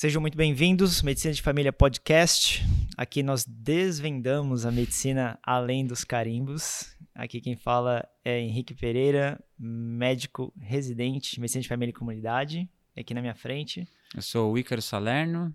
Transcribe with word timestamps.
Sejam 0.00 0.20
muito 0.20 0.38
bem-vindos, 0.38 1.02
Medicina 1.02 1.34
de 1.34 1.42
Família 1.42 1.72
Podcast. 1.72 2.64
Aqui 2.96 3.20
nós 3.20 3.44
desvendamos 3.44 4.64
a 4.64 4.70
medicina 4.70 5.36
além 5.42 5.84
dos 5.84 6.04
carimbos. 6.04 6.96
Aqui 7.12 7.40
quem 7.40 7.56
fala 7.56 8.08
é 8.24 8.38
Henrique 8.38 8.76
Pereira, 8.76 9.44
médico 9.58 10.54
residente, 10.60 11.40
medicina 11.40 11.62
de 11.62 11.68
família 11.68 11.90
e 11.90 11.92
comunidade, 11.92 12.70
aqui 12.96 13.12
na 13.12 13.20
minha 13.20 13.34
frente. 13.34 13.88
Eu 14.14 14.22
sou 14.22 14.52
o 14.52 14.56
Ícaro 14.56 14.80
Salerno, 14.80 15.52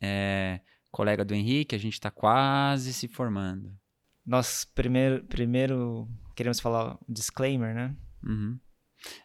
é, 0.00 0.60
colega 0.92 1.24
do 1.24 1.34
Henrique, 1.34 1.74
a 1.74 1.78
gente 1.80 1.94
está 1.94 2.12
quase 2.12 2.92
se 2.92 3.08
formando. 3.08 3.76
Nós 4.24 4.64
primeiro, 4.64 5.24
primeiro 5.24 6.08
queremos 6.36 6.60
falar 6.60 6.94
um 6.94 7.12
disclaimer, 7.12 7.74
né? 7.74 7.96
Uhum. 8.22 8.56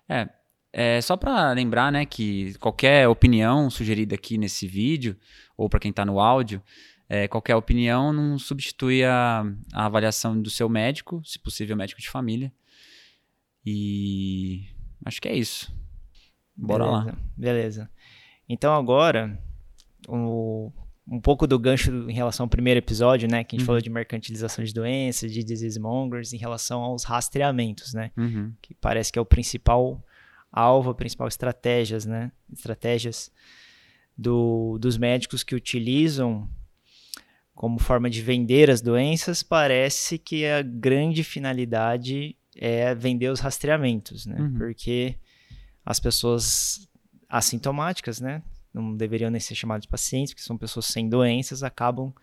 É, 0.10 0.28
é 0.78 1.00
só 1.00 1.15
para 1.15 1.54
lembrar, 1.54 1.89
né, 1.89 2.06
que 2.06 2.54
qualquer 2.56 3.07
opinião 3.07 3.70
sugerida 3.70 4.15
aqui 4.15 4.38
nesse 4.38 4.68
vídeo 4.68 5.15
ou 5.56 5.70
para 5.70 5.79
quem 5.79 5.89
está 5.89 6.04
no 6.04 6.20
áudio, 6.20 6.61
é, 7.07 7.29
qualquer 7.29 7.56
opinião 7.56 8.11
não 8.11 8.38
substitui 8.38 9.01
a, 9.06 9.46
a 9.71 9.86
avaliação 9.86 10.39
do 10.39 10.50
seu 10.50 10.68
médico, 10.68 11.21
se 11.24 11.39
possível 11.39 11.78
médico 11.78 12.01
de 12.01 12.10
família. 12.10 12.51
E 13.65 14.65
acho 15.06 15.21
que 15.21 15.29
é 15.29 15.36
isso. 15.38 15.74
Bora 16.54 16.84
beleza, 16.84 17.06
lá. 17.06 17.18
Beleza. 17.37 17.89
Então 18.50 18.76
agora, 18.76 19.42
o, 20.10 20.73
um 21.07 21.21
pouco 21.21 21.48
do 21.48 21.57
gancho 21.57 21.89
em 22.10 22.14
relação 22.14 22.43
ao 22.43 22.50
primeiro 22.50 22.79
episódio, 22.79 23.29
né? 23.29 23.46
Que 23.46 23.56
a 23.56 23.57
gente 23.57 23.64
uhum. 23.64 23.68
falou 23.68 23.82
de 23.82 23.89
mercantilização 23.89 24.62
de 24.65 24.73
doenças, 24.73 25.32
de 25.32 25.42
disease 25.42 25.79
mongers, 25.79 26.34
em 26.34 26.37
relação 26.37 26.82
aos 26.82 27.06
rastreamentos, 27.06 27.93
né? 27.93 28.12
Uhum. 28.18 28.54
Que 28.62 28.73
parece 28.73 29.10
que 29.10 29.18
é 29.18 29.21
o 29.21 29.26
principal 29.26 30.04
alvo, 30.55 30.89
a 30.89 30.95
principal 30.95 31.27
estratégias, 31.27 32.05
né? 32.05 32.31
Estratégias 32.52 33.30
do, 34.17 34.78
dos 34.80 34.97
médicos 34.97 35.44
que 35.44 35.53
utilizam 35.53 36.50
como 37.53 37.78
forma 37.78 38.09
de 38.09 38.22
vender 38.22 38.72
as 38.72 38.81
doenças, 38.81 39.44
parece 39.44 40.17
que 40.17 40.45
a 40.45 40.62
grande 40.62 41.23
finalidade 41.23 42.36
é 42.56 42.95
vender 42.95 43.30
os 43.30 43.42
rastreamentos, 43.42 44.25
né? 44.25 44.38
Uhum. 44.39 44.53
Porque 44.53 45.16
as 45.86 46.00
pessoas 46.00 46.88
assintomáticas, 47.30 48.22
né? 48.22 48.42
Não 48.73 48.95
deveriam 48.95 49.30
nem 49.30 49.40
ser 49.40 49.56
chamadas 49.56 49.84
de 49.84 49.90
pacientes, 49.90 50.34
porque 50.34 50.45
são 50.45 50.58
pessoas 50.58 50.86
sem 50.86 51.08
doenças, 51.09 51.64
acabam 51.64 52.14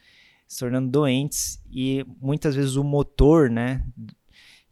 se 0.46 0.58
tornando 0.58 0.90
doentes 0.90 1.62
e 1.70 2.04
muitas 2.20 2.54
vezes 2.54 2.76
o 2.76 2.84
motor, 2.84 3.48
né? 3.50 3.84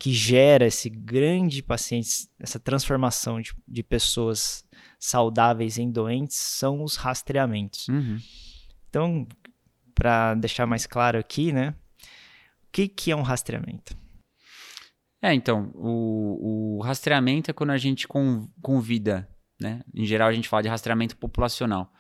Que 0.01 0.13
gera 0.13 0.67
esse 0.67 0.89
grande 0.89 1.63
paciente, 1.63 2.27
essa 2.41 2.59
transformação 2.59 3.41
de, 3.41 3.53
de 3.69 3.83
pessoas 3.83 4.65
saudáveis 4.99 5.79
em 5.79 5.91
doentes 5.91 6.39
são 6.39 6.83
os 6.83 6.97
rastreamentos. 6.97 7.87
Uhum. 7.87 8.19
Então, 8.89 9.29
para 9.95 10.35
deixar 10.35 10.67
mais 10.67 10.87
claro 10.87 11.19
aqui, 11.19 11.53
né? 11.53 11.75
O 12.01 12.73
que, 12.73 12.89
que 12.89 13.11
é 13.11 13.17
um 13.17 13.23
rastreamento? 13.23 13.95
É, 15.23 15.35
então, 15.35 15.71
o, 15.75 16.79
o 16.79 16.83
rastreamento 16.83 17.51
é 17.51 17.55
quando 17.55 17.71
a 17.71 17.77
gente 17.77 18.09
convida, 18.63 19.29
né? 19.61 19.83
Em 19.95 20.07
geral, 20.07 20.29
a 20.29 20.33
gente 20.33 20.49
fala 20.49 20.63
de 20.63 20.69
rastreamento 20.71 21.15
populacional. 21.19 21.93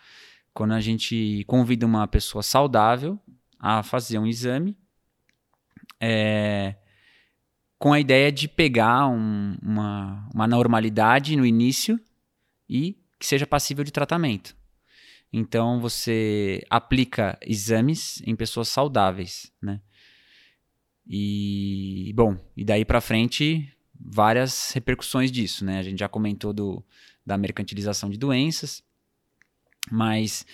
Quando 0.54 0.72
a 0.72 0.80
gente 0.80 1.44
convida 1.46 1.84
uma 1.84 2.08
pessoa 2.08 2.42
saudável 2.42 3.20
a 3.58 3.82
fazer 3.82 4.18
um 4.18 4.26
exame, 4.26 4.74
é, 6.00 6.76
com 7.80 7.94
a 7.94 7.98
ideia 7.98 8.30
de 8.30 8.46
pegar 8.46 9.08
um, 9.08 9.56
uma, 9.62 10.28
uma 10.34 10.46
normalidade 10.46 11.34
no 11.34 11.46
início 11.46 11.98
e 12.68 12.98
que 13.18 13.26
seja 13.26 13.46
passível 13.46 13.82
de 13.82 13.90
tratamento. 13.90 14.54
Então 15.32 15.80
você 15.80 16.62
aplica 16.68 17.38
exames 17.40 18.22
em 18.26 18.36
pessoas 18.36 18.68
saudáveis, 18.68 19.50
né? 19.62 19.80
E 21.08 22.12
bom, 22.14 22.36
e 22.54 22.66
daí 22.66 22.84
para 22.84 23.00
frente 23.00 23.72
várias 23.98 24.72
repercussões 24.72 25.32
disso, 25.32 25.64
né? 25.64 25.78
A 25.78 25.82
gente 25.82 26.00
já 26.00 26.08
comentou 26.08 26.52
do, 26.52 26.84
da 27.24 27.38
mercantilização 27.38 28.10
de 28.10 28.18
doenças, 28.18 28.84
mas 29.90 30.44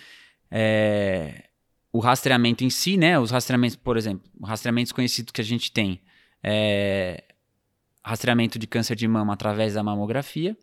é, 0.48 1.48
o 1.92 1.98
rastreamento 1.98 2.62
em 2.62 2.70
si, 2.70 2.96
né? 2.96 3.18
Os 3.18 3.32
rastreamentos, 3.32 3.74
por 3.74 3.96
exemplo, 3.96 4.30
rastreamentos 4.44 4.92
conhecidos 4.92 5.32
que 5.32 5.40
a 5.40 5.44
gente 5.44 5.72
tem 5.72 6.00
é 6.48 7.24
rastreamento 8.04 8.56
de 8.56 8.68
câncer 8.68 8.94
de 8.94 9.08
mama 9.08 9.32
através 9.32 9.74
da 9.74 9.82
mamografia, 9.82 10.56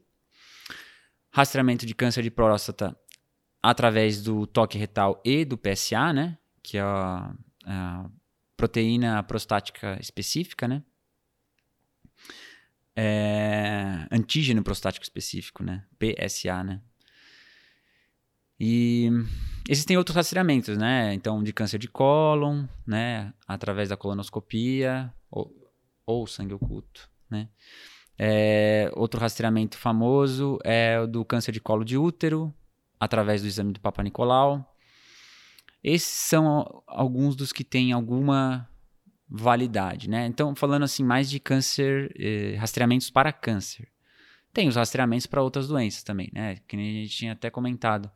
rastreamento 1.30 1.86
de 1.86 1.94
câncer 1.94 2.24
de 2.24 2.32
próstata 2.32 2.98
através 3.62 4.24
do 4.24 4.48
toque 4.48 4.78
retal 4.78 5.22
e 5.26 5.44
do 5.44 5.58
PSA, 5.58 6.14
né? 6.14 6.38
Que 6.62 6.78
é 6.78 6.82
a, 6.82 7.36
a 7.66 8.10
proteína 8.56 9.22
prostática 9.24 9.98
específica, 10.00 10.70
né? 10.70 10.82
É, 12.96 14.08
antígeno 14.10 14.64
prostático 14.64 15.04
específico, 15.04 15.64
né? 15.64 15.84
PSA, 16.00 16.64
né? 16.64 16.82
E 18.58 19.10
existem 19.68 19.98
outros 19.98 20.16
rastreamentos, 20.16 20.78
né? 20.78 21.14
Então, 21.14 21.44
de 21.44 21.52
câncer 21.52 21.78
de 21.78 21.90
cólon, 21.90 22.66
né? 22.88 23.34
Através 23.46 23.90
da 23.90 23.98
colonoscopia 23.98 25.14
ou, 25.30 25.63
ou 26.06 26.28
sangue 26.28 26.54
oculto, 26.54 27.10
né? 27.30 27.50
É, 28.18 28.92
outro 28.96 29.20
rastreamento 29.20 29.78
famoso 29.78 30.60
é 30.64 31.00
o 31.00 31.08
do 31.08 31.26
câncer 31.26 31.52
de 31.52 31.60
colo 31.60 31.84
de 31.84 31.98
útero, 31.98 32.54
através 33.00 33.42
do 33.42 33.48
exame 33.48 33.74
do 33.74 33.80
Papa 33.80 34.04
Nicolau. 34.04 34.76
Esses 35.84 36.08
são 36.08 36.84
alguns 36.88 37.36
dos 37.36 37.52
que 37.52 37.64
têm 37.64 37.92
alguma 37.92 38.70
validade, 39.28 40.10
né? 40.10 40.28
Então, 40.28 40.56
falando 40.56 40.84
assim 40.84 41.04
mais 41.04 41.30
de 41.30 41.40
câncer, 41.40 42.14
eh, 42.18 42.56
rastreamentos 42.58 43.10
para 43.10 43.34
câncer. 43.34 43.90
Tem 44.54 44.68
os 44.68 44.76
rastreamentos 44.76 45.26
para 45.26 45.42
outras 45.42 45.68
doenças 45.68 46.04
também, 46.04 46.30
né? 46.32 46.58
Que 46.68 46.76
a 46.76 46.80
gente 46.80 47.10
tinha 47.10 47.34
até 47.34 47.50
comentado. 47.50 48.10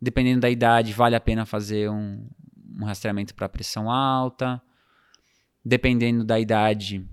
Dependendo 0.00 0.40
da 0.40 0.48
idade, 0.48 0.92
vale 0.94 1.14
a 1.14 1.20
pena 1.20 1.44
fazer 1.44 1.90
um, 1.90 2.26
um 2.80 2.84
rastreamento 2.84 3.34
para 3.34 3.48
pressão 3.48 3.90
alta. 3.90 4.60
Dependendo 5.64 6.24
da 6.24 6.40
idade 6.40 7.06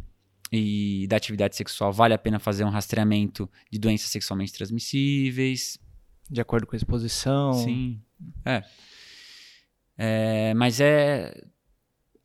e 0.52 1.06
da 1.09 1.18
atividade 1.18 1.56
sexual, 1.56 1.91
vale 1.91 2.13
a 2.13 2.18
pena 2.18 2.40
fazer 2.40 2.63
um 2.63 2.69
rastreamento 2.69 3.50
de 3.72 3.78
doenças 3.78 4.09
sexualmente 4.09 4.53
transmissíveis 4.53 5.78
de 6.30 6.41
acordo 6.41 6.68
com 6.68 6.75
a 6.75 6.78
exposição. 6.78 7.53
Sim. 7.53 8.02
É. 8.46 8.63
é 9.97 10.53
mas 10.53 10.80
é. 10.80 11.44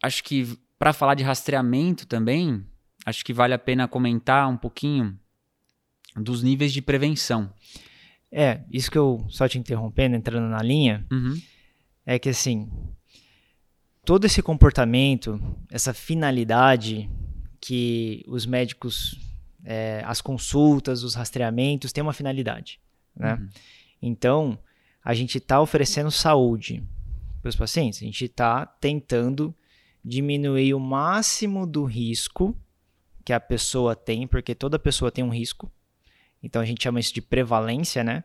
Acho 0.02 0.22
que 0.24 0.58
para 0.78 0.92
falar 0.92 1.14
de 1.14 1.22
rastreamento 1.22 2.06
também, 2.06 2.66
acho 3.06 3.24
que 3.24 3.32
vale 3.32 3.54
a 3.54 3.58
pena 3.58 3.86
comentar 3.86 4.48
um 4.48 4.56
pouquinho 4.56 5.18
dos 6.16 6.42
níveis 6.42 6.72
de 6.72 6.82
prevenção. 6.82 7.52
É, 8.30 8.62
isso 8.70 8.90
que 8.90 8.98
eu, 8.98 9.24
só 9.28 9.46
te 9.46 9.58
interrompendo, 9.58 10.16
entrando 10.16 10.48
na 10.48 10.62
linha, 10.62 11.06
uhum. 11.12 11.40
é 12.04 12.18
que 12.18 12.30
assim, 12.30 12.68
todo 14.04 14.24
esse 14.24 14.42
comportamento, 14.42 15.40
essa 15.70 15.94
finalidade 15.94 17.08
que 17.60 18.24
os 18.26 18.44
médicos, 18.44 19.18
é, 19.64 20.02
as 20.04 20.20
consultas, 20.20 21.02
os 21.02 21.14
rastreamentos, 21.14 21.92
tem 21.92 22.02
uma 22.02 22.12
finalidade, 22.12 22.80
né? 23.16 23.34
Uhum. 23.34 23.48
Então, 24.02 24.58
a 25.04 25.14
gente 25.14 25.38
está 25.38 25.60
oferecendo 25.60 26.10
saúde 26.10 26.82
para 27.40 27.48
os 27.48 27.56
pacientes, 27.56 28.02
a 28.02 28.04
gente 28.04 28.24
está 28.24 28.66
tentando 28.66 29.54
diminuir 30.04 30.74
o 30.74 30.80
máximo 30.80 31.66
do 31.66 31.84
risco 31.84 32.56
que 33.24 33.32
a 33.32 33.38
pessoa 33.38 33.94
tem, 33.94 34.26
porque 34.26 34.54
toda 34.54 34.78
pessoa 34.78 35.12
tem 35.12 35.22
um 35.22 35.32
risco. 35.32 35.70
Então 36.42 36.60
a 36.60 36.64
gente 36.64 36.82
chama 36.82 36.98
isso 36.98 37.14
de 37.14 37.22
prevalência, 37.22 38.02
né? 38.02 38.24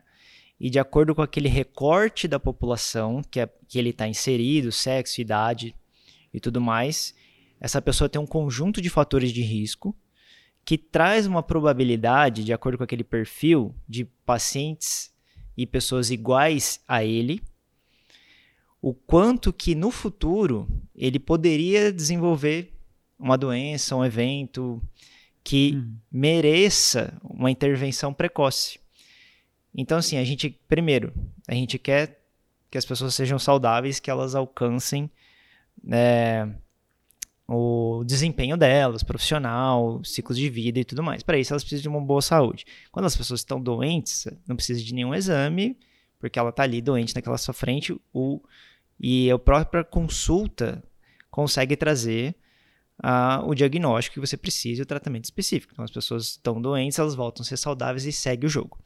E 0.60 0.68
de 0.68 0.78
acordo 0.78 1.14
com 1.14 1.22
aquele 1.22 1.48
recorte 1.48 2.26
da 2.26 2.40
população 2.40 3.22
que, 3.30 3.40
é, 3.40 3.48
que 3.68 3.78
ele 3.78 3.90
está 3.90 4.08
inserido, 4.08 4.72
sexo, 4.72 5.20
idade 5.20 5.74
e 6.32 6.40
tudo 6.40 6.60
mais, 6.60 7.14
essa 7.60 7.80
pessoa 7.80 8.08
tem 8.08 8.20
um 8.20 8.26
conjunto 8.26 8.80
de 8.80 8.90
fatores 8.90 9.32
de 9.32 9.42
risco 9.42 9.96
que 10.64 10.76
traz 10.76 11.26
uma 11.26 11.42
probabilidade, 11.42 12.44
de 12.44 12.52
acordo 12.52 12.76
com 12.76 12.84
aquele 12.84 13.04
perfil, 13.04 13.74
de 13.88 14.04
pacientes 14.04 15.10
e 15.56 15.66
pessoas 15.66 16.10
iguais 16.10 16.80
a 16.86 17.02
ele, 17.02 17.42
o 18.80 18.92
quanto 18.92 19.52
que 19.52 19.74
no 19.74 19.90
futuro 19.90 20.68
ele 20.94 21.18
poderia 21.18 21.92
desenvolver 21.92 22.72
uma 23.18 23.36
doença, 23.36 23.96
um 23.96 24.04
evento 24.04 24.80
que 25.42 25.72
uhum. 25.72 25.96
mereça 26.12 27.18
uma 27.24 27.50
intervenção 27.50 28.12
precoce. 28.12 28.78
Então, 29.74 29.98
assim, 29.98 30.16
a 30.16 30.24
gente, 30.24 30.50
primeiro, 30.68 31.12
a 31.46 31.54
gente 31.54 31.78
quer 31.78 32.20
que 32.70 32.78
as 32.78 32.84
pessoas 32.84 33.14
sejam 33.14 33.38
saudáveis, 33.38 34.00
que 34.00 34.10
elas 34.10 34.34
alcancem 34.34 35.10
né, 35.82 36.54
o 37.46 38.02
desempenho 38.04 38.56
delas, 38.56 39.02
profissional, 39.02 40.02
ciclos 40.04 40.36
de 40.36 40.50
vida 40.50 40.80
e 40.80 40.84
tudo 40.84 41.02
mais. 41.02 41.22
Para 41.22 41.38
isso, 41.38 41.52
elas 41.52 41.62
precisam 41.62 41.82
de 41.82 41.88
uma 41.88 42.04
boa 42.04 42.20
saúde. 42.20 42.66
Quando 42.92 43.06
as 43.06 43.16
pessoas 43.16 43.40
estão 43.40 43.60
doentes, 43.60 44.26
não 44.46 44.56
precisa 44.56 44.82
de 44.82 44.92
nenhum 44.92 45.14
exame, 45.14 45.78
porque 46.18 46.38
ela 46.38 46.50
está 46.50 46.64
ali 46.64 46.82
doente 46.82 47.14
naquela 47.14 47.38
sua 47.38 47.54
frente, 47.54 47.98
o, 48.12 48.40
e 49.00 49.30
a 49.30 49.38
própria 49.38 49.82
consulta 49.84 50.82
consegue 51.30 51.76
trazer 51.76 52.34
o 53.46 53.54
diagnóstico 53.54 54.14
que 54.14 54.20
você 54.20 54.36
precisa 54.36 54.80
e 54.80 54.82
o 54.82 54.86
tratamento 54.86 55.24
específico. 55.24 55.72
Então, 55.72 55.84
as 55.84 55.90
pessoas 55.90 56.30
estão 56.30 56.60
doentes, 56.60 56.98
elas 56.98 57.14
voltam 57.14 57.42
a 57.42 57.46
ser 57.46 57.56
saudáveis 57.56 58.04
e 58.04 58.12
segue 58.12 58.46
o 58.46 58.48
jogo. 58.48 58.78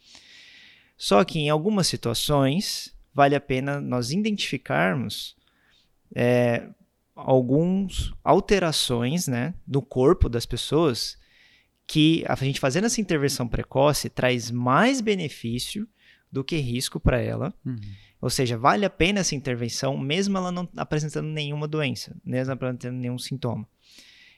Só 1.03 1.25
que 1.25 1.41
em 1.41 1.51
algumas 1.51 1.89
situações, 1.89 2.95
vale 3.13 3.35
a 3.35 3.41
pena 3.41 3.81
nós 3.81 4.13
identificarmos 4.13 5.35
é, 6.15 6.69
algumas 7.13 8.13
alterações 8.23 9.27
né, 9.27 9.53
do 9.67 9.83
corpo 9.83 10.29
das 10.29 10.47
pessoas 10.47 11.19
que 11.89 12.23
a 12.29 12.37
gente 12.37 12.61
fazendo 12.61 12.85
essa 12.85 13.01
intervenção 13.01 13.49
precoce 13.49 14.09
traz 14.09 14.49
mais 14.49 15.01
benefício 15.01 15.89
do 16.31 16.45
que 16.45 16.59
risco 16.59 17.01
para 17.01 17.21
ela. 17.21 17.53
Uhum. 17.67 17.81
Ou 18.21 18.31
seja, 18.31 18.57
vale 18.57 18.85
a 18.85 18.91
pena 18.91 19.19
essa 19.19 19.35
intervenção, 19.35 19.99
mesmo 19.99 20.39
ela 20.39 20.53
não 20.53 20.69
apresentando 20.77 21.27
nenhuma 21.27 21.67
doença, 21.67 22.17
mesmo 22.25 22.53
apresentando 22.53 22.95
nenhum 22.95 23.19
sintoma. 23.19 23.67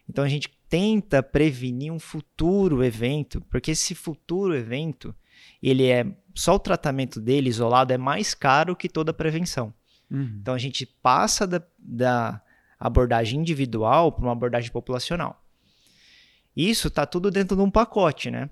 Então 0.08 0.24
a 0.24 0.28
gente 0.30 0.48
tenta 0.66 1.22
prevenir 1.22 1.92
um 1.92 1.98
futuro 1.98 2.82
evento, 2.82 3.42
porque 3.50 3.72
esse 3.72 3.94
futuro 3.94 4.56
evento, 4.56 5.14
ele 5.62 5.86
é 5.86 6.06
só 6.34 6.54
o 6.54 6.58
tratamento 6.58 7.20
dele 7.20 7.48
isolado 7.48 7.92
é 7.92 7.98
mais 7.98 8.34
caro 8.34 8.74
que 8.74 8.88
toda 8.88 9.12
a 9.12 9.14
prevenção. 9.14 9.72
Uhum. 10.10 10.38
Então 10.40 10.54
a 10.54 10.58
gente 10.58 10.84
passa 10.84 11.46
da, 11.46 11.62
da 11.78 12.42
abordagem 12.78 13.40
individual 13.40 14.12
para 14.12 14.24
uma 14.24 14.32
abordagem 14.32 14.70
populacional. 14.70 15.42
Isso 16.56 16.88
está 16.88 17.06
tudo 17.06 17.30
dentro 17.30 17.56
de 17.56 17.62
um 17.62 17.70
pacote, 17.70 18.30
né? 18.30 18.48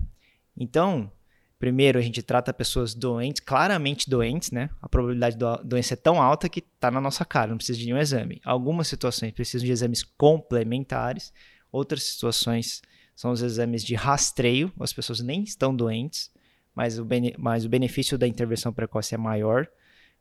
Então, 0.57 1.11
primeiro 1.57 1.97
a 1.97 2.01
gente 2.01 2.21
trata 2.21 2.53
pessoas 2.53 2.93
doentes, 2.93 3.41
claramente 3.41 4.09
doentes, 4.09 4.51
né? 4.51 4.69
A 4.81 4.89
probabilidade 4.89 5.37
da 5.37 5.55
doença 5.57 5.93
é 5.93 5.97
tão 5.97 6.21
alta 6.21 6.49
que 6.49 6.59
está 6.59 6.91
na 6.91 6.99
nossa 6.99 7.23
cara, 7.23 7.51
não 7.51 7.57
precisa 7.57 7.79
de 7.79 7.85
nenhum 7.85 7.97
exame. 7.97 8.41
Algumas 8.43 8.87
situações 8.87 9.31
precisam 9.31 9.65
de 9.65 9.71
exames 9.71 10.03
complementares, 10.03 11.31
outras 11.71 12.03
situações 12.03 12.81
são 13.15 13.31
os 13.31 13.41
exames 13.41 13.83
de 13.83 13.95
rastreio, 13.95 14.71
as 14.79 14.91
pessoas 14.91 15.21
nem 15.21 15.43
estão 15.43 15.75
doentes, 15.75 16.29
mas 16.75 16.97
o, 16.97 17.07
mas 17.37 17.65
o 17.65 17.69
benefício 17.69 18.17
da 18.17 18.27
intervenção 18.27 18.73
precoce 18.73 19.13
é 19.13 19.17
maior 19.17 19.67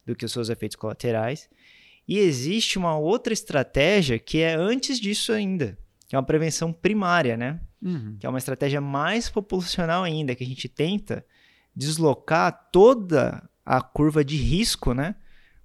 do 0.05 0.15
que 0.15 0.25
os 0.25 0.33
seus 0.33 0.49
efeitos 0.49 0.77
colaterais. 0.77 1.49
E 2.07 2.19
existe 2.19 2.79
uma 2.79 2.97
outra 2.97 3.33
estratégia 3.33 4.19
que 4.19 4.39
é 4.39 4.55
antes 4.55 4.99
disso 4.99 5.33
ainda, 5.33 5.79
que 6.09 6.17
é 6.17 6.19
uma 6.19 6.25
prevenção 6.25 6.73
primária, 6.73 7.37
né? 7.37 7.61
Uhum. 7.81 8.17
Que 8.19 8.27
é 8.27 8.29
uma 8.29 8.39
estratégia 8.39 8.81
mais 8.81 9.31
populacional 9.31 10.05
ainda, 10.05 10.35
que 10.35 10.45
a 10.45 10.47
gente 10.47 10.69
tenta 10.69 11.25
deslocar 11.75 12.69
toda 12.71 13.49
a 13.65 13.81
curva 13.81 14.25
de 14.25 14.37
risco, 14.37 14.93
né, 14.93 15.15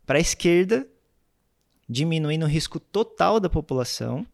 para 0.05 0.17
a 0.17 0.21
esquerda, 0.21 0.87
diminuindo 1.89 2.45
o 2.45 2.49
risco 2.49 2.79
total 2.79 3.39
da 3.39 3.49
população, 3.49 4.25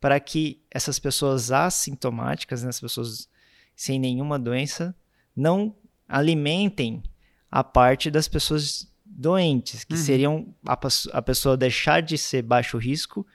para 0.00 0.18
que 0.18 0.62
essas 0.70 0.98
pessoas 0.98 1.52
assintomáticas, 1.52 2.62
né, 2.62 2.68
as 2.68 2.80
pessoas 2.80 3.28
sem 3.76 3.98
nenhuma 3.98 4.38
doença, 4.38 4.94
não 5.34 5.74
alimentem 6.08 7.02
a 7.50 7.62
parte 7.62 8.10
das 8.10 8.28
pessoas 8.28 8.92
doentes, 9.04 9.84
que 9.84 9.94
uhum. 9.94 10.00
seriam 10.00 10.54
a, 10.66 10.78
a, 11.12 11.22
pessoa 11.22 11.56
deixar 11.56 12.00
de 12.00 12.18
ser 12.18 12.42
baixo 12.42 12.76
risco 12.78 13.26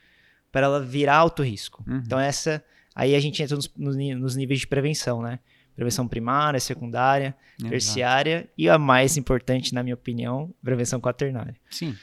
para 0.52 0.66
ela 0.66 0.82
virar 0.82 1.16
alto 1.16 1.42
risco. 1.42 1.82
Uhum. 1.86 2.02
Então 2.04 2.20
essa 2.20 2.62
aí 2.94 3.14
a 3.14 3.20
gente 3.20 3.42
entra 3.42 3.56
nos, 3.56 3.70
nos, 3.76 4.36
níveis 4.36 4.60
de 4.60 4.66
prevenção, 4.66 5.22
né? 5.22 5.38
Prevenção 5.74 6.06
primária, 6.06 6.60
secundária, 6.60 7.34
Exato. 7.58 7.70
terciária 7.70 8.50
e 8.58 8.68
a 8.68 8.76
mais 8.76 9.16
importante, 9.16 9.72
na 9.72 9.82
minha 9.82 9.94
opinião, 9.94 10.52
prevenção 10.62 11.00
quaternária. 11.00 11.56
Sim. 11.70 11.96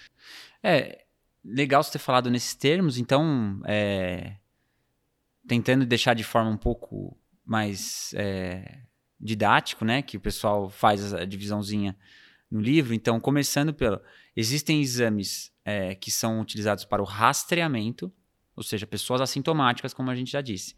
É 0.63 1.03
legal 1.45 1.83
você 1.83 1.91
ter 1.91 1.99
falado 1.99 2.31
nesses 2.31 2.55
termos, 2.55 2.97
então, 2.97 3.61
é, 3.65 4.33
tentando 5.47 5.85
deixar 5.85 6.13
de 6.13 6.23
forma 6.23 6.49
um 6.49 6.57
pouco 6.57 7.15
mais 7.45 8.13
é, 8.15 8.79
didático, 9.19 9.83
né? 9.83 10.01
Que 10.01 10.17
o 10.17 10.19
pessoal 10.19 10.69
faz 10.69 11.13
a 11.13 11.25
divisãozinha 11.25 11.95
no 12.49 12.59
livro. 12.59 12.93
Então, 12.93 13.19
começando 13.19 13.73
pelo. 13.73 14.01
Existem 14.35 14.81
exames 14.81 15.51
é, 15.65 15.95
que 15.95 16.11
são 16.11 16.39
utilizados 16.39 16.85
para 16.85 17.01
o 17.01 17.05
rastreamento, 17.05 18.11
ou 18.55 18.63
seja, 18.63 18.85
pessoas 18.85 19.21
assintomáticas, 19.21 19.93
como 19.93 20.09
a 20.11 20.15
gente 20.15 20.31
já 20.31 20.41
disse. 20.41 20.75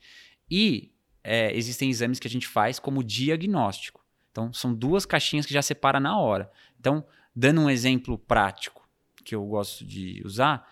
E 0.50 0.92
é, 1.24 1.56
existem 1.56 1.90
exames 1.90 2.20
que 2.20 2.28
a 2.28 2.32
gente 2.32 2.48
faz 2.48 2.80
como 2.80 3.04
diagnóstico. 3.04 4.04
Então, 4.32 4.54
são 4.54 4.74
duas 4.74 5.06
caixinhas 5.06 5.46
que 5.46 5.54
já 5.54 5.62
separa 5.62 6.00
na 6.00 6.18
hora. 6.18 6.52
Então, 6.80 7.06
dando 7.36 7.62
um 7.62 7.70
exemplo 7.70 8.18
prático 8.18 8.88
que 9.24 9.36
eu 9.36 9.46
gosto 9.46 9.86
de 9.86 10.22
usar, 10.26 10.68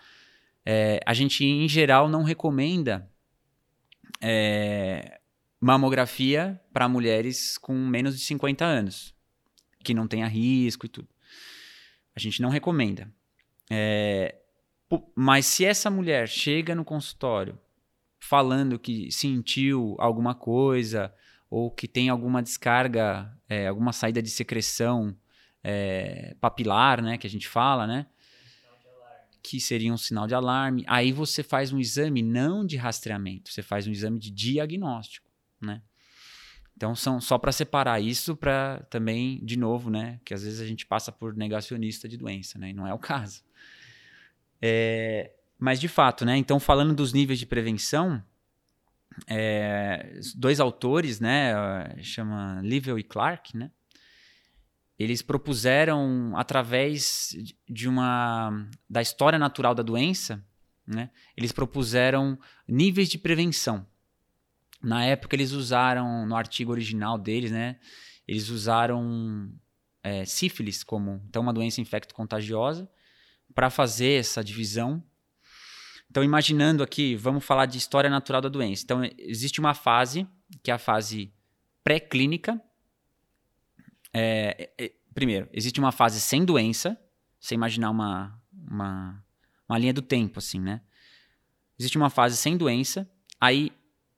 é, 0.64 1.00
a 1.04 1.14
gente, 1.14 1.44
em 1.44 1.68
geral, 1.68 2.08
não 2.08 2.22
recomenda 2.22 3.10
é, 4.20 5.20
mamografia 5.60 6.60
para 6.72 6.88
mulheres 6.88 7.58
com 7.58 7.74
menos 7.74 8.18
de 8.18 8.24
50 8.24 8.64
anos, 8.64 9.14
que 9.82 9.94
não 9.94 10.06
tenha 10.06 10.26
risco 10.26 10.86
e 10.86 10.88
tudo. 10.88 11.08
A 12.14 12.20
gente 12.20 12.40
não 12.40 12.48
recomenda. 12.48 13.12
É, 13.70 14.36
mas 15.14 15.46
se 15.46 15.64
essa 15.64 15.90
mulher 15.90 16.28
chega 16.28 16.74
no 16.74 16.84
consultório 16.84 17.58
falando 18.18 18.78
que 18.78 19.10
sentiu 19.12 19.96
alguma 19.98 20.34
coisa 20.34 21.12
ou 21.50 21.70
que 21.70 21.86
tem 21.86 22.08
alguma 22.08 22.42
descarga, 22.42 23.32
é, 23.48 23.66
alguma 23.66 23.92
saída 23.92 24.22
de 24.22 24.30
secreção 24.30 25.16
é, 25.62 26.34
papilar, 26.40 27.02
né, 27.02 27.18
que 27.18 27.26
a 27.26 27.30
gente 27.30 27.48
fala, 27.48 27.86
né? 27.86 28.06
Que 29.42 29.60
seria 29.60 29.92
um 29.92 29.96
sinal 29.96 30.26
de 30.26 30.34
alarme. 30.34 30.84
Aí 30.86 31.12
você 31.12 31.42
faz 31.42 31.72
um 31.72 31.78
exame 31.78 32.22
não 32.22 32.66
de 32.66 32.76
rastreamento, 32.76 33.50
você 33.50 33.62
faz 33.62 33.86
um 33.86 33.90
exame 33.90 34.18
de 34.18 34.30
diagnóstico 34.30 35.27
né? 35.60 35.82
Então 36.78 36.94
são 36.94 37.20
só 37.20 37.36
para 37.38 37.50
separar 37.50 38.00
isso 38.00 38.36
para 38.36 38.86
também 38.88 39.44
de 39.44 39.58
novo, 39.58 39.90
né, 39.90 40.20
que 40.24 40.32
às 40.32 40.44
vezes 40.44 40.60
a 40.60 40.64
gente 40.64 40.86
passa 40.86 41.10
por 41.10 41.34
negacionista 41.34 42.08
de 42.08 42.16
doença, 42.16 42.56
né, 42.56 42.70
e 42.70 42.72
não 42.72 42.86
é 42.86 42.94
o 42.94 42.98
caso. 43.00 43.42
É, 44.62 45.32
mas 45.58 45.80
de 45.80 45.88
fato, 45.88 46.24
né, 46.24 46.36
então 46.36 46.60
falando 46.60 46.94
dos 46.94 47.12
níveis 47.12 47.40
de 47.40 47.46
prevenção, 47.46 48.22
é, 49.26 50.20
dois 50.36 50.60
autores, 50.60 51.18
né, 51.18 51.52
chama 52.00 52.60
Livell 52.62 52.96
e 52.96 53.02
Clark, 53.02 53.56
né, 53.56 53.72
eles 54.96 55.20
propuseram 55.20 56.32
através 56.36 57.36
de 57.68 57.88
uma 57.88 58.68
da 58.88 59.02
história 59.02 59.38
natural 59.38 59.74
da 59.74 59.82
doença, 59.82 60.46
né, 60.86 61.10
eles 61.36 61.50
propuseram 61.50 62.38
níveis 62.68 63.08
de 63.08 63.18
prevenção. 63.18 63.84
Na 64.82 65.04
época 65.04 65.34
eles 65.34 65.52
usaram, 65.52 66.26
no 66.26 66.36
artigo 66.36 66.70
original 66.70 67.18
deles, 67.18 67.50
né? 67.50 67.78
Eles 68.26 68.48
usaram 68.48 69.52
é, 70.02 70.24
sífilis 70.24 70.84
como 70.84 71.22
então 71.28 71.42
uma 71.42 71.52
doença 71.52 71.80
infecto-contagiosa 71.80 72.88
para 73.54 73.70
fazer 73.70 74.20
essa 74.20 74.42
divisão. 74.44 75.02
Então, 76.10 76.24
imaginando 76.24 76.82
aqui, 76.82 77.16
vamos 77.16 77.44
falar 77.44 77.66
de 77.66 77.76
história 77.76 78.08
natural 78.08 78.40
da 78.40 78.48
doença. 78.48 78.82
Então, 78.82 79.02
existe 79.18 79.60
uma 79.60 79.74
fase, 79.74 80.26
que 80.62 80.70
é 80.70 80.74
a 80.74 80.78
fase 80.78 81.32
pré-clínica. 81.84 82.60
É, 84.12 84.70
é, 84.78 84.92
primeiro, 85.12 85.48
existe 85.52 85.78
uma 85.78 85.92
fase 85.92 86.20
sem 86.20 86.44
doença. 86.44 86.98
Você 87.38 87.54
imaginar 87.54 87.90
uma, 87.90 88.40
uma, 88.52 89.22
uma 89.68 89.78
linha 89.78 89.92
do 89.92 90.00
tempo, 90.00 90.38
assim, 90.38 90.60
né? 90.60 90.80
Existe 91.78 91.98
uma 91.98 92.08
fase 92.08 92.36
sem 92.36 92.56
doença. 92.56 93.08
Aí 93.38 93.70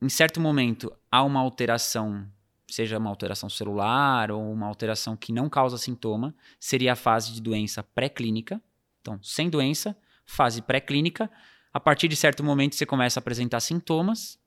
em 0.02 0.09
certo 0.09 0.40
momento 0.40 0.92
há 1.11 1.23
uma 1.23 1.40
alteração, 1.40 2.26
seja 2.69 2.99
uma 2.99 3.11
alteração 3.11 3.50
celular 3.50 4.30
ou 4.30 4.50
uma 4.50 4.66
alteração 4.66 5.16
que 5.16 5.33
não 5.33 5.49
causa 5.49 5.76
sintoma, 5.76 6.35
seria 6.59 6.92
a 6.92 6.97
fase 6.97 7.33
de 7.33 7.40
doença 7.40 7.83
pré-clínica. 7.83 8.61
Então, 9.00 9.23
sem 9.23 9.50
doença, 9.50 9.97
fase 10.25 10.62
pré-clínica. 10.62 11.30
A 11.73 11.78
partir 11.78 12.09
de 12.09 12.16
certo 12.16 12.42
momento 12.42 12.75
você 12.75 12.87
começa 12.87 13.19
a 13.19 13.21
apresentar 13.21 13.61
sintomas 13.61 14.38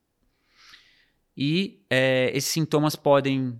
e 1.37 1.83
é, 1.89 2.31
esses 2.33 2.51
sintomas 2.51 2.95
podem 2.95 3.59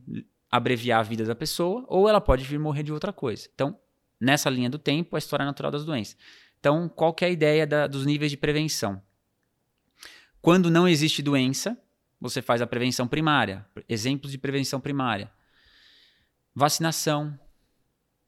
abreviar 0.49 0.99
a 0.99 1.03
vida 1.03 1.25
da 1.25 1.35
pessoa 1.35 1.85
ou 1.87 2.09
ela 2.09 2.21
pode 2.21 2.43
vir 2.43 2.59
morrer 2.59 2.83
de 2.83 2.91
outra 2.91 3.13
coisa. 3.13 3.47
Então, 3.53 3.79
nessa 4.19 4.49
linha 4.49 4.69
do 4.69 4.79
tempo, 4.79 5.15
a 5.15 5.19
história 5.19 5.45
natural 5.45 5.71
das 5.71 5.85
doenças. 5.85 6.17
Então, 6.59 6.87
qual 6.87 7.13
que 7.13 7.25
é 7.25 7.27
a 7.27 7.31
ideia 7.31 7.67
da, 7.67 7.87
dos 7.87 8.05
níveis 8.05 8.31
de 8.31 8.37
prevenção? 8.37 9.01
Quando 10.41 10.69
não 10.69 10.87
existe 10.87 11.21
doença, 11.21 11.77
você 12.23 12.41
faz 12.41 12.61
a 12.61 12.67
prevenção 12.67 13.05
primária. 13.05 13.65
Exemplos 13.87 14.31
de 14.31 14.37
prevenção 14.37 14.79
primária: 14.79 15.29
vacinação, 16.55 17.37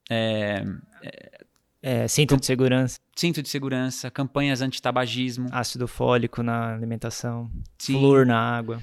é, 0.10 0.66
é, 1.02 1.46
é, 1.82 2.08
cinto 2.10 2.36
de 2.36 2.46
segurança. 2.46 3.00
Cinto 3.16 3.42
de 3.42 3.48
segurança, 3.48 4.12
campanhas 4.12 4.62
anti-tabagismo. 4.62 5.48
Ácido 5.50 5.88
fólico 5.88 6.44
na 6.44 6.76
alimentação, 6.76 7.50
Sim, 7.78 7.94
flúor 7.94 8.26
na 8.26 8.38
água. 8.38 8.82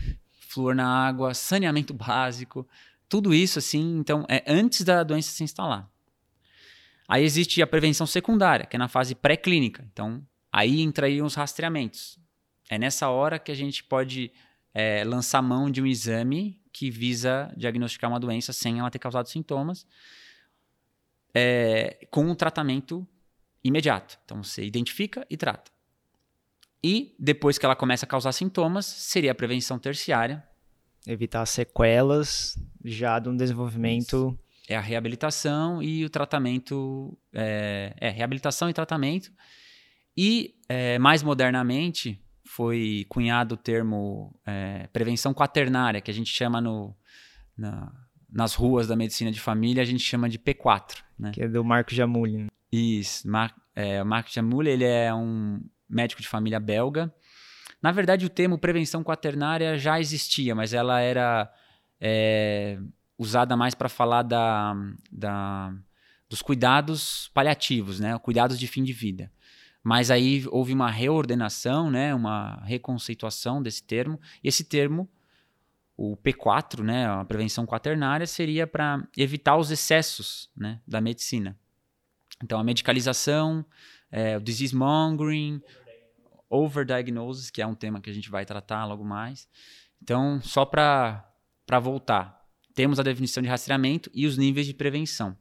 Flúor 0.49 0.75
na 0.75 0.89
água, 0.89 1.35
saneamento 1.35 1.93
básico. 1.93 2.67
Tudo 3.07 3.35
isso, 3.35 3.59
assim, 3.59 3.99
então, 3.99 4.25
é 4.31 4.43
antes 4.47 4.83
da 4.83 5.03
doença 5.03 5.31
se 5.31 5.45
instalar. 5.45 5.91
Aí 7.07 7.23
existe 7.23 7.61
a 7.61 7.67
prevenção 7.67 8.07
secundária, 8.07 8.65
que 8.65 8.77
é 8.77 8.79
na 8.79 8.89
fase 8.89 9.15
pré-clínica. 9.15 9.87
Então, 9.93 10.27
aí 10.51 10.81
entrariam 10.81 11.27
os 11.27 11.35
rastreamentos. 11.35 12.19
É 12.71 12.79
nessa 12.79 13.11
hora 13.11 13.39
que 13.39 13.53
a 13.53 13.55
gente 13.55 13.85
pode 13.85 14.33
é, 14.75 15.05
lançar 15.05 15.43
mão 15.43 15.71
de 15.71 15.83
um 15.83 15.87
exame 15.87 16.61
que 16.73 16.91
visa 16.91 17.53
diagnosticar 17.57 18.11
uma 18.11 18.19
doença 18.19 18.53
sem 18.53 18.79
ela 18.79 18.91
ter 18.91 18.99
causado 18.99 19.29
sintomas, 19.29 19.87
é, 21.35 22.07
com 22.11 22.25
um 22.25 22.35
tratamento 22.35 23.07
imediato. 23.63 24.19
Então, 24.25 24.43
você 24.43 24.65
identifica 24.65 25.27
e 25.29 25.37
trata. 25.37 25.71
E 26.83 27.15
depois 27.19 27.59
que 27.59 27.65
ela 27.65 27.77
começa 27.77 28.05
a 28.05 28.09
causar 28.09 28.33
sintomas, 28.33 28.87
seria 28.87 29.33
a 29.33 29.35
prevenção 29.35 29.79
terciária. 29.79 30.43
Evitar 31.07 31.47
sequelas 31.47 32.59
já 32.85 33.19
de 33.19 33.29
um 33.29 33.37
desenvolvimento. 33.37 34.39
É 34.69 34.77
a 34.77 34.81
reabilitação 34.81 35.83
e 35.83 36.05
o 36.05 36.11
tratamento. 36.11 37.17
É, 37.33 37.95
é 38.01 38.09
reabilitação 38.11 38.69
e 38.69 38.73
tratamento. 38.73 39.33
E, 40.17 40.55
é, 40.69 40.99
mais 40.99 41.23
modernamente, 41.23 42.22
foi 42.45 43.07
cunhado 43.09 43.55
o 43.55 43.59
termo 43.59 44.35
é, 44.45 44.89
prevenção 44.93 45.33
quaternária, 45.33 46.01
que 46.01 46.11
a 46.11 46.15
gente 46.15 46.31
chama 46.31 46.61
no, 46.61 46.95
na, 47.57 47.93
nas 48.31 48.55
ruas 48.55 48.87
da 48.87 48.97
medicina 48.97 49.31
de 49.31 49.41
família, 49.41 49.83
a 49.83 49.87
gente 49.87 50.03
chama 50.03 50.29
de 50.29 50.39
P4. 50.39 51.03
Né? 51.19 51.31
Que 51.33 51.43
é 51.43 51.49
do 51.49 51.65
Marco 51.65 51.95
Jamulin. 51.95 52.49
Isso. 52.71 53.29
Mar, 53.29 53.55
é, 53.75 54.03
o 54.03 54.07
Marco 54.07 54.31
Jamulin 54.31 54.71
ele 54.71 54.85
é 54.85 55.15
um 55.15 55.61
médico 55.89 56.23
de 56.23 56.29
família 56.29 56.59
belga. 56.59 57.13
Na 57.83 57.91
verdade, 57.91 58.25
o 58.25 58.31
termo 58.31 58.59
prevenção 58.59 59.03
quaternária 59.03 59.77
já 59.79 60.01
existia, 60.01 60.55
mas 60.55 60.73
ela 60.73 61.01
era 61.01 61.53
é, 62.01 62.79
usada 63.19 63.57
mais 63.57 63.75
para 63.75 63.89
falar 63.89 64.23
da, 64.23 64.75
da, 65.11 65.75
dos 66.29 66.41
cuidados 66.41 67.31
paliativos, 67.35 68.01
né? 68.01 68.19
cuidados 68.19 68.59
de 68.59 68.67
fim 68.67 68.83
de 68.83 68.93
vida. 68.93 69.31
Mas 69.83 70.11
aí 70.11 70.45
houve 70.49 70.73
uma 70.73 70.91
reordenação, 70.91 71.91
né? 71.91 72.15
uma 72.15 72.63
reconceituação 72.65 73.63
desse 73.63 73.83
termo, 73.83 74.21
e 74.43 74.49
esse 74.49 74.65
termo 74.65 75.09
o 75.97 76.17
P4, 76.17 76.83
né, 76.83 77.07
a 77.07 77.25
prevenção 77.25 77.67
quaternária, 77.67 78.27
seria 78.27 78.67
para 78.67 79.07
evitar 79.17 79.57
os 79.57 79.71
excessos 79.71 80.51
né, 80.57 80.81
da 80.87 81.01
medicina. 81.01 81.57
Então, 82.43 82.59
a 82.59 82.65
medicalização, 82.65 83.65
é, 84.11 84.37
o 84.37 84.41
disease 84.41 84.75
mongering, 84.75 85.61
overdiagnosis, 86.51 87.51
que 87.51 87.63
é 87.63 87.67
um 87.67 87.75
tema 87.75 88.01
que 88.01 88.11
a 88.11 88.13
gente 88.13 88.31
vai 88.31 88.45
tratar 88.45 88.85
logo 88.85 89.05
mais. 89.05 89.49
Então, 90.03 90.41
só 90.43 90.65
para 90.65 91.25
voltar, 91.81 92.43
temos 92.75 92.99
a 92.99 93.03
definição 93.03 93.43
de 93.43 93.49
rastreamento 93.49 94.11
e 94.13 94.27
os 94.27 94.37
níveis 94.37 94.67
de 94.67 94.75
prevenção. 94.75 95.37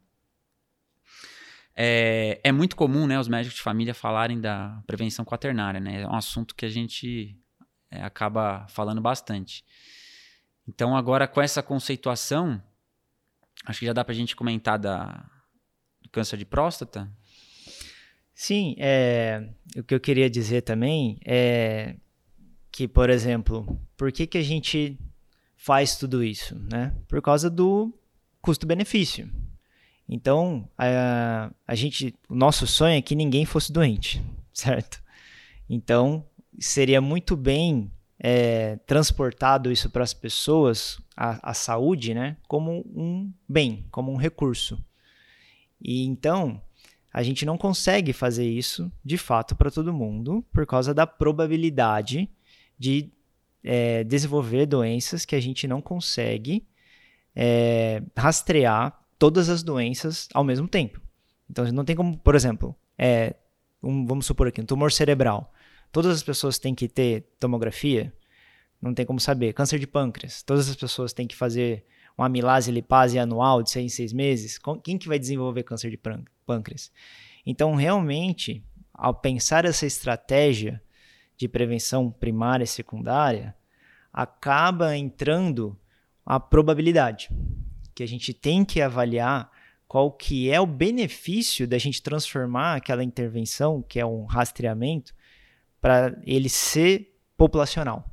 É, 1.74 2.40
é, 2.44 2.52
muito 2.52 2.76
comum 2.76 3.06
né, 3.06 3.18
os 3.18 3.28
médicos 3.28 3.56
de 3.56 3.62
família 3.62 3.94
falarem 3.94 4.40
da 4.40 4.82
prevenção 4.86 5.24
quaternária, 5.24 5.80
né? 5.80 6.02
É 6.02 6.06
um 6.06 6.14
assunto 6.14 6.54
que 6.54 6.66
a 6.66 6.68
gente 6.68 7.36
é, 7.90 8.02
acaba 8.02 8.66
falando 8.68 9.00
bastante. 9.00 9.64
Então, 10.68 10.96
agora 10.96 11.26
com 11.26 11.40
essa 11.40 11.62
conceituação, 11.62 12.62
acho 13.66 13.80
que 13.80 13.86
já 13.86 13.92
dá 13.92 14.04
para 14.04 14.12
a 14.12 14.16
gente 14.16 14.36
comentar 14.36 14.78
da, 14.78 15.24
do 16.00 16.08
câncer 16.10 16.36
de 16.36 16.44
próstata. 16.44 17.10
Sim, 18.34 18.74
é, 18.78 19.48
o 19.76 19.82
que 19.82 19.94
eu 19.94 20.00
queria 20.00 20.28
dizer 20.28 20.62
também 20.62 21.18
é 21.24 21.96
que, 22.70 22.88
por 22.88 23.10
exemplo, 23.10 23.80
por 23.96 24.10
que, 24.10 24.26
que 24.26 24.38
a 24.38 24.42
gente 24.42 24.98
faz 25.54 25.96
tudo 25.96 26.24
isso? 26.24 26.58
Né? 26.70 26.94
Por 27.06 27.20
causa 27.20 27.50
do 27.50 27.92
custo-benefício. 28.40 29.30
Então, 30.08 30.68
a, 30.76 31.50
a 31.66 31.74
gente, 31.74 32.14
o 32.28 32.34
nosso 32.34 32.66
sonho 32.66 32.96
é 32.96 33.02
que 33.02 33.14
ninguém 33.14 33.44
fosse 33.44 33.72
doente, 33.72 34.22
certo? 34.52 35.02
Então, 35.68 36.24
seria 36.58 37.00
muito 37.00 37.36
bem 37.36 37.90
é, 38.18 38.76
transportado 38.86 39.72
isso 39.72 39.90
para 39.90 40.04
as 40.04 40.14
pessoas, 40.14 40.98
a, 41.16 41.50
a 41.50 41.54
saúde, 41.54 42.14
né, 42.14 42.36
como 42.46 42.84
um 42.94 43.32
bem, 43.48 43.84
como 43.90 44.12
um 44.12 44.16
recurso. 44.16 44.82
E 45.80 46.04
então 46.04 46.62
a 47.12 47.22
gente 47.22 47.44
não 47.44 47.58
consegue 47.58 48.12
fazer 48.12 48.48
isso 48.48 48.90
de 49.04 49.18
fato 49.18 49.56
para 49.56 49.70
todo 49.70 49.92
mundo 49.92 50.44
por 50.52 50.64
causa 50.64 50.94
da 50.94 51.06
probabilidade 51.06 52.30
de 52.78 53.10
é, 53.62 54.02
desenvolver 54.04 54.66
doenças 54.66 55.24
que 55.24 55.34
a 55.34 55.40
gente 55.40 55.66
não 55.66 55.82
consegue 55.82 56.66
é, 57.34 58.02
rastrear 58.16 59.01
todas 59.22 59.48
as 59.48 59.62
doenças 59.62 60.28
ao 60.34 60.42
mesmo 60.42 60.66
tempo. 60.66 61.00
Então 61.48 61.64
não 61.70 61.84
tem 61.84 61.94
como, 61.94 62.18
por 62.18 62.34
exemplo, 62.34 62.74
é, 62.98 63.36
um, 63.80 64.04
vamos 64.04 64.26
supor 64.26 64.48
aqui, 64.48 64.60
um 64.60 64.66
tumor 64.66 64.90
cerebral 64.90 65.52
todas 65.92 66.16
as 66.16 66.22
pessoas 66.22 66.58
têm 66.58 66.74
que 66.74 66.88
ter 66.88 67.24
tomografia? 67.38 68.12
Não 68.80 68.92
tem 68.92 69.06
como 69.06 69.20
saber. 69.20 69.52
Câncer 69.52 69.78
de 69.78 69.86
pâncreas, 69.86 70.42
todas 70.42 70.68
as 70.68 70.74
pessoas 70.74 71.12
têm 71.12 71.26
que 71.26 71.36
fazer 71.36 71.84
uma 72.18 72.26
amilase 72.26 72.72
lipase 72.72 73.18
anual 73.18 73.62
de 73.62 73.70
seis 73.70 73.84
em 73.84 73.94
seis 73.94 74.12
meses? 74.12 74.58
Quem 74.82 74.98
que 74.98 75.06
vai 75.06 75.18
desenvolver 75.18 75.62
câncer 75.62 75.90
de 75.90 76.00
pâncreas? 76.44 76.90
Então, 77.46 77.76
realmente, 77.76 78.64
ao 78.92 79.14
pensar 79.14 79.64
essa 79.64 79.86
estratégia 79.86 80.82
de 81.36 81.46
prevenção 81.46 82.10
primária 82.10 82.64
e 82.64 82.66
secundária, 82.66 83.54
acaba 84.12 84.96
entrando 84.96 85.78
a 86.24 86.40
probabilidade, 86.40 87.30
que 87.94 88.02
a 88.02 88.08
gente 88.08 88.32
tem 88.32 88.64
que 88.64 88.80
avaliar 88.80 89.50
qual 89.86 90.10
que 90.10 90.50
é 90.50 90.60
o 90.60 90.66
benefício 90.66 91.66
da 91.68 91.76
gente 91.76 92.02
transformar 92.02 92.76
aquela 92.76 93.04
intervenção, 93.04 93.82
que 93.82 94.00
é 94.00 94.06
um 94.06 94.24
rastreamento, 94.24 95.14
para 95.80 96.18
ele 96.24 96.48
ser 96.48 97.14
populacional. 97.36 98.08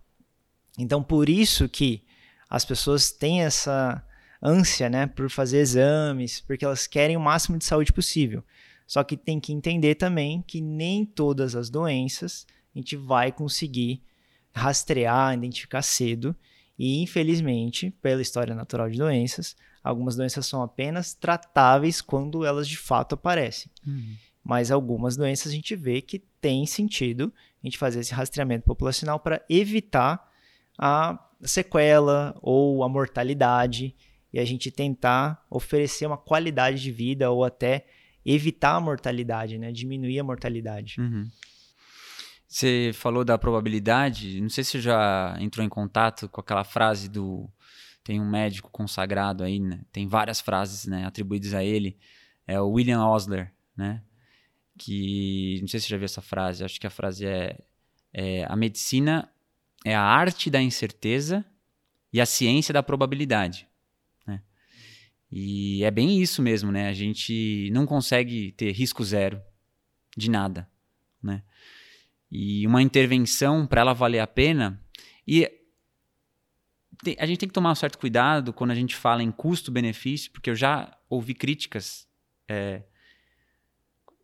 Então, 0.78 1.02
por 1.02 1.30
isso 1.30 1.70
que 1.70 2.04
as 2.50 2.66
pessoas 2.66 3.12
têm 3.12 3.44
essa 3.44 4.04
ânsia, 4.42 4.90
né, 4.90 5.08
por 5.08 5.30
fazer 5.30 5.60
exames, 5.60 6.42
porque 6.42 6.66
elas 6.66 6.88
querem 6.88 7.16
o 7.16 7.20
máximo 7.22 7.58
de 7.58 7.66
saúde 7.66 7.94
possível. 7.94 8.44
Só 8.88 9.04
que 9.04 9.16
tem 9.16 9.40
que 9.40 9.54
entender 9.54 9.96
também 9.96 10.44
que 10.48 10.60
nem 10.60 11.06
todas 11.06 11.56
as 11.56 11.70
doenças 11.70 12.48
a 12.74 12.80
gente 12.80 12.96
vai 12.96 13.32
conseguir 13.32 14.02
rastrear, 14.52 15.34
identificar 15.34 15.82
cedo. 15.82 16.36
E 16.78 17.02
infelizmente, 17.02 17.92
pela 18.02 18.22
história 18.22 18.56
natural 18.56 18.90
de 18.90 18.98
doenças, 18.98 19.56
algumas 19.84 20.16
doenças 20.16 20.46
são 20.46 20.62
apenas 20.62 21.14
tratáveis 21.14 22.02
quando 22.02 22.46
elas 22.46 22.68
de 22.68 22.78
fato 22.78 23.16
aparecem. 23.16 23.72
Uhum. 23.86 24.16
Mas 24.44 24.72
algumas 24.72 25.16
doenças 25.16 25.52
a 25.52 25.56
gente 25.56 25.76
vê 25.76 26.02
que 26.02 26.20
tem 26.42 26.66
sentido 26.66 27.34
a 27.62 27.68
gente 27.68 27.78
fazer 27.78 28.00
esse 28.00 28.14
rastreamento 28.14 28.66
populacional 28.66 29.20
para 29.20 29.44
evitar 29.50 30.30
a 30.78 31.20
sequela 31.42 32.36
ou 32.42 32.84
a 32.84 32.90
mortalidade 32.90 33.96
e 34.32 34.40
a 34.40 34.46
gente 34.46 34.72
tentar 34.72 35.46
oferecer 35.50 36.06
uma 36.06 36.18
qualidade 36.18 36.82
de 36.82 36.92
vida 36.92 37.30
ou 37.30 37.44
até 37.44 37.86
evitar 38.26 38.76
a 38.76 38.80
mortalidade, 38.80 39.58
né? 39.58 39.72
diminuir 39.72 40.20
a 40.20 40.24
mortalidade. 40.24 41.00
Uhum. 41.00 41.30
Você 42.48 42.92
falou 42.94 43.24
da 43.24 43.38
probabilidade, 43.38 44.42
não 44.42 44.50
sei 44.50 44.64
se 44.64 44.72
você 44.72 44.82
já 44.82 45.38
entrou 45.40 45.64
em 45.64 45.70
contato 45.70 46.28
com 46.30 46.42
aquela 46.42 46.64
frase 46.64 47.08
do. 47.08 47.48
Tem 48.04 48.20
um 48.20 48.30
médico 48.30 48.70
consagrado 48.72 49.44
aí, 49.44 49.60
né? 49.60 49.82
tem 49.92 50.08
várias 50.08 50.42
frases 50.42 50.86
né, 50.86 51.06
atribuídas 51.06 51.54
a 51.54 51.64
ele, 51.64 51.98
é 52.48 52.60
o 52.60 52.70
William 52.70 53.06
Osler, 53.06 53.52
né? 53.76 54.02
que 54.78 55.60
não 55.62 55.68
sei 55.68 55.80
se 55.80 55.88
você 55.88 55.92
já 55.92 55.98
viu 55.98 56.06
essa 56.06 56.22
frase, 56.22 56.64
acho 56.64 56.80
que 56.80 56.88
a 56.88 56.90
frase 56.90 57.26
é, 57.26 57.60
é 58.14 58.46
a 58.46 58.56
medicina 58.56 59.30
é 59.86 59.96
a 59.96 60.02
arte 60.02 60.50
da 60.50 60.62
incerteza 60.62 61.46
e 62.12 62.20
a 62.20 62.26
ciência 62.26 62.74
da 62.74 62.84
probabilidade. 62.84 63.68
Né? 64.26 64.42
E 65.32 65.84
é 65.84 65.92
bem 65.92 66.22
isso 66.22 66.42
mesmo, 66.42 66.72
né? 66.72 66.90
A 66.90 66.94
gente 66.94 67.70
não 67.72 67.86
consegue 67.86 68.52
ter 68.54 68.72
risco 68.72 69.04
zero 69.04 69.42
de 70.18 70.30
nada, 70.30 70.70
né? 71.22 71.44
E 72.32 72.66
uma 72.68 72.82
intervenção 72.82 73.66
para 73.66 73.82
ela 73.82 73.94
valer 73.94 74.20
a 74.20 74.28
pena 74.28 74.80
e 75.28 75.50
a 77.18 77.26
gente 77.26 77.40
tem 77.40 77.50
que 77.50 77.54
tomar 77.54 77.72
um 77.72 77.76
certo 77.76 77.98
cuidado 77.98 78.52
quando 78.52 78.72
a 78.72 78.76
gente 78.76 78.96
fala 78.96 79.24
em 79.24 79.32
custo-benefício, 79.32 80.32
porque 80.32 80.50
eu 80.50 80.56
já 80.56 80.98
ouvi 81.10 81.34
críticas 81.34 82.08
é, 82.50 82.84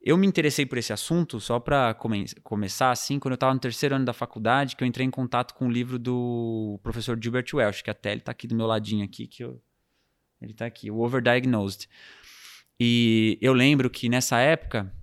eu 0.05 0.17
me 0.17 0.27
interessei 0.27 0.67
por 0.67 0.77
esse 0.77 0.93
assunto 0.93 1.39
só 1.39 1.59
para 1.59 1.95
come 1.95 2.25
começar 2.43 2.91
assim, 2.91 3.17
quando 3.17 3.31
eu 3.31 3.35
estava 3.35 3.51
no 3.53 3.59
terceiro 3.59 3.95
ano 3.95 4.05
da 4.05 4.13
faculdade, 4.13 4.75
que 4.75 4.83
eu 4.83 4.87
entrei 4.87 5.03
em 5.03 5.09
contato 5.09 5.55
com 5.55 5.67
o 5.67 5.71
livro 5.71 5.97
do 5.97 6.79
professor 6.83 7.17
Gilbert 7.19 7.47
Welsh, 7.51 7.81
que 7.81 7.89
até 7.89 8.11
ele 8.11 8.19
está 8.19 8.31
aqui 8.31 8.45
do 8.45 8.53
meu 8.53 8.67
ladinho 8.67 9.03
aqui, 9.03 9.25
que 9.25 9.43
eu... 9.43 9.59
ele 10.39 10.51
está 10.51 10.67
aqui, 10.67 10.91
o 10.91 10.99
Overdiagnosed. 10.99 11.89
E 12.79 13.39
eu 13.41 13.51
lembro 13.51 13.89
que 13.89 14.07
nessa 14.07 14.37
época 14.37 14.93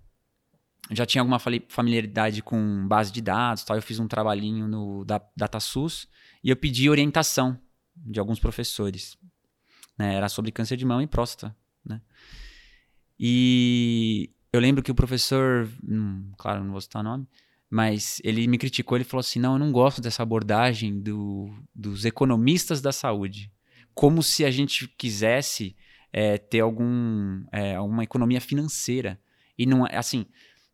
já 0.90 1.04
tinha 1.04 1.20
alguma 1.20 1.40
familiaridade 1.68 2.40
com 2.40 2.86
base 2.86 3.10
de 3.10 3.20
dados, 3.20 3.64
tal. 3.64 3.76
Eu 3.76 3.82
fiz 3.82 3.98
um 3.98 4.06
trabalhinho 4.06 4.68
no 4.68 5.04
da, 5.04 5.20
DataSUS 5.36 6.06
e 6.44 6.50
eu 6.50 6.56
pedi 6.56 6.88
orientação 6.88 7.58
de 7.94 8.18
alguns 8.18 8.38
professores. 8.38 9.16
Né? 9.98 10.14
Era 10.14 10.28
sobre 10.28 10.52
câncer 10.52 10.76
de 10.76 10.84
mão 10.84 11.00
e 11.00 11.06
próstata, 11.06 11.54
né? 11.84 12.00
E 13.18 14.30
eu 14.52 14.60
lembro 14.60 14.82
que 14.82 14.90
o 14.90 14.94
professor, 14.94 15.68
hum, 15.82 16.32
claro, 16.36 16.64
não 16.64 16.72
vou 16.72 16.80
citar 16.80 17.00
o 17.00 17.04
nome, 17.04 17.28
mas 17.70 18.20
ele 18.24 18.46
me 18.46 18.58
criticou, 18.58 18.98
ele 18.98 19.04
falou 19.04 19.20
assim, 19.20 19.38
não, 19.38 19.54
eu 19.54 19.58
não 19.58 19.72
gosto 19.72 20.00
dessa 20.00 20.22
abordagem 20.22 21.00
do, 21.00 21.48
dos 21.74 22.04
economistas 22.04 22.82
da 22.82 22.92
saúde. 22.92 23.50
Como 23.94 24.22
se 24.22 24.44
a 24.44 24.50
gente 24.50 24.88
quisesse 24.88 25.76
é, 26.12 26.36
ter 26.36 26.60
algum, 26.60 27.44
é, 27.50 27.76
alguma 27.76 28.04
economia 28.04 28.40
financeira. 28.40 29.18
E 29.56 29.64
não 29.64 29.86
é 29.86 29.96
assim. 29.96 30.26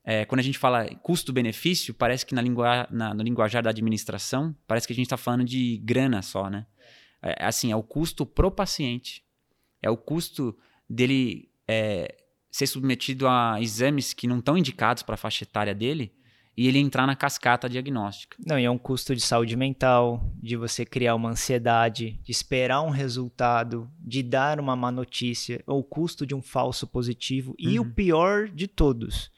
É, 0.04 0.24
quando 0.24 0.40
a 0.40 0.42
gente 0.42 0.58
fala 0.58 0.86
custo-benefício, 0.96 1.94
parece 1.94 2.24
que 2.26 2.34
na, 2.34 2.42
lingua, 2.42 2.88
na, 2.90 3.14
no 3.14 3.22
linguajar 3.22 3.62
da 3.62 3.70
administração, 3.70 4.56
parece 4.66 4.86
que 4.86 4.92
a 4.92 4.96
gente 4.96 5.06
está 5.06 5.16
falando 5.16 5.44
de 5.44 5.78
grana 5.84 6.22
só, 6.22 6.48
né? 6.48 6.66
É, 7.22 7.44
assim, 7.44 7.72
é 7.72 7.76
o 7.76 7.82
custo 7.82 8.24
pro 8.24 8.50
paciente. 8.50 9.24
É 9.82 9.90
o 9.90 9.96
custo 9.96 10.56
dele 10.88 11.50
é, 11.66 12.16
ser 12.50 12.66
submetido 12.66 13.26
a 13.28 13.60
exames 13.60 14.12
que 14.12 14.26
não 14.26 14.38
estão 14.38 14.56
indicados 14.56 15.02
para 15.02 15.14
a 15.14 15.18
faixa 15.18 15.44
etária 15.44 15.74
dele 15.74 16.12
e 16.58 16.66
ele 16.66 16.80
entrar 16.80 17.06
na 17.06 17.14
cascata 17.14 17.68
diagnóstica. 17.68 18.36
Não, 18.44 18.58
e 18.58 18.64
é 18.64 18.70
um 18.70 18.76
custo 18.76 19.14
de 19.14 19.20
saúde 19.20 19.56
mental, 19.56 20.28
de 20.42 20.56
você 20.56 20.84
criar 20.84 21.14
uma 21.14 21.30
ansiedade, 21.30 22.18
de 22.24 22.32
esperar 22.32 22.82
um 22.82 22.90
resultado, 22.90 23.88
de 24.00 24.24
dar 24.24 24.58
uma 24.58 24.74
má 24.74 24.90
notícia, 24.90 25.62
ou 25.68 25.78
o 25.78 25.84
custo 25.84 26.26
de 26.26 26.34
um 26.34 26.42
falso 26.42 26.84
positivo. 26.84 27.50
Uhum. 27.50 27.70
E 27.70 27.78
o 27.78 27.84
uhum. 27.84 27.90
pior 27.92 28.48
de 28.48 28.66
todos, 28.66 29.30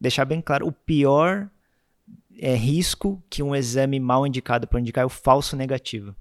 deixar 0.00 0.24
bem 0.24 0.40
claro, 0.40 0.68
o 0.68 0.70
pior 0.70 1.50
é, 2.38 2.54
risco 2.54 3.20
que 3.28 3.42
um 3.42 3.56
exame 3.56 3.98
mal 3.98 4.24
indicado 4.24 4.68
para 4.68 4.78
indicar 4.78 5.02
é 5.02 5.06
o 5.06 5.08
falso 5.10 5.56
negativo. 5.56 6.14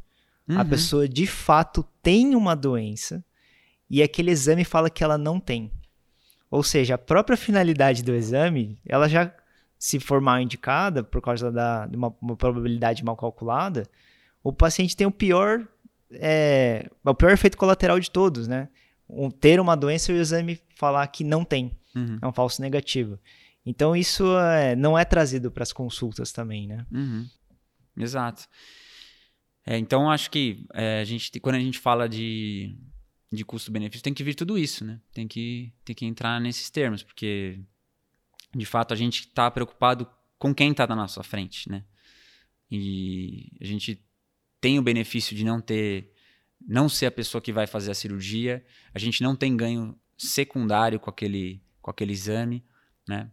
Uhum. 0.52 0.60
A 0.60 0.66
pessoa 0.66 1.08
de 1.08 1.26
fato 1.26 1.86
tem 2.04 2.36
uma 2.36 2.56
doença 2.56 3.24
e 3.90 4.04
aquele 4.04 4.32
exame 4.32 4.66
fala 4.66 4.90
que 4.90 5.04
ela 5.04 5.18
não 5.18 5.40
tem. 5.40 5.72
Ou 6.50 6.62
seja, 6.62 6.96
a 6.96 6.98
própria 6.98 7.38
finalidade 7.38 8.04
do 8.04 8.14
exame, 8.14 8.78
ela 8.86 9.08
já 9.08 9.34
se 9.80 10.00
for 10.00 10.20
mal 10.20 10.40
indicada 10.40 11.04
por 11.04 11.22
causa 11.22 11.52
da, 11.52 11.88
de 11.88 11.96
uma, 11.96 12.14
uma 12.22 12.36
probabilidade 12.36 13.04
mal 13.04 13.16
calculada, 13.16 13.88
o 14.44 14.52
paciente 14.52 14.96
tem 14.96 15.08
o 15.08 15.12
pior, 15.12 15.66
é, 16.12 16.90
o 17.04 17.16
pior 17.16 17.32
efeito 17.32 17.58
colateral 17.58 18.00
de 18.00 18.12
todos, 18.12 18.48
né? 18.48 18.68
Um, 19.10 19.32
ter 19.32 19.60
uma 19.60 19.76
doença 19.76 20.12
e 20.12 20.16
o 20.16 20.22
exame 20.22 20.62
falar 20.76 21.08
que 21.08 21.24
não 21.24 21.44
tem. 21.44 21.72
Uhum. 21.96 22.20
É 22.22 22.28
um 22.28 22.34
falso 22.34 22.62
negativo. 22.62 23.18
Então 23.66 23.96
isso 23.96 24.38
é, 24.38 24.76
não 24.76 24.98
é 24.98 25.06
trazido 25.06 25.50
para 25.50 25.64
as 25.64 25.72
consultas 25.72 26.32
também, 26.32 26.68
né? 26.68 26.86
Uhum. 26.92 27.28
Exato. 27.98 28.48
É, 29.66 29.78
então 29.78 30.10
acho 30.10 30.32
que 30.32 30.66
é, 30.74 31.02
a 31.02 31.04
gente, 31.04 31.40
quando 31.40 31.56
a 31.56 31.60
gente 31.60 31.80
fala 31.80 32.10
de, 32.10 32.76
de 33.32 33.46
custo-benefício, 33.46 34.04
tem 34.04 34.14
que 34.14 34.24
vir 34.24 34.36
tudo 34.36 34.58
isso, 34.58 34.84
né? 34.84 35.00
Tem 35.14 35.28
que, 35.28 35.74
tem 35.86 35.96
que 35.96 36.06
entrar 36.06 36.40
nesses 36.42 36.70
termos, 36.70 37.04
porque 37.04 37.60
de 38.56 38.66
fato, 38.66 38.94
a 38.94 38.98
gente 38.98 39.22
está 39.22 39.50
preocupado 39.50 40.08
com 40.38 40.54
quem 40.54 40.72
está 40.72 40.86
na 40.86 40.96
nossa 40.96 41.24
frente, 41.24 41.70
né? 41.70 41.84
E 42.70 43.52
a 43.62 43.66
gente 43.66 44.04
tem 44.60 44.78
o 44.78 44.82
benefício 44.82 45.36
de 45.36 45.44
não 45.44 45.62
ter, 45.62 46.14
não 46.60 46.90
ser 46.90 47.06
a 47.06 47.12
pessoa 47.12 47.42
que 47.42 47.54
vai 47.54 47.66
fazer 47.66 47.92
a 47.92 47.96
cirurgia, 47.96 48.66
a 48.94 49.00
gente 49.00 49.24
não 49.24 49.36
tem 49.36 49.56
ganho 49.56 49.98
secundário 50.18 51.00
com 51.00 51.10
aquele, 51.10 51.64
com 51.82 51.90
aquele 51.90 52.12
exame, 52.12 52.64
né? 53.08 53.32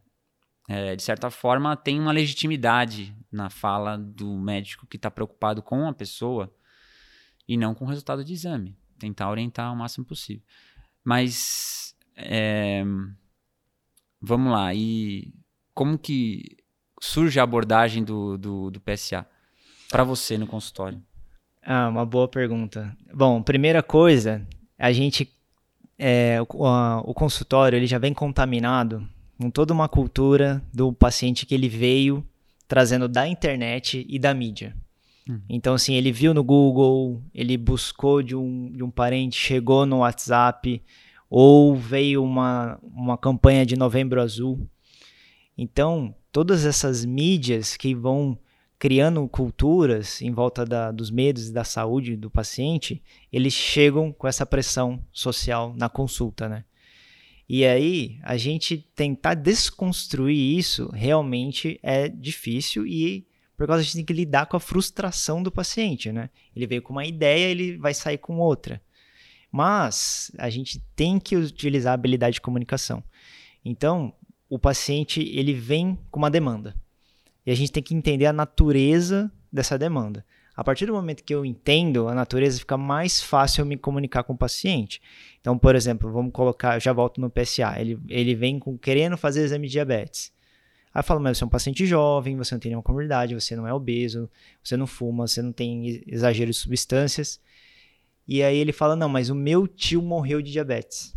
É, 0.68 0.94
de 0.94 1.02
certa 1.02 1.30
forma, 1.30 1.74
tem 1.76 1.98
uma 1.98 2.12
legitimidade 2.12 3.16
na 3.32 3.48
fala 3.48 3.96
do 3.96 4.36
médico 4.38 4.86
que 4.86 4.96
está 4.96 5.10
preocupado 5.10 5.62
com 5.62 5.88
a 5.88 5.94
pessoa 5.94 6.54
e 7.48 7.56
não 7.56 7.74
com 7.74 7.86
o 7.86 7.88
resultado 7.88 8.22
de 8.22 8.34
exame. 8.34 8.76
Tentar 8.98 9.30
orientar 9.30 9.72
o 9.72 9.76
máximo 9.76 10.04
possível. 10.04 10.42
Mas 11.02 11.96
é, 12.14 12.84
Vamos 14.20 14.52
lá, 14.52 14.74
e 14.74 15.32
como 15.72 15.96
que 15.96 16.56
surge 17.00 17.38
a 17.38 17.44
abordagem 17.44 18.02
do, 18.02 18.36
do, 18.36 18.70
do 18.70 18.80
PSA 18.80 19.24
para 19.88 20.02
você 20.02 20.36
no 20.36 20.46
consultório? 20.46 21.00
Ah, 21.62 21.88
uma 21.88 22.04
boa 22.04 22.26
pergunta. 22.26 22.96
Bom, 23.14 23.40
primeira 23.40 23.80
coisa, 23.80 24.44
a 24.76 24.90
gente, 24.90 25.32
é, 25.96 26.38
o, 26.52 26.66
a, 26.66 27.00
o 27.02 27.14
consultório 27.14 27.76
ele 27.76 27.86
já 27.86 27.98
vem 27.98 28.12
contaminado 28.12 29.08
com 29.38 29.50
toda 29.50 29.72
uma 29.72 29.88
cultura 29.88 30.62
do 30.74 30.92
paciente 30.92 31.46
que 31.46 31.54
ele 31.54 31.68
veio 31.68 32.26
trazendo 32.66 33.08
da 33.08 33.26
internet 33.26 34.04
e 34.08 34.18
da 34.18 34.34
mídia. 34.34 34.76
Hum. 35.28 35.40
Então, 35.48 35.74
assim, 35.74 35.94
ele 35.94 36.10
viu 36.10 36.34
no 36.34 36.42
Google, 36.42 37.22
ele 37.32 37.56
buscou 37.56 38.22
de 38.22 38.34
um, 38.34 38.70
de 38.72 38.82
um 38.82 38.90
parente, 38.90 39.36
chegou 39.36 39.86
no 39.86 39.98
WhatsApp, 39.98 40.82
ou 41.30 41.76
veio 41.76 42.22
uma, 42.22 42.78
uma 42.82 43.16
campanha 43.16 43.64
de 43.64 43.76
Novembro 43.76 44.20
Azul. 44.20 44.68
Então, 45.56 46.14
todas 46.32 46.64
essas 46.64 47.04
mídias 47.04 47.76
que 47.76 47.94
vão 47.94 48.38
criando 48.78 49.26
culturas 49.28 50.22
em 50.22 50.30
volta 50.30 50.64
da, 50.64 50.92
dos 50.92 51.10
medos 51.10 51.48
e 51.48 51.52
da 51.52 51.64
saúde 51.64 52.16
do 52.16 52.30
paciente, 52.30 53.02
eles 53.32 53.52
chegam 53.52 54.12
com 54.12 54.26
essa 54.26 54.46
pressão 54.46 55.02
social 55.12 55.74
na 55.76 55.88
consulta, 55.88 56.48
né? 56.48 56.64
E 57.48 57.64
aí, 57.64 58.18
a 58.22 58.36
gente 58.36 58.76
tentar 58.94 59.34
desconstruir 59.34 60.58
isso 60.58 60.90
realmente 60.92 61.80
é 61.82 62.08
difícil 62.08 62.86
e 62.86 63.26
por 63.56 63.66
causa 63.66 63.80
a 63.80 63.82
gente 63.82 63.96
tem 63.96 64.04
que 64.04 64.12
lidar 64.12 64.46
com 64.46 64.56
a 64.56 64.60
frustração 64.60 65.42
do 65.42 65.50
paciente, 65.50 66.12
né? 66.12 66.30
Ele 66.54 66.66
veio 66.66 66.82
com 66.82 66.92
uma 66.92 67.04
ideia, 67.04 67.50
ele 67.50 67.76
vai 67.76 67.92
sair 67.92 68.18
com 68.18 68.38
outra. 68.38 68.80
Mas 69.50 70.30
a 70.38 70.50
gente 70.50 70.78
tem 70.94 71.18
que 71.18 71.34
utilizar 71.36 71.92
a 71.92 71.94
habilidade 71.94 72.34
de 72.34 72.40
comunicação. 72.40 73.02
Então, 73.64 74.14
o 74.48 74.58
paciente 74.58 75.20
ele 75.20 75.54
vem 75.54 75.98
com 76.10 76.20
uma 76.20 76.30
demanda. 76.30 76.76
E 77.44 77.50
a 77.50 77.54
gente 77.54 77.72
tem 77.72 77.82
que 77.82 77.94
entender 77.94 78.26
a 78.26 78.32
natureza 78.32 79.32
dessa 79.52 79.78
demanda. 79.78 80.24
A 80.58 80.64
partir 80.64 80.86
do 80.86 80.92
momento 80.92 81.22
que 81.22 81.32
eu 81.32 81.46
entendo 81.46 82.08
a 82.08 82.14
natureza, 82.16 82.58
fica 82.58 82.76
mais 82.76 83.22
fácil 83.22 83.62
eu 83.62 83.64
me 83.64 83.76
comunicar 83.76 84.24
com 84.24 84.32
o 84.32 84.36
paciente. 84.36 85.00
Então, 85.40 85.56
por 85.56 85.76
exemplo, 85.76 86.10
vamos 86.10 86.32
colocar, 86.32 86.80
já 86.80 86.92
volto 86.92 87.20
no 87.20 87.30
PSA, 87.30 87.76
ele, 87.78 87.96
ele 88.08 88.34
vem 88.34 88.58
com, 88.58 88.76
querendo 88.76 89.16
fazer 89.16 89.44
exame 89.44 89.68
de 89.68 89.74
diabetes. 89.74 90.32
Aí 90.92 90.98
eu 90.98 91.04
falo, 91.04 91.20
mas 91.20 91.38
você 91.38 91.44
é 91.44 91.46
um 91.46 91.48
paciente 91.48 91.86
jovem, 91.86 92.36
você 92.36 92.56
não 92.56 92.58
tem 92.58 92.70
nenhuma 92.70 92.82
comorbidade, 92.82 93.36
você 93.36 93.54
não 93.54 93.68
é 93.68 93.72
obeso, 93.72 94.28
você 94.60 94.76
não 94.76 94.88
fuma, 94.88 95.28
você 95.28 95.40
não 95.40 95.52
tem 95.52 96.02
exagero 96.08 96.50
de 96.50 96.56
substâncias. 96.56 97.40
E 98.26 98.42
aí 98.42 98.58
ele 98.58 98.72
fala: 98.72 98.96
não, 98.96 99.08
mas 99.08 99.30
o 99.30 99.36
meu 99.36 99.68
tio 99.68 100.02
morreu 100.02 100.42
de 100.42 100.50
diabetes. 100.50 101.16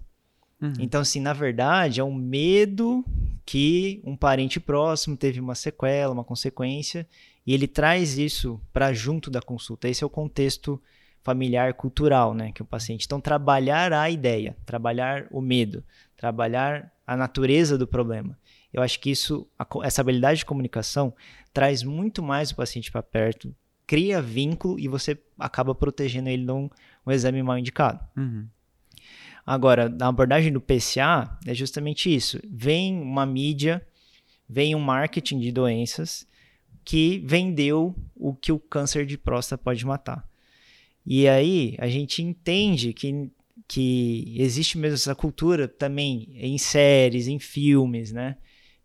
Uhum. 0.62 0.74
Então, 0.80 1.02
assim, 1.02 1.20
na 1.20 1.34
verdade, 1.34 2.00
é 2.00 2.04
um 2.04 2.14
medo 2.14 3.04
que 3.46 4.00
um 4.04 4.16
parente 4.16 4.60
próximo 4.60 5.18
teve 5.18 5.40
uma 5.40 5.56
sequela, 5.56 6.14
uma 6.14 6.24
consequência, 6.24 7.08
e 7.46 7.54
ele 7.54 7.68
traz 7.68 8.18
isso 8.18 8.62
para 8.72 8.94
junto 8.94 9.32
da 9.32 9.42
consulta. 9.42 9.90
Esse 9.90 10.04
é 10.04 10.08
o 10.08 10.10
contexto 10.10 10.82
familiar 11.24 11.74
cultural, 11.74 12.34
né, 12.34 12.52
que 12.52 12.62
o 12.62 12.66
paciente. 12.66 13.06
Então, 13.06 13.20
trabalhar 13.20 13.94
a 13.94 14.10
ideia, 14.10 14.56
trabalhar 14.66 15.28
o 15.32 15.42
medo, 15.42 15.84
trabalhar 16.16 16.92
a 17.06 17.18
natureza 17.18 17.78
do 17.78 17.88
problema. 17.88 18.38
Eu 18.74 18.82
acho 18.82 19.00
que 19.00 19.10
isso, 19.10 19.48
essa 19.84 20.02
habilidade 20.02 20.40
de 20.40 20.46
comunicação 20.46 21.14
traz 21.54 21.84
muito 21.84 22.24
mais 22.24 22.52
o 22.52 22.56
paciente 22.56 22.92
para 22.92 23.04
perto, 23.04 23.54
cria 23.86 24.22
vínculo 24.22 24.80
e 24.80 24.88
você 24.88 25.18
acaba 25.38 25.76
protegendo 25.76 26.30
ele 26.30 26.46
de 26.46 26.52
um, 26.52 26.70
um 27.06 27.12
exame 27.12 27.44
mal 27.44 27.58
indicado. 27.58 28.00
Uhum. 28.16 28.48
Agora, 29.52 29.90
na 29.90 30.08
abordagem 30.08 30.54
do 30.54 30.62
PCA, 30.62 31.38
é 31.46 31.54
justamente 31.54 32.10
isso. 32.16 32.40
Vem 32.50 33.02
uma 33.02 33.26
mídia, 33.26 33.86
vem 34.48 34.74
um 34.74 34.80
marketing 34.80 35.40
de 35.40 35.52
doenças 35.52 36.26
que 36.86 37.22
vendeu 37.26 37.94
o 38.16 38.34
que 38.34 38.50
o 38.50 38.58
câncer 38.58 39.06
de 39.06 39.18
próstata 39.18 39.62
pode 39.62 39.86
matar. 39.86 40.26
E 41.06 41.28
aí 41.28 41.76
a 41.80 41.90
gente 41.90 42.24
entende 42.24 42.94
que, 42.94 43.30
que 43.68 44.34
existe 44.38 44.78
mesmo 44.78 44.96
essa 44.96 45.14
cultura 45.14 45.68
também 45.68 46.30
em 46.34 46.58
séries, 46.58 47.28
em 47.28 47.38
filmes, 47.38 48.14
né? 48.14 48.38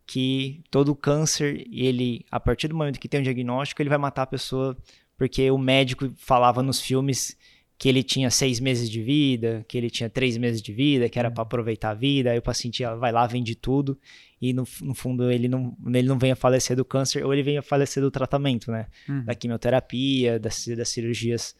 Que 0.05 0.61
todo 0.69 0.93
câncer, 0.93 1.65
ele, 1.71 2.25
a 2.29 2.41
partir 2.41 2.67
do 2.67 2.75
momento 2.75 2.99
que 2.99 3.07
tem 3.07 3.21
um 3.21 3.23
diagnóstico, 3.23 3.81
ele 3.81 3.89
vai 3.89 3.97
matar 3.97 4.23
a 4.23 4.27
pessoa 4.27 4.77
porque 5.17 5.49
o 5.49 5.57
médico 5.57 6.11
falava 6.17 6.61
nos 6.61 6.81
filmes 6.81 7.37
que 7.77 7.87
ele 7.87 8.01
tinha 8.01 8.31
seis 8.31 8.59
meses 8.59 8.89
de 8.89 9.03
vida, 9.03 9.63
que 9.67 9.77
ele 9.77 9.89
tinha 9.89 10.09
três 10.09 10.35
meses 10.35 10.61
de 10.61 10.73
vida, 10.73 11.07
que 11.07 11.19
era 11.19 11.29
para 11.29 11.43
aproveitar 11.43 11.91
a 11.91 11.93
vida, 11.93 12.31
aí 12.31 12.39
o 12.39 12.41
paciente 12.41 12.83
vai 12.99 13.11
lá, 13.11 13.27
vende 13.27 13.53
tudo, 13.53 13.99
e 14.41 14.51
no, 14.51 14.63
no, 14.81 14.95
fundo 14.95 15.31
ele 15.31 15.47
não, 15.47 15.77
ele 15.85 16.07
não 16.07 16.17
vem 16.17 16.31
a 16.31 16.35
falecer 16.35 16.75
do 16.75 16.83
câncer, 16.83 17.23
ou 17.23 17.31
ele 17.31 17.43
vem 17.43 17.57
a 17.57 17.61
falecer 17.61 18.01
do 18.01 18.09
tratamento, 18.09 18.71
né? 18.71 18.87
Uhum. 19.07 19.23
Da 19.25 19.35
quimioterapia, 19.35 20.39
das, 20.39 20.65
das 20.67 20.89
cirurgias 20.89 21.55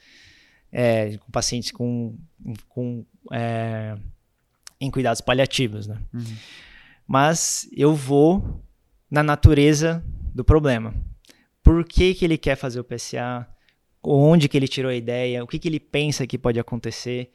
é, 0.72 1.18
com 1.18 1.32
pacientes 1.32 1.72
com, 1.72 2.18
com 2.68 3.06
é, 3.32 3.96
em 4.82 4.90
cuidados 4.90 5.22
paliativos, 5.22 5.88
né? 5.88 6.00
Uhum. 6.14 6.36
Mas 7.08 7.70
eu 7.72 7.94
vou 7.94 8.64
na 9.10 9.22
natureza 9.22 10.04
do 10.34 10.44
problema. 10.44 10.94
Por 11.64 11.86
que, 11.86 12.14
que 12.14 12.26
ele 12.26 12.38
quer 12.38 12.56
fazer 12.56 12.80
o 12.80 12.84
PSA? 12.84 13.48
Onde 14.16 14.48
que 14.48 14.58
ele 14.58 14.68
tirou 14.68 14.92
a 14.92 14.96
ideia, 14.96 15.44
o 15.44 15.48
que, 15.48 15.60
que 15.60 15.68
ele 15.68 15.80
pensa 15.80 16.26
que 16.26 16.38
pode 16.38 16.60
acontecer. 16.60 17.32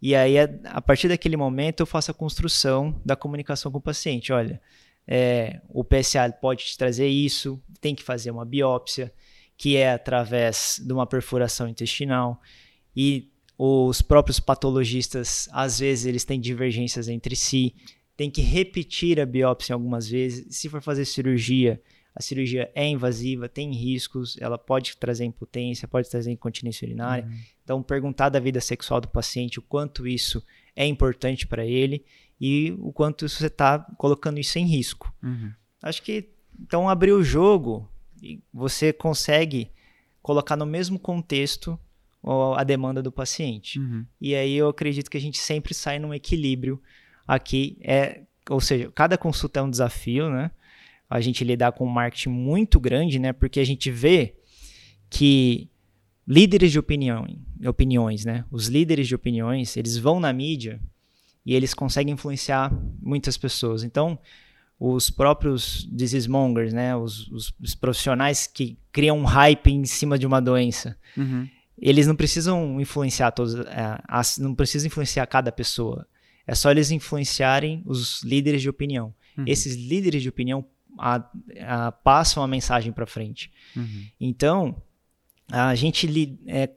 E 0.00 0.14
aí, 0.14 0.36
a 0.64 0.80
partir 0.82 1.08
daquele 1.08 1.36
momento, 1.36 1.80
eu 1.80 1.86
faço 1.86 2.10
a 2.10 2.14
construção 2.14 3.00
da 3.04 3.16
comunicação 3.16 3.70
com 3.70 3.78
o 3.78 3.82
paciente. 3.82 4.32
Olha, 4.32 4.60
é, 5.06 5.60
o 5.68 5.84
PSA 5.84 6.30
pode 6.40 6.64
te 6.64 6.76
trazer 6.76 7.06
isso, 7.06 7.62
tem 7.80 7.94
que 7.94 8.02
fazer 8.02 8.30
uma 8.30 8.44
biópsia, 8.44 9.12
que 9.56 9.76
é 9.76 9.92
através 9.92 10.80
de 10.84 10.92
uma 10.92 11.06
perfuração 11.06 11.68
intestinal. 11.68 12.40
E 12.94 13.30
os 13.58 14.02
próprios 14.02 14.38
patologistas, 14.38 15.48
às 15.52 15.78
vezes, 15.78 16.06
eles 16.06 16.24
têm 16.24 16.40
divergências 16.40 17.08
entre 17.08 17.34
si, 17.34 17.74
tem 18.16 18.30
que 18.30 18.42
repetir 18.42 19.20
a 19.20 19.26
biópsia 19.26 19.74
algumas 19.74 20.08
vezes. 20.08 20.56
Se 20.56 20.68
for 20.68 20.82
fazer 20.82 21.04
cirurgia, 21.04 21.80
a 22.16 22.22
cirurgia 22.22 22.70
é 22.74 22.88
invasiva, 22.88 23.46
tem 23.46 23.70
riscos, 23.74 24.38
ela 24.40 24.56
pode 24.56 24.96
trazer 24.96 25.26
impotência, 25.26 25.86
pode 25.86 26.08
trazer 26.08 26.32
incontinência 26.32 26.86
urinária. 26.86 27.26
Uhum. 27.26 27.38
Então, 27.62 27.82
perguntar 27.82 28.30
da 28.30 28.40
vida 28.40 28.58
sexual 28.58 29.02
do 29.02 29.08
paciente, 29.08 29.58
o 29.58 29.62
quanto 29.62 30.06
isso 30.06 30.42
é 30.74 30.86
importante 30.86 31.46
para 31.46 31.66
ele 31.66 32.02
e 32.40 32.74
o 32.78 32.90
quanto 32.90 33.28
você 33.28 33.48
está 33.48 33.80
colocando 33.98 34.40
isso 34.40 34.58
em 34.58 34.64
risco. 34.64 35.12
Uhum. 35.22 35.52
Acho 35.82 36.02
que, 36.02 36.30
então, 36.58 36.88
abrir 36.88 37.12
o 37.12 37.22
jogo, 37.22 37.86
você 38.50 38.94
consegue 38.94 39.70
colocar 40.22 40.56
no 40.56 40.64
mesmo 40.64 40.98
contexto 40.98 41.78
a 42.56 42.64
demanda 42.64 43.02
do 43.02 43.12
paciente. 43.12 43.78
Uhum. 43.78 44.06
E 44.18 44.34
aí 44.34 44.54
eu 44.54 44.70
acredito 44.70 45.10
que 45.10 45.18
a 45.18 45.20
gente 45.20 45.36
sempre 45.36 45.74
sai 45.74 45.98
num 45.98 46.14
equilíbrio 46.14 46.82
aqui. 47.28 47.76
É, 47.82 48.22
ou 48.48 48.60
seja, 48.60 48.90
cada 48.94 49.18
consulta 49.18 49.60
é 49.60 49.62
um 49.62 49.70
desafio, 49.70 50.30
né? 50.30 50.50
A 51.08 51.20
gente 51.20 51.44
lidar 51.44 51.72
com 51.72 51.84
um 51.86 51.90
marketing 51.90 52.30
muito 52.30 52.80
grande, 52.80 53.18
né? 53.18 53.32
Porque 53.32 53.60
a 53.60 53.64
gente 53.64 53.90
vê 53.90 54.34
que 55.08 55.68
líderes 56.26 56.72
de 56.72 56.78
opinião, 56.78 57.26
opiniões, 57.66 58.24
né? 58.24 58.44
Os 58.50 58.66
líderes 58.66 59.06
de 59.06 59.14
opiniões, 59.14 59.76
eles 59.76 59.96
vão 59.96 60.18
na 60.18 60.32
mídia 60.32 60.80
e 61.44 61.54
eles 61.54 61.72
conseguem 61.72 62.14
influenciar 62.14 62.72
muitas 63.00 63.36
pessoas. 63.36 63.84
Então, 63.84 64.18
os 64.78 65.08
próprios 65.08 65.88
disease 65.90 66.28
mongers, 66.28 66.72
né? 66.72 66.96
Os, 66.96 67.28
os, 67.28 67.54
os 67.60 67.74
profissionais 67.74 68.46
que 68.46 68.76
criam 68.90 69.18
um 69.18 69.24
hype 69.24 69.70
em 69.70 69.84
cima 69.84 70.18
de 70.18 70.26
uma 70.26 70.40
doença. 70.40 70.96
Uhum 71.16 71.48
eles 71.78 72.06
não 72.06 72.16
precisam 72.16 72.80
influenciar 72.80 73.30
todos, 73.32 73.54
é, 73.54 73.98
não 74.38 74.54
precisam 74.54 74.86
influenciar 74.86 75.26
cada 75.26 75.52
pessoa. 75.52 76.06
É 76.46 76.54
só 76.54 76.70
eles 76.70 76.90
influenciarem 76.90 77.82
os 77.84 78.22
líderes 78.22 78.62
de 78.62 78.68
opinião. 78.68 79.14
Uhum. 79.36 79.44
Esses 79.46 79.74
líderes 79.74 80.22
de 80.22 80.28
opinião 80.28 80.64
a, 80.98 81.22
a, 81.60 81.92
passam 81.92 82.42
a 82.42 82.46
mensagem 82.46 82.92
para 82.92 83.06
frente. 83.06 83.50
Uhum. 83.76 84.06
Então, 84.20 84.82
a 85.50 85.74
gente 85.74 86.06
li, 86.06 86.38
é, 86.46 86.70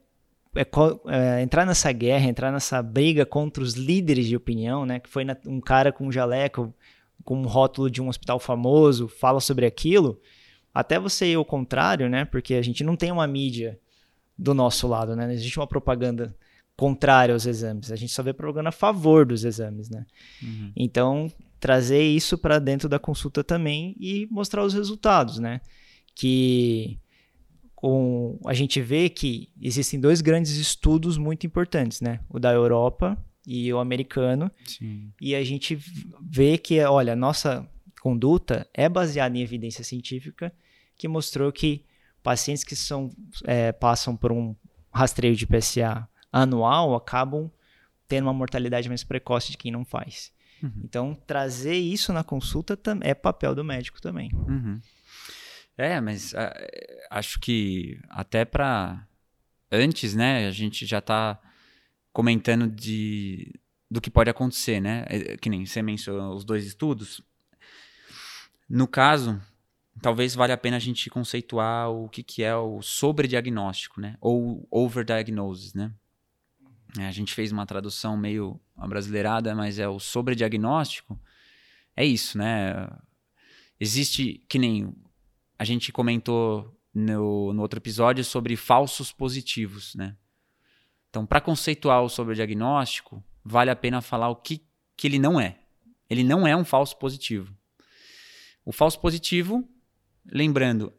é, 0.54 0.66
é, 1.08 1.42
entrar 1.42 1.64
nessa 1.64 1.92
guerra, 1.92 2.26
entrar 2.26 2.52
nessa 2.52 2.82
briga 2.82 3.24
contra 3.24 3.62
os 3.62 3.74
líderes 3.74 4.26
de 4.26 4.36
opinião, 4.36 4.84
né? 4.84 4.98
Que 4.98 5.08
foi 5.08 5.24
na, 5.24 5.36
um 5.46 5.60
cara 5.60 5.92
com 5.92 6.06
um 6.06 6.12
jaleco, 6.12 6.74
com 7.24 7.40
um 7.40 7.46
rótulo 7.46 7.90
de 7.90 8.00
um 8.00 8.08
hospital 8.08 8.38
famoso, 8.38 9.08
fala 9.08 9.40
sobre 9.40 9.66
aquilo. 9.66 10.20
Até 10.72 10.98
você 10.98 11.32
ir 11.32 11.34
ao 11.34 11.44
contrário, 11.44 12.08
né? 12.08 12.24
Porque 12.24 12.54
a 12.54 12.62
gente 12.62 12.82
não 12.84 12.96
tem 12.96 13.10
uma 13.10 13.26
mídia 13.26 13.78
do 14.36 14.54
nosso 14.54 14.88
lado, 14.88 15.14
né? 15.14 15.26
Não 15.26 15.32
existe 15.32 15.58
uma 15.58 15.66
propaganda 15.66 16.34
contrária 16.76 17.34
aos 17.34 17.44
exames. 17.44 17.92
A 17.92 17.96
gente 17.96 18.12
só 18.12 18.22
vê 18.22 18.32
propaganda 18.32 18.70
a 18.70 18.72
favor 18.72 19.26
dos 19.26 19.44
exames, 19.44 19.90
né? 19.90 20.06
Uhum. 20.42 20.72
Então, 20.74 21.30
trazer 21.60 22.02
isso 22.02 22.38
para 22.38 22.58
dentro 22.58 22.88
da 22.88 22.98
consulta 22.98 23.44
também 23.44 23.94
e 24.00 24.26
mostrar 24.30 24.64
os 24.64 24.72
resultados, 24.74 25.38
né? 25.38 25.60
Que 26.14 26.98
com, 27.74 28.40
a 28.46 28.54
gente 28.54 28.80
vê 28.80 29.08
que 29.08 29.50
existem 29.60 30.00
dois 30.00 30.20
grandes 30.20 30.56
estudos 30.56 31.18
muito 31.18 31.46
importantes, 31.46 32.00
né? 32.00 32.20
O 32.28 32.38
da 32.38 32.52
Europa 32.52 33.16
e 33.46 33.72
o 33.72 33.78
americano. 33.78 34.50
Sim. 34.64 35.12
E 35.20 35.34
a 35.34 35.44
gente 35.44 35.78
vê 36.20 36.58
que, 36.58 36.80
olha, 36.80 37.12
a 37.12 37.16
nossa 37.16 37.68
conduta 38.00 38.66
é 38.72 38.88
baseada 38.88 39.36
em 39.36 39.42
evidência 39.42 39.84
científica 39.84 40.52
que 40.96 41.06
mostrou 41.06 41.52
que 41.52 41.84
pacientes 42.22 42.64
que 42.64 42.76
são, 42.76 43.10
é, 43.44 43.72
passam 43.72 44.16
por 44.16 44.32
um 44.32 44.54
rastreio 44.92 45.36
de 45.36 45.46
PSA 45.46 46.08
anual 46.32 46.94
acabam 46.94 47.50
tendo 48.06 48.24
uma 48.24 48.32
mortalidade 48.32 48.88
mais 48.88 49.04
precoce 49.04 49.52
de 49.52 49.58
quem 49.58 49.70
não 49.70 49.84
faz. 49.84 50.32
Uhum. 50.62 50.82
Então, 50.84 51.14
trazer 51.26 51.76
isso 51.76 52.12
na 52.12 52.22
consulta 52.22 52.78
é 53.00 53.14
papel 53.14 53.54
do 53.54 53.64
médico 53.64 54.00
também. 54.00 54.30
Uhum. 54.32 54.80
É, 55.76 56.00
mas 56.00 56.32
uh, 56.32 56.36
acho 57.10 57.40
que 57.40 57.98
até 58.10 58.44
para 58.44 59.06
antes, 59.72 60.14
né, 60.14 60.46
a 60.46 60.50
gente 60.50 60.84
já 60.84 60.98
está 60.98 61.40
comentando 62.12 62.68
de 62.68 63.54
do 63.90 64.00
que 64.00 64.10
pode 64.10 64.30
acontecer, 64.30 64.80
né? 64.80 65.04
É, 65.08 65.36
que 65.36 65.50
nem 65.50 65.66
você 65.66 65.82
mencionou 65.82 66.36
os 66.36 66.44
dois 66.44 66.64
estudos. 66.64 67.20
No 68.68 68.86
caso, 68.86 69.40
talvez 70.00 70.34
valha 70.34 70.54
a 70.54 70.58
pena 70.58 70.76
a 70.76 70.80
gente 70.80 71.10
conceituar 71.10 71.90
o 71.90 72.08
que, 72.08 72.22
que 72.22 72.42
é 72.42 72.54
o 72.54 72.80
sobrediagnóstico, 72.82 74.00
né? 74.00 74.16
Ou 74.20 74.66
overdiagnosis, 74.70 75.74
né? 75.74 75.92
É, 76.98 77.06
a 77.06 77.12
gente 77.12 77.34
fez 77.34 77.50
uma 77.50 77.66
tradução 77.66 78.16
meio 78.16 78.60
brasileirada, 78.86 79.54
mas 79.54 79.78
é 79.78 79.88
o 79.88 79.98
sobrediagnóstico. 79.98 81.20
É 81.96 82.04
isso, 82.04 82.38
né? 82.38 82.88
Existe, 83.78 84.44
que 84.48 84.58
nem 84.58 84.94
a 85.58 85.64
gente 85.64 85.92
comentou 85.92 86.76
no, 86.94 87.52
no 87.52 87.62
outro 87.62 87.78
episódio 87.78 88.24
sobre 88.24 88.56
falsos 88.56 89.12
positivos, 89.12 89.94
né? 89.94 90.16
Então, 91.08 91.26
para 91.26 91.40
conceituar 91.40 92.02
o 92.02 92.08
sobrediagnóstico, 92.08 93.22
vale 93.44 93.70
a 93.70 93.76
pena 93.76 94.00
falar 94.00 94.28
o 94.28 94.36
que, 94.36 94.64
que 94.96 95.06
ele 95.06 95.18
não 95.18 95.40
é. 95.40 95.58
Ele 96.08 96.22
não 96.22 96.46
é 96.46 96.56
um 96.56 96.64
falso 96.64 96.96
positivo. 96.96 97.54
O 98.64 98.72
falso 98.72 99.00
positivo 99.00 99.68
Lembrando, 100.32 100.92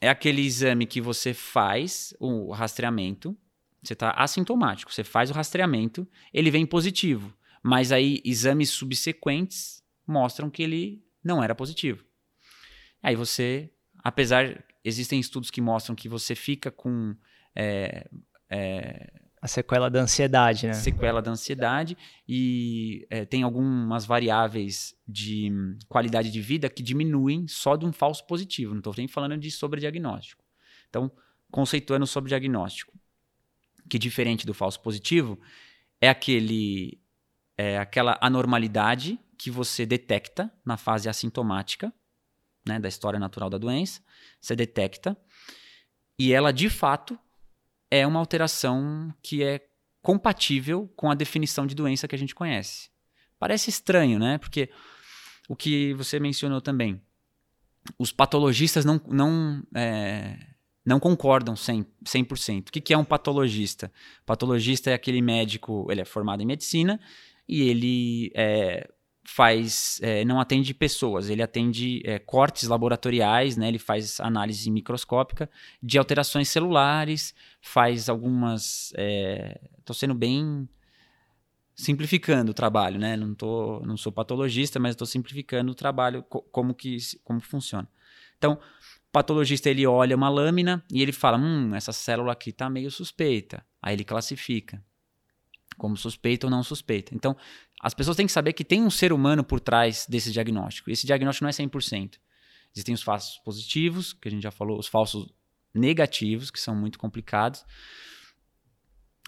é 0.00 0.08
aquele 0.08 0.42
exame 0.42 0.86
que 0.86 1.00
você 1.00 1.34
faz 1.34 2.14
o 2.18 2.52
rastreamento, 2.52 3.36
você 3.86 3.92
está 3.92 4.10
assintomático, 4.10 4.92
você 4.92 5.04
faz 5.04 5.30
o 5.30 5.34
rastreamento, 5.34 6.06
ele 6.32 6.50
vem 6.50 6.66
positivo, 6.66 7.36
mas 7.62 7.92
aí 7.92 8.20
exames 8.24 8.70
subsequentes 8.70 9.82
mostram 10.06 10.50
que 10.50 10.62
ele 10.62 11.04
não 11.22 11.42
era 11.42 11.54
positivo. 11.54 12.04
Aí 13.02 13.16
você, 13.16 13.70
apesar, 14.02 14.64
existem 14.84 15.20
estudos 15.20 15.50
que 15.50 15.60
mostram 15.60 15.94
que 15.94 16.08
você 16.08 16.34
fica 16.34 16.70
com 16.70 17.14
é, 17.54 18.08
é, 18.50 19.12
a 19.40 19.46
sequela 19.46 19.90
da 19.90 20.00
ansiedade, 20.00 20.66
né? 20.66 20.72
Sequela 20.72 21.20
da 21.20 21.30
ansiedade 21.30 21.98
e 22.26 23.06
é, 23.10 23.26
tem 23.26 23.42
algumas 23.42 24.06
variáveis 24.06 24.94
de 25.06 25.52
qualidade 25.86 26.30
de 26.30 26.40
vida 26.40 26.70
que 26.70 26.82
diminuem 26.82 27.46
só 27.46 27.76
de 27.76 27.84
um 27.84 27.92
falso 27.92 28.26
positivo. 28.26 28.72
Não 28.72 28.78
estou 28.78 28.94
nem 28.96 29.06
falando 29.06 29.36
de 29.36 29.50
sobrediagnóstico. 29.50 30.42
Então, 30.88 31.12
conceituando 31.50 32.06
sobre 32.06 32.28
diagnóstico, 32.28 32.92
que 33.88 33.98
diferente 33.98 34.46
do 34.46 34.54
falso 34.54 34.80
positivo 34.80 35.38
é 36.00 36.08
aquele 36.08 37.00
é 37.56 37.78
aquela 37.78 38.18
anormalidade 38.20 39.18
que 39.38 39.50
você 39.50 39.86
detecta 39.86 40.52
na 40.64 40.76
fase 40.76 41.08
assintomática, 41.08 41.92
né, 42.66 42.80
da 42.80 42.88
história 42.88 43.18
natural 43.18 43.48
da 43.48 43.58
doença, 43.58 44.02
você 44.40 44.56
detecta 44.56 45.16
e 46.18 46.32
ela 46.32 46.52
de 46.52 46.68
fato 46.68 47.18
é 47.90 48.06
uma 48.06 48.18
alteração 48.18 49.14
que 49.22 49.42
é 49.42 49.68
compatível 50.02 50.92
com 50.96 51.10
a 51.10 51.14
definição 51.14 51.66
de 51.66 51.74
doença 51.74 52.08
que 52.08 52.14
a 52.14 52.18
gente 52.18 52.34
conhece. 52.34 52.90
Parece 53.38 53.70
estranho, 53.70 54.18
né? 54.18 54.38
Porque 54.38 54.70
o 55.48 55.56
que 55.56 55.94
você 55.94 56.18
mencionou 56.20 56.60
também, 56.60 57.00
os 57.98 58.12
patologistas 58.12 58.84
não, 58.84 59.00
não, 59.08 59.62
é, 59.74 60.53
não 60.84 61.00
concordam 61.00 61.54
100%. 61.54 61.86
100%. 62.04 62.68
O 62.68 62.72
que, 62.72 62.80
que 62.80 62.92
é 62.92 62.98
um 62.98 63.04
patologista? 63.04 63.90
Patologista 64.26 64.90
é 64.90 64.94
aquele 64.94 65.22
médico, 65.22 65.86
ele 65.90 66.00
é 66.00 66.04
formado 66.04 66.42
em 66.42 66.46
medicina 66.46 67.00
e 67.48 67.62
ele 67.62 68.30
é, 68.34 68.88
faz 69.24 69.98
é, 70.02 70.24
não 70.24 70.38
atende 70.38 70.74
pessoas, 70.74 71.30
ele 71.30 71.42
atende 71.42 72.02
é, 72.04 72.18
cortes 72.18 72.68
laboratoriais, 72.68 73.56
né? 73.56 73.68
Ele 73.68 73.78
faz 73.78 74.20
análise 74.20 74.70
microscópica 74.70 75.48
de 75.82 75.98
alterações 75.98 76.48
celulares, 76.48 77.34
faz 77.60 78.08
algumas. 78.08 78.92
Estou 79.78 79.94
é, 79.94 79.98
sendo 79.98 80.14
bem 80.14 80.68
simplificando 81.74 82.52
o 82.52 82.54
trabalho, 82.54 82.98
né? 82.98 83.16
Não 83.16 83.34
tô, 83.34 83.80
não 83.84 83.96
sou 83.96 84.12
patologista, 84.12 84.78
mas 84.78 84.90
estou 84.90 85.06
simplificando 85.06 85.72
o 85.72 85.74
trabalho 85.74 86.22
co 86.22 86.42
como 86.42 86.74
que 86.74 86.98
como 87.24 87.40
funciona. 87.40 87.88
Então, 88.36 88.58
patologista 89.14 89.70
ele 89.70 89.86
olha 89.86 90.16
uma 90.16 90.28
lâmina 90.28 90.84
e 90.90 91.00
ele 91.00 91.12
fala, 91.12 91.38
hum, 91.38 91.72
essa 91.72 91.92
célula 91.92 92.32
aqui 92.32 92.50
está 92.50 92.68
meio 92.68 92.90
suspeita. 92.90 93.64
Aí 93.80 93.94
ele 93.94 94.02
classifica 94.02 94.82
como 95.78 95.96
suspeita 95.96 96.48
ou 96.48 96.50
não 96.50 96.64
suspeita. 96.64 97.14
Então, 97.14 97.36
as 97.80 97.94
pessoas 97.94 98.16
têm 98.16 98.26
que 98.26 98.32
saber 98.32 98.52
que 98.52 98.64
tem 98.64 98.82
um 98.82 98.90
ser 98.90 99.12
humano 99.12 99.44
por 99.44 99.60
trás 99.60 100.04
desse 100.08 100.32
diagnóstico. 100.32 100.90
Esse 100.90 101.06
diagnóstico 101.06 101.44
não 101.44 101.48
é 101.48 101.52
100%. 101.52 102.18
Existem 102.74 102.92
os 102.92 103.02
falsos 103.02 103.38
positivos, 103.38 104.12
que 104.12 104.26
a 104.26 104.30
gente 104.30 104.42
já 104.42 104.50
falou, 104.50 104.78
os 104.78 104.88
falsos 104.88 105.32
negativos, 105.72 106.50
que 106.50 106.58
são 106.58 106.74
muito 106.74 106.98
complicados. 106.98 107.64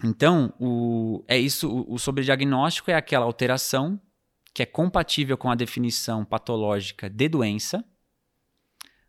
Então, 0.03 0.53
o, 0.59 1.23
é 1.29 1.37
isso. 1.37 1.69
O, 1.69 1.93
o 1.93 1.97
sobrediagnóstico 1.97 2.91
é 2.91 2.95
aquela 2.95 3.25
alteração 3.25 4.01
que 4.53 4.63
é 4.63 4.65
compatível 4.65 5.37
com 5.37 5.49
a 5.49 5.55
definição 5.55 6.25
patológica 6.25 7.09
de 7.09 7.29
doença, 7.29 7.85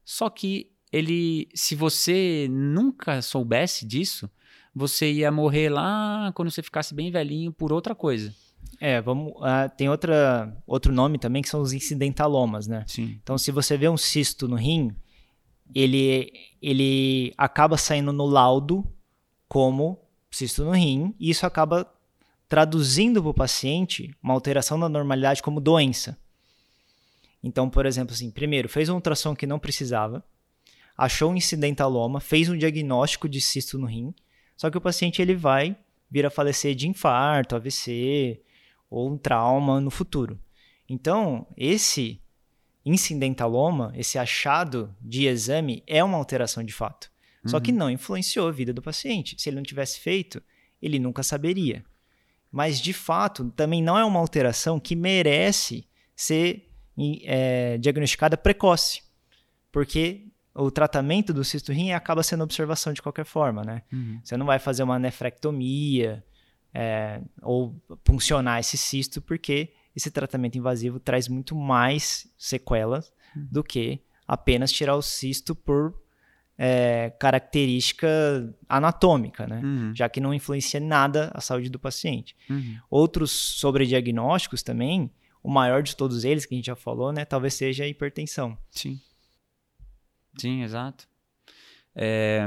só 0.09 0.31
que 0.31 0.71
ele, 0.91 1.51
se 1.55 1.75
você 1.75 2.49
nunca 2.51 3.21
soubesse 3.21 3.85
disso, 3.85 4.27
você 4.75 5.13
ia 5.13 5.31
morrer 5.31 5.69
lá 5.69 6.33
quando 6.35 6.51
você 6.51 6.63
ficasse 6.63 6.95
bem 6.95 7.11
velhinho 7.11 7.53
por 7.53 7.75
outra 7.75 7.95
coisa. 7.95 8.35
É, 8.81 9.03
vamos. 9.03 9.33
Uh, 9.33 9.69
tem 9.77 9.91
outra, 9.91 10.57
outro 10.67 10.95
nome 10.95 11.19
também 11.19 11.43
que 11.43 11.49
são 11.51 11.61
os 11.61 11.75
incidentalomas, 11.75 12.67
né? 12.67 12.85
Sim. 12.87 13.21
Então, 13.23 13.37
se 13.37 13.53
você 13.53 13.77
vê 13.77 13.87
um 13.87 13.99
cisto 13.99 14.49
no 14.49 14.57
rim, 14.57 14.97
ele, 15.75 16.33
ele 16.63 17.35
acaba 17.37 17.77
saindo 17.77 18.11
no 18.11 18.25
laudo 18.25 18.91
como 19.47 20.01
cisto 20.31 20.65
no 20.65 20.71
rim, 20.71 21.15
e 21.21 21.29
isso 21.29 21.45
acaba 21.45 21.87
traduzindo 22.49 23.21
para 23.21 23.31
o 23.31 23.35
paciente 23.35 24.17
uma 24.23 24.33
alteração 24.33 24.81
da 24.81 24.89
normalidade 24.89 25.43
como 25.43 25.61
doença. 25.61 26.17
Então, 27.43 27.71
por 27.71 27.87
exemplo, 27.87 28.15
assim, 28.15 28.31
primeiro, 28.31 28.69
fez 28.69 28.89
um 28.89 28.95
ultrassom 28.95 29.35
que 29.35 29.47
não 29.47 29.59
precisava, 29.59 30.25
achou 30.97 31.31
um 31.31 31.37
incidentaloma, 31.37 32.21
fez 32.21 32.49
um 32.49 32.57
diagnóstico 32.57 33.29
de 33.29 33.41
cisto 33.41 33.79
no 33.79 33.87
rim, 33.87 34.15
só 34.57 34.71
que 34.71 34.79
o 34.79 34.81
paciente 34.81 35.23
ele 35.23 35.37
vai 35.37 35.77
vir 36.11 36.27
a 36.27 36.31
falecer 36.31 36.75
de 36.75 36.89
infarto, 36.89 37.55
AVC 37.55 38.43
ou 38.91 39.11
um 39.11 39.17
trauma 39.17 39.81
no 39.81 39.91
futuro. 39.91 40.39
Então, 40.89 41.47
esse 41.57 42.21
incidentaloma, 42.85 43.93
esse 43.95 44.19
achado 44.19 44.95
de 45.01 45.27
exame 45.27 45.83
é 45.87 46.03
uma 46.03 46.17
alteração 46.17 46.65
de 46.65 46.73
fato. 46.73 47.11
Uhum. 47.45 47.51
Só 47.51 47.61
que 47.61 47.71
uhum. 47.71 47.79
não 47.79 47.91
influenciou 47.91 48.49
a 48.49 48.53
vida 48.53 48.73
do 48.73 48.83
paciente. 48.83 49.37
Se 49.39 49.49
ele 49.49 49.57
não 49.57 49.63
tivesse 49.63 50.01
feito, 50.01 50.43
ele 50.81 50.99
nunca 50.99 51.23
saberia. 51.23 51.85
Mas, 52.51 52.81
de 52.81 52.95
fato, 52.95 53.53
também 53.55 53.83
não 53.83 53.99
é 53.99 54.05
uma 54.05 54.19
alteração 54.19 54.81
que 54.81 54.97
merece 54.97 55.87
ser 56.17 56.68
é, 57.25 57.79
diagnosticada 57.79 58.37
precoce. 58.37 59.03
Porque 59.71 60.27
o 60.55 60.71
tratamento 60.71 61.33
do 61.33 61.45
cisto 61.45 61.73
rim 61.73 61.93
acaba 61.93 62.23
sendo 62.23 62.43
observação 62.43 62.93
de 62.93 63.01
qualquer 63.01 63.25
forma, 63.25 63.63
né? 63.63 63.83
Uhum. 63.93 64.21
Você 64.23 64.37
não 64.37 64.47
vai 64.47 64.59
fazer 64.59 64.83
uma 64.83 64.99
nefrectomia 64.99 66.25
é, 66.75 67.21
ou 67.43 67.81
puncionar 68.03 68.59
esse 68.59 68.77
cisto, 68.77 69.23
porque 69.23 69.73
esse 69.95 70.11
tratamento 70.11 70.59
invasivo 70.59 70.99
traz 70.99 71.29
muito 71.29 71.55
mais 71.55 72.29
sequelas 72.37 73.13
uhum. 73.37 73.49
do 73.51 73.63
que 73.63 74.01
apenas 74.27 74.73
tirar 74.73 74.97
o 74.97 75.03
cisto 75.03 75.55
por 75.55 75.95
é, 76.59 77.11
característica 77.21 78.09
anatômica, 78.69 79.47
né? 79.47 79.61
Uhum. 79.63 79.93
Já 79.95 80.09
que 80.09 80.21
não 80.21 80.35
influencia 80.35 80.81
nada 80.81 81.31
a 81.33 81.41
saúde 81.41 81.71
do 81.71 81.79
paciente. 81.79 82.37
Uhum. 82.51 82.79
Outros 82.91 83.31
sobrediagnósticos 83.31 84.63
também, 84.63 85.11
o 85.43 85.51
maior 85.51 85.83
de 85.83 85.97
todos 85.97 86.25
eles, 86.25 86.47
que 86.47 86.55
a 86.55 86.57
gente 86.57 86.67
já 86.67 86.77
falou, 86.77 87.13
né? 87.13 87.25
Talvez 87.25 87.55
seja 87.55 87.85
a 87.85 87.89
hipertensão. 87.89 88.57
Sim. 88.71 89.01
Sim, 90.39 90.63
exato. 90.63 91.09
É... 91.95 92.47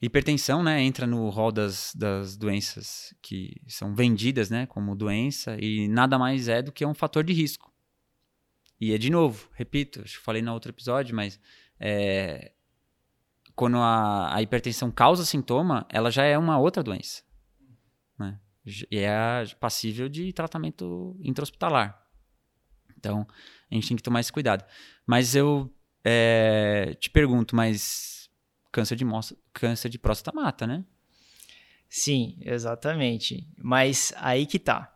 Hipertensão, 0.00 0.62
né, 0.62 0.82
entra 0.82 1.06
no 1.06 1.30
rol 1.30 1.50
das, 1.50 1.94
das 1.94 2.36
doenças 2.36 3.14
que 3.22 3.58
são 3.66 3.94
vendidas, 3.94 4.50
né, 4.50 4.66
como 4.66 4.94
doença 4.94 5.56
e 5.58 5.88
nada 5.88 6.18
mais 6.18 6.46
é 6.46 6.60
do 6.60 6.70
que 6.70 6.84
um 6.84 6.92
fator 6.92 7.24
de 7.24 7.32
risco. 7.32 7.72
E 8.78 8.92
é 8.92 8.98
de 8.98 9.08
novo, 9.08 9.48
repito, 9.54 10.02
acho 10.02 10.18
que 10.18 10.24
falei 10.24 10.42
no 10.42 10.52
outro 10.52 10.70
episódio, 10.70 11.16
mas 11.16 11.40
é, 11.80 12.52
quando 13.54 13.78
a, 13.78 14.34
a, 14.34 14.42
hipertensão 14.42 14.90
causa 14.90 15.24
sintoma, 15.24 15.86
ela 15.88 16.10
já 16.10 16.24
é 16.24 16.36
uma 16.36 16.58
outra 16.58 16.82
doença. 16.82 17.22
Né? 18.18 18.38
É 18.90 19.44
passível 19.60 20.08
de 20.08 20.32
tratamento 20.32 21.16
intra-hospitalar. 21.20 22.02
Então, 22.96 23.26
a 23.70 23.74
gente 23.74 23.88
tem 23.88 23.96
que 23.96 24.02
tomar 24.02 24.20
esse 24.20 24.32
cuidado. 24.32 24.64
Mas 25.06 25.34
eu 25.34 25.70
é, 26.02 26.96
te 26.98 27.10
pergunto, 27.10 27.54
mas 27.54 28.30
câncer 28.72 28.96
de, 28.96 29.04
câncer 29.52 29.88
de 29.88 29.98
próstata 29.98 30.34
mata, 30.34 30.66
né? 30.66 30.84
Sim, 31.88 32.36
exatamente. 32.40 33.46
Mas 33.56 34.12
aí 34.16 34.46
que 34.46 34.58
tá. 34.58 34.92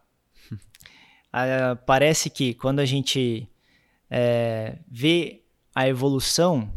uh, 0.50 1.76
parece 1.86 2.28
que 2.28 2.54
quando 2.54 2.80
a 2.80 2.84
gente 2.84 3.48
é, 4.10 4.78
vê 4.90 5.44
a 5.74 5.88
evolução 5.88 6.74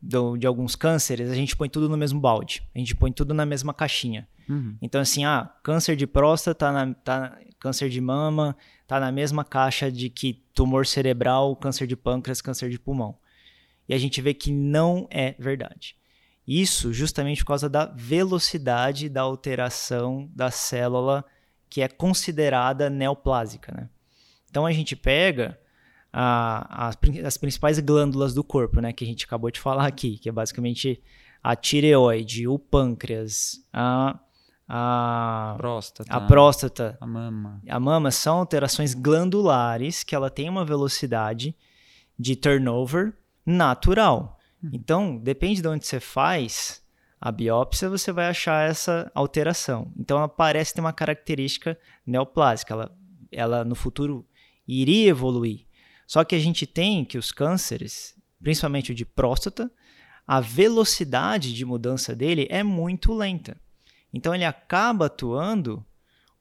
do, 0.00 0.36
de 0.36 0.46
alguns 0.46 0.76
cânceres, 0.76 1.30
a 1.30 1.34
gente 1.34 1.56
põe 1.56 1.68
tudo 1.68 1.88
no 1.88 1.96
mesmo 1.96 2.20
balde. 2.20 2.62
A 2.74 2.78
gente 2.78 2.94
põe 2.94 3.10
tudo 3.10 3.34
na 3.34 3.44
mesma 3.44 3.74
caixinha. 3.74 4.28
Uhum. 4.48 4.76
Então, 4.80 5.00
assim, 5.00 5.24
ah, 5.24 5.50
câncer 5.62 5.96
de 5.96 6.06
próstata, 6.06 6.54
tá 6.54 6.72
na, 6.72 6.94
tá, 6.94 7.38
câncer 7.58 7.88
de 7.88 8.00
mama, 8.00 8.56
tá 8.86 9.00
na 9.00 9.10
mesma 9.10 9.44
caixa 9.44 9.90
de 9.90 10.08
que 10.08 10.44
tumor 10.54 10.86
cerebral, 10.86 11.56
câncer 11.56 11.86
de 11.86 11.96
pâncreas, 11.96 12.40
câncer 12.40 12.70
de 12.70 12.78
pulmão. 12.78 13.18
E 13.88 13.94
a 13.94 13.98
gente 13.98 14.20
vê 14.20 14.34
que 14.34 14.50
não 14.50 15.06
é 15.10 15.34
verdade. 15.38 15.96
Isso 16.46 16.92
justamente 16.92 17.42
por 17.42 17.48
causa 17.48 17.68
da 17.68 17.86
velocidade 17.86 19.08
da 19.08 19.22
alteração 19.22 20.30
da 20.34 20.50
célula 20.50 21.24
que 21.68 21.82
é 21.82 21.88
considerada 21.88 22.88
neoplásica. 22.88 23.72
Né? 23.72 23.88
Então 24.48 24.64
a 24.64 24.72
gente 24.72 24.94
pega 24.94 25.58
a, 26.12 26.88
a, 26.88 26.92
as 27.24 27.36
principais 27.36 27.78
glândulas 27.80 28.32
do 28.32 28.44
corpo, 28.44 28.80
né, 28.80 28.92
que 28.92 29.04
a 29.04 29.06
gente 29.06 29.24
acabou 29.24 29.50
de 29.50 29.60
falar 29.60 29.86
aqui, 29.86 30.18
que 30.18 30.28
é 30.28 30.32
basicamente 30.32 31.02
a 31.42 31.54
tireoide, 31.54 32.48
o 32.48 32.58
pâncreas, 32.58 33.60
a, 33.72 34.18
a 34.68 35.54
próstata, 35.56 36.12
a 36.12 36.20
próstata, 36.20 36.98
a 37.00 37.06
mama. 37.06 37.62
A 37.68 37.78
mama 37.78 38.10
são 38.10 38.38
alterações 38.38 38.94
glandulares 38.94 40.02
que 40.02 40.14
ela 40.14 40.28
tem 40.28 40.48
uma 40.48 40.64
velocidade 40.64 41.54
de 42.18 42.34
turnover 42.34 43.12
natural. 43.44 44.38
Uhum. 44.62 44.70
Então, 44.72 45.16
depende 45.18 45.62
de 45.62 45.68
onde 45.68 45.86
você 45.86 46.00
faz 46.00 46.82
a 47.20 47.30
biópsia, 47.30 47.88
você 47.88 48.10
vai 48.10 48.28
achar 48.28 48.68
essa 48.68 49.10
alteração. 49.14 49.92
Então, 49.96 50.18
ela 50.18 50.28
parece 50.28 50.74
ter 50.74 50.80
uma 50.80 50.92
característica 50.92 51.78
neoplásica. 52.04 52.74
Ela, 52.74 52.98
ela 53.30 53.64
no 53.64 53.74
futuro 53.74 54.26
iria 54.66 55.10
evoluir. 55.10 55.66
Só 56.06 56.24
que 56.24 56.34
a 56.34 56.38
gente 56.38 56.66
tem 56.66 57.04
que 57.04 57.18
os 57.18 57.30
cânceres, 57.30 58.16
principalmente 58.42 58.92
o 58.92 58.94
de 58.94 59.04
próstata, 59.04 59.70
a 60.26 60.40
velocidade 60.40 61.54
de 61.54 61.64
mudança 61.64 62.14
dele 62.14 62.48
é 62.50 62.62
muito 62.62 63.14
lenta. 63.14 63.56
Então 64.12 64.34
ele 64.34 64.44
acaba 64.44 65.06
atuando 65.06 65.84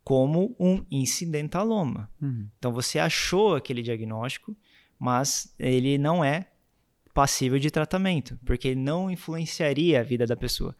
como 0.04 0.56
um 0.60 0.86
incidentaloma. 0.89 2.10
Uhum. 2.21 2.47
Então 2.58 2.71
você 2.71 2.99
achou 2.99 3.56
aquele 3.56 3.82
diagnóstico, 3.82 4.56
mas 4.99 5.54
ele 5.58 5.97
não 5.97 6.23
é 6.23 6.47
passível 7.13 7.58
de 7.58 7.71
tratamento, 7.71 8.38
porque 8.45 8.75
não 8.75 9.10
influenciaria 9.10 9.99
a 9.99 10.04
vida 10.04 10.25
da 10.28 10.36
pessoa. 10.36 10.75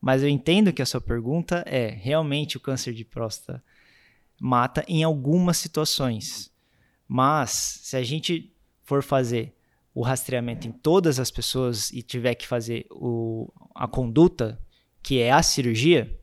Mas 0.00 0.22
eu 0.22 0.28
entendo 0.28 0.72
que 0.72 0.82
a 0.82 0.86
sua 0.86 1.00
pergunta 1.00 1.64
é: 1.66 1.88
realmente 1.88 2.56
o 2.56 2.60
câncer 2.60 2.94
de 2.94 3.04
próstata 3.04 3.62
mata 4.40 4.84
em 4.86 5.02
algumas 5.02 5.56
situações. 5.56 6.52
Mas 7.06 7.80
se 7.82 7.96
a 7.96 8.02
gente 8.02 8.54
for 8.84 9.02
fazer 9.02 9.54
o 9.94 10.02
rastreamento 10.02 10.68
em 10.68 10.72
todas 10.72 11.18
as 11.18 11.30
pessoas 11.30 11.90
e 11.90 12.02
tiver 12.02 12.34
que 12.34 12.46
fazer 12.46 12.86
o, 12.90 13.52
a 13.74 13.88
conduta, 13.88 14.60
que 15.02 15.18
é 15.18 15.32
a 15.32 15.42
cirurgia, 15.42 16.17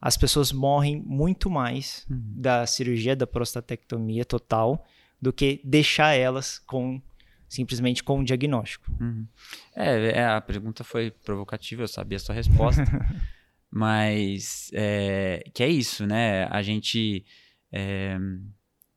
as 0.00 0.16
pessoas 0.16 0.52
morrem 0.52 1.02
muito 1.04 1.50
mais 1.50 2.06
uhum. 2.10 2.22
da 2.36 2.66
cirurgia 2.66 3.16
da 3.16 3.26
prostatectomia 3.26 4.24
total 4.24 4.86
do 5.20 5.32
que 5.32 5.60
deixar 5.64 6.12
elas 6.12 6.58
com 6.58 7.00
simplesmente 7.48 8.02
com 8.02 8.18
um 8.18 8.24
diagnóstico. 8.24 8.90
Uhum. 9.00 9.26
É, 9.74 10.18
é, 10.18 10.26
a 10.26 10.40
pergunta 10.40 10.82
foi 10.82 11.10
provocativa, 11.10 11.82
eu 11.82 11.88
sabia 11.88 12.16
a 12.16 12.18
sua 12.18 12.34
resposta, 12.34 12.82
mas 13.70 14.70
é, 14.74 15.44
que 15.54 15.62
é 15.62 15.68
isso, 15.68 16.06
né? 16.06 16.44
A 16.46 16.60
gente 16.62 17.24
é, 17.72 18.18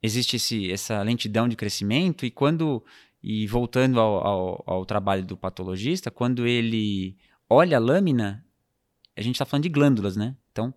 existe 0.01 0.35
esse, 0.35 0.71
essa 0.71 1.01
lentidão 1.03 1.47
de 1.47 1.55
crescimento 1.55 2.25
e 2.25 2.31
quando 2.31 2.83
e 3.21 3.45
voltando 3.47 3.99
ao, 3.99 4.25
ao, 4.25 4.63
ao 4.65 4.85
trabalho 4.85 5.25
do 5.25 5.35
patologista, 5.35 6.09
quando 6.09 6.47
ele 6.47 7.17
olha 7.49 7.77
a 7.77 7.79
lâmina, 7.79 8.45
a 9.15 9.21
gente 9.21 9.35
está 9.35 9.45
falando 9.45 9.63
de 9.63 9.69
glândulas, 9.69 10.15
né? 10.15 10.35
Então 10.51 10.73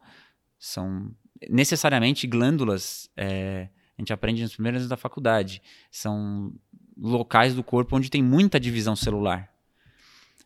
são 0.59 1.15
necessariamente 1.51 2.27
glândulas. 2.27 3.11
É, 3.17 3.69
a 3.97 4.01
gente 4.01 4.13
aprende 4.13 4.43
nos 4.43 4.55
primeiros 4.55 4.81
anos 4.81 4.89
da 4.89 4.97
faculdade. 4.97 5.63
São 5.91 6.53
locais 6.97 7.55
do 7.55 7.65
corpo 7.65 7.97
onde 7.97 8.11
tem 8.11 8.23
muita 8.23 8.61
divisão 8.61 8.95
celular. 8.95 9.51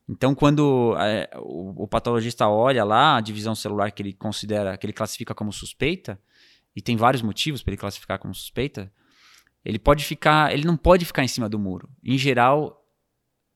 Então, 0.08 0.34
quando 0.34 0.94
é, 0.98 1.28
o, 1.36 1.84
o, 1.84 1.88
patologista 1.88 2.48
olha 2.48 2.84
lá 2.84 3.16
a 3.16 3.20
divisão 3.20 3.56
celular 3.56 3.90
que 3.90 4.02
ele 4.02 4.12
considera, 4.12 4.76
que 4.76 4.86
ele 4.86 4.92
classifica 4.92 5.34
como 5.34 5.52
suspeita, 5.52 6.20
e 6.76 6.80
tem 6.80 6.96
vários 6.96 7.22
motivos 7.22 7.62
para 7.62 7.72
ele 7.72 7.80
classificar 7.80 8.18
como 8.18 8.32
suspeita, 8.32 8.92
ele 9.64 9.80
pode 9.80 10.04
ficar, 10.04 10.52
ele 10.52 10.64
não 10.64 10.76
pode 10.76 11.04
ficar 11.04 11.24
em 11.24 11.28
cima 11.28 11.48
do 11.48 11.58
muro. 11.58 11.90
Em 12.04 12.16
geral, 12.16 12.86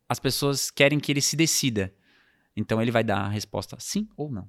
as 0.08 0.18
pessoas 0.18 0.70
querem 0.70 0.98
que 0.98 1.12
ele 1.12 1.20
se 1.20 1.36
decida. 1.36 1.94
Então 2.56 2.82
ele 2.82 2.90
vai 2.90 3.04
dar 3.04 3.20
a 3.20 3.28
resposta 3.28 3.76
sim 3.78 4.08
ou 4.16 4.28
não. 4.28 4.48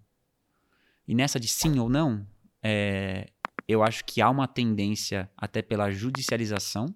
E 1.07 1.15
nessa 1.15 1.39
de 1.39 1.47
sim 1.47 1.79
ou 1.79 1.89
não, 1.89 2.25
é, 2.63 3.29
eu 3.67 3.83
acho 3.83 4.03
que 4.05 4.21
há 4.21 4.29
uma 4.29 4.47
tendência, 4.47 5.29
até 5.35 5.61
pela 5.61 5.91
judicialização 5.91 6.93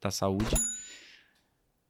da 0.00 0.10
saúde, 0.10 0.54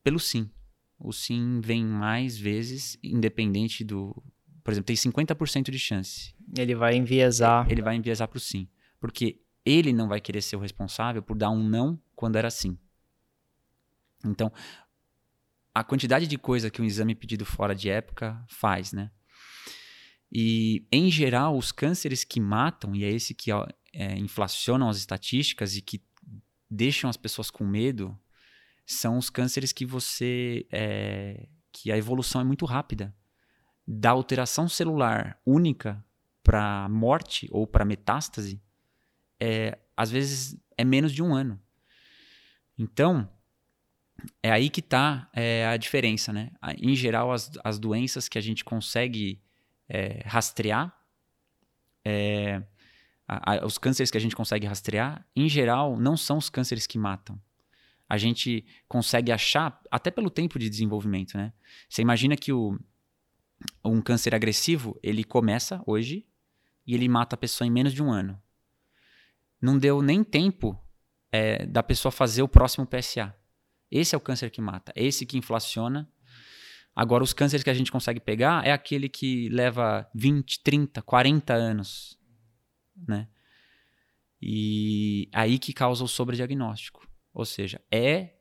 pelo 0.02 0.18
sim. 0.18 0.50
O 0.98 1.12
sim 1.12 1.60
vem 1.60 1.84
mais 1.84 2.38
vezes, 2.38 2.98
independente 3.02 3.82
do. 3.82 4.14
Por 4.62 4.70
exemplo, 4.70 4.86
tem 4.86 4.96
50% 4.96 5.70
de 5.70 5.78
chance. 5.78 6.34
Ele 6.56 6.74
vai 6.74 6.94
enviesar. 6.94 7.68
Ele 7.70 7.82
vai 7.82 7.96
enviesar 7.96 8.28
para 8.28 8.36
o 8.36 8.40
sim. 8.40 8.68
Porque 9.00 9.40
ele 9.64 9.92
não 9.92 10.08
vai 10.08 10.20
querer 10.20 10.40
ser 10.40 10.54
o 10.56 10.60
responsável 10.60 11.22
por 11.22 11.36
dar 11.36 11.50
um 11.50 11.62
não 11.62 12.00
quando 12.14 12.36
era 12.36 12.50
sim. 12.50 12.78
Então, 14.24 14.52
a 15.74 15.82
quantidade 15.82 16.28
de 16.28 16.38
coisa 16.38 16.70
que 16.70 16.80
um 16.80 16.84
exame 16.84 17.14
pedido 17.14 17.44
fora 17.44 17.74
de 17.74 17.88
época 17.88 18.44
faz, 18.48 18.92
né? 18.92 19.10
E, 20.34 20.86
em 20.90 21.10
geral, 21.10 21.58
os 21.58 21.70
cânceres 21.70 22.24
que 22.24 22.40
matam, 22.40 22.94
e 22.94 23.04
é 23.04 23.10
esse 23.10 23.34
que 23.34 23.50
é, 23.92 24.16
inflacionam 24.16 24.88
as 24.88 24.96
estatísticas 24.96 25.76
e 25.76 25.82
que 25.82 26.02
deixam 26.70 27.10
as 27.10 27.18
pessoas 27.18 27.50
com 27.50 27.66
medo, 27.66 28.18
são 28.86 29.18
os 29.18 29.28
cânceres 29.28 29.72
que 29.72 29.84
você. 29.84 30.66
É, 30.72 31.46
que 31.70 31.92
a 31.92 31.98
evolução 31.98 32.40
é 32.40 32.44
muito 32.44 32.64
rápida. 32.64 33.14
Da 33.86 34.10
alteração 34.10 34.68
celular 34.68 35.38
única 35.44 36.02
para 36.42 36.88
morte 36.88 37.48
ou 37.50 37.66
para 37.66 37.84
metástase, 37.84 38.62
é, 39.38 39.78
às 39.96 40.10
vezes 40.10 40.56
é 40.78 40.84
menos 40.84 41.12
de 41.12 41.22
um 41.22 41.34
ano. 41.34 41.60
Então, 42.78 43.28
é 44.42 44.50
aí 44.50 44.70
que 44.70 44.80
está 44.80 45.30
é, 45.34 45.66
a 45.66 45.76
diferença, 45.76 46.32
né? 46.32 46.50
Em 46.78 46.94
geral, 46.94 47.32
as, 47.32 47.50
as 47.64 47.78
doenças 47.78 48.28
que 48.28 48.38
a 48.38 48.42
gente 48.42 48.64
consegue 48.64 49.42
é, 49.88 50.22
rastrear, 50.26 50.96
é, 52.04 52.62
a, 53.26 53.54
a, 53.54 53.66
os 53.66 53.78
cânceres 53.78 54.10
que 54.10 54.18
a 54.18 54.20
gente 54.20 54.36
consegue 54.36 54.66
rastrear, 54.66 55.26
em 55.34 55.48
geral, 55.48 55.96
não 55.96 56.16
são 56.16 56.38
os 56.38 56.50
cânceres 56.50 56.86
que 56.86 56.98
matam. 56.98 57.40
A 58.08 58.18
gente 58.18 58.64
consegue 58.88 59.32
achar, 59.32 59.80
até 59.90 60.10
pelo 60.10 60.28
tempo 60.28 60.58
de 60.58 60.68
desenvolvimento, 60.68 61.36
né? 61.36 61.52
Você 61.88 62.02
imagina 62.02 62.36
que 62.36 62.52
o, 62.52 62.78
um 63.84 64.00
câncer 64.00 64.34
agressivo, 64.34 64.98
ele 65.02 65.24
começa 65.24 65.82
hoje 65.86 66.26
e 66.86 66.94
ele 66.94 67.08
mata 67.08 67.34
a 67.34 67.38
pessoa 67.38 67.66
em 67.66 67.70
menos 67.70 67.92
de 67.92 68.02
um 68.02 68.10
ano. 68.10 68.40
Não 69.60 69.78
deu 69.78 70.02
nem 70.02 70.22
tempo 70.22 70.78
é, 71.30 71.64
da 71.64 71.82
pessoa 71.82 72.12
fazer 72.12 72.42
o 72.42 72.48
próximo 72.48 72.86
PSA. 72.86 73.34
Esse 73.90 74.14
é 74.14 74.18
o 74.18 74.20
câncer 74.20 74.50
que 74.50 74.60
mata, 74.60 74.92
esse 74.96 75.24
que 75.24 75.38
inflaciona. 75.38 76.10
Agora, 76.94 77.24
os 77.24 77.32
cânceres 77.32 77.64
que 77.64 77.70
a 77.70 77.74
gente 77.74 77.90
consegue 77.90 78.20
pegar 78.20 78.66
é 78.66 78.72
aquele 78.72 79.08
que 79.08 79.48
leva 79.48 80.08
20, 80.14 80.62
30, 80.62 81.02
40 81.02 81.54
anos, 81.54 82.18
né? 83.08 83.28
E 84.40 85.28
aí 85.32 85.58
que 85.58 85.72
causa 85.72 86.04
o 86.04 86.08
sobrediagnóstico. 86.08 87.06
Ou 87.32 87.44
seja, 87.44 87.80
é 87.90 88.34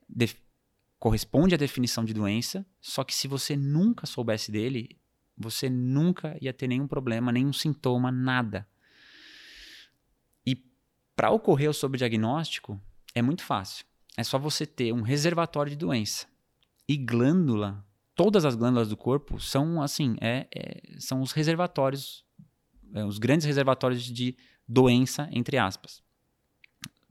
corresponde 0.99 1.55
à 1.55 1.57
definição 1.57 2.03
de 2.03 2.13
doença, 2.13 2.65
só 2.79 3.03
que 3.03 3.13
se 3.15 3.27
você 3.27 3.55
nunca 3.55 4.05
soubesse 4.05 4.51
dele, 4.51 4.99
você 5.35 5.69
nunca 5.69 6.37
ia 6.41 6.53
ter 6.53 6.67
nenhum 6.67 6.87
problema, 6.87 7.31
nenhum 7.31 7.53
sintoma, 7.53 8.11
nada. 8.11 8.67
E 10.45 10.55
para 11.15 11.31
ocorrer 11.31 11.69
o 11.69 11.73
sobrediagnóstico, 11.73 12.79
é 13.15 13.21
muito 13.21 13.43
fácil 13.43 13.85
é 14.17 14.23
só 14.23 14.37
você 14.37 14.65
ter 14.65 14.93
um 14.93 15.01
reservatório 15.01 15.69
de 15.69 15.77
doença. 15.77 16.27
E 16.87 16.97
glândula, 16.97 17.85
todas 18.15 18.45
as 18.45 18.55
glândulas 18.55 18.89
do 18.89 18.97
corpo 18.97 19.39
são 19.39 19.81
assim, 19.81 20.15
é, 20.21 20.47
é 20.53 20.99
são 20.99 21.21
os 21.21 21.31
reservatórios, 21.31 22.25
é, 22.93 23.03
os 23.03 23.17
grandes 23.17 23.45
reservatórios 23.45 24.03
de 24.03 24.35
doença, 24.67 25.29
entre 25.31 25.57
aspas. 25.57 26.03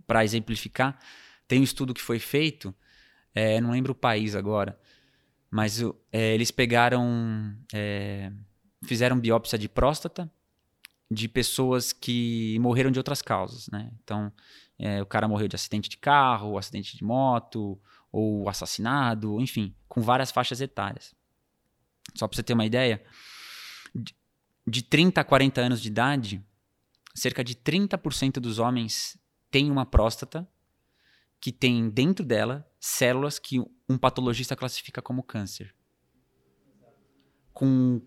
Para 0.06 0.24
exemplificar, 0.24 0.98
tem 1.46 1.60
um 1.60 1.64
estudo 1.64 1.94
que 1.94 2.00
foi 2.00 2.18
feito, 2.18 2.74
é, 3.34 3.60
não 3.60 3.70
lembro 3.70 3.92
o 3.92 3.94
país 3.94 4.34
agora, 4.34 4.78
mas 5.50 5.80
é, 6.12 6.34
eles 6.34 6.50
pegaram, 6.50 7.56
é, 7.72 8.32
fizeram 8.84 9.18
biópsia 9.18 9.58
de 9.58 9.68
próstata 9.68 10.30
de 11.10 11.28
pessoas 11.28 11.92
que 11.92 12.56
morreram 12.60 12.90
de 12.90 13.00
outras 13.00 13.20
causas, 13.20 13.68
né? 13.68 13.90
Então, 14.02 14.32
é, 14.78 15.02
o 15.02 15.06
cara 15.06 15.26
morreu 15.26 15.48
de 15.48 15.56
acidente 15.56 15.88
de 15.88 15.96
carro, 15.96 16.56
acidente 16.56 16.96
de 16.96 17.02
moto, 17.02 17.80
ou 18.12 18.48
assassinado, 18.48 19.40
enfim, 19.40 19.74
com 19.88 20.00
várias 20.00 20.30
faixas 20.30 20.60
etárias. 20.60 21.14
Só 22.14 22.26
para 22.26 22.36
você 22.36 22.42
ter 22.42 22.54
uma 22.54 22.66
ideia, 22.66 23.02
de 24.66 24.82
30 24.82 25.20
a 25.20 25.24
40 25.24 25.60
anos 25.60 25.80
de 25.80 25.88
idade, 25.88 26.44
cerca 27.14 27.42
de 27.44 27.54
30% 27.54 28.34
dos 28.34 28.58
homens 28.58 29.18
têm 29.50 29.70
uma 29.70 29.86
próstata 29.86 30.48
que 31.40 31.50
tem 31.50 31.88
dentro 31.88 32.24
dela 32.24 32.68
células 32.78 33.38
que 33.38 33.60
um 33.88 33.96
patologista 33.96 34.54
classifica 34.54 35.00
como 35.00 35.22
câncer. 35.22 35.74
Com 37.52 38.00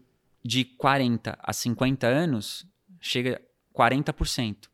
de 0.43 0.65
40 0.65 1.37
a 1.41 1.53
50 1.53 2.05
anos, 2.05 2.67
chega 2.99 3.41
a 3.73 3.77
40%. 3.77 4.67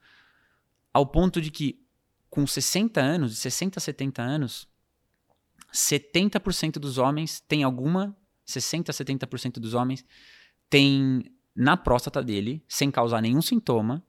Ao 0.92 1.06
ponto 1.06 1.39
de 1.39 1.52
que 1.52 1.86
com 2.30 2.46
60 2.46 3.00
anos, 3.00 3.32
de 3.32 3.38
60 3.38 3.80
a 3.80 3.82
70 3.82 4.22
anos, 4.22 4.68
70% 5.73 6.73
dos 6.73 6.97
homens 6.97 7.39
tem 7.39 7.63
alguma, 7.63 8.15
60 8.45 8.91
a 8.91 8.93
70% 8.93 9.53
dos 9.53 9.73
homens 9.73 10.05
tem 10.69 11.23
na 11.55 11.75
próstata 11.75 12.23
dele, 12.23 12.63
sem 12.67 12.89
causar 12.89 13.21
nenhum 13.21 13.41
sintoma, 13.41 14.03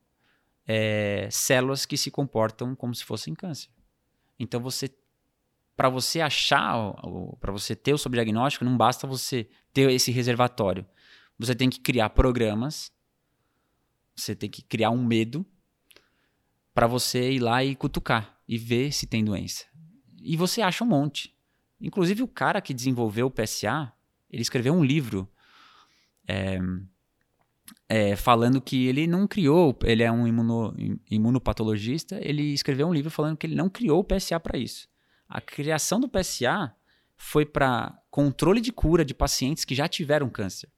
é, 0.67 1.29
células 1.31 1.85
que 1.85 1.97
se 1.97 2.11
comportam 2.11 2.75
como 2.77 2.95
se 2.95 3.05
fossem 3.05 3.35
câncer. 3.35 3.71
Então 4.39 4.61
você 4.61 4.89
para 5.77 5.89
você 5.89 6.21
achar, 6.21 6.93
para 7.41 7.51
você 7.51 7.75
ter 7.75 7.95
o 7.95 7.99
sobrediagnóstico, 7.99 8.67
não 8.67 8.77
basta 8.77 9.07
você 9.07 9.49
ter 9.73 9.91
esse 9.91 10.11
reservatório. 10.11 10.87
Você 11.39 11.55
tem 11.55 11.71
que 11.71 11.81
criar 11.81 12.11
programas, 12.11 12.93
você 14.15 14.37
tem 14.37 14.51
que 14.51 14.61
criar 14.61 14.91
um 14.91 15.03
medo 15.03 15.45
para 16.75 16.87
você 16.87 17.33
ir 17.33 17.39
lá 17.39 17.65
e 17.65 17.75
cutucar 17.75 18.39
e 18.47 18.59
ver 18.59 18.93
se 18.93 19.07
tem 19.07 19.25
doença. 19.25 19.65
E 20.21 20.37
você 20.37 20.61
acha 20.61 20.85
um 20.85 20.87
monte. 20.87 21.35
Inclusive, 21.81 22.23
o 22.23 22.29
cara 22.29 22.61
que 22.61 22.75
desenvolveu 22.75 23.27
o 23.27 23.31
PSA, 23.31 23.93
ele 24.31 24.43
escreveu 24.43 24.75
um 24.75 24.85
livro 24.85 25.29
é, 26.29 26.59
é, 27.89 28.17
falando 28.17 28.61
que 28.61 28.87
ele 28.87 29.07
não 29.07 29.27
criou, 29.27 29.77
ele 29.83 30.03
é 30.03 30.13
um 30.13 30.27
imuno, 30.27 30.75
imunopatologista, 31.11 32.19
ele 32.23 32.53
escreveu 32.53 32.87
um 32.87 32.93
livro 32.93 33.11
falando 33.11 33.37
que 33.37 33.47
ele 33.47 33.57
não 33.57 33.69
criou 33.69 34.01
o 34.01 34.05
PSA 34.05 34.39
para 34.39 34.59
isso. 34.59 34.89
A 35.29 35.41
criação 35.41 36.01
do 36.01 36.09
PSA 36.09 36.75
foi 37.17 37.45
para 37.45 37.99
controle 38.11 38.61
de 38.61 38.73
cura 38.73 39.05
de 39.05 39.15
pacientes 39.15 39.65
que 39.65 39.75
já 39.75 39.87
tiveram 39.87 40.29
câncer. 40.29 40.69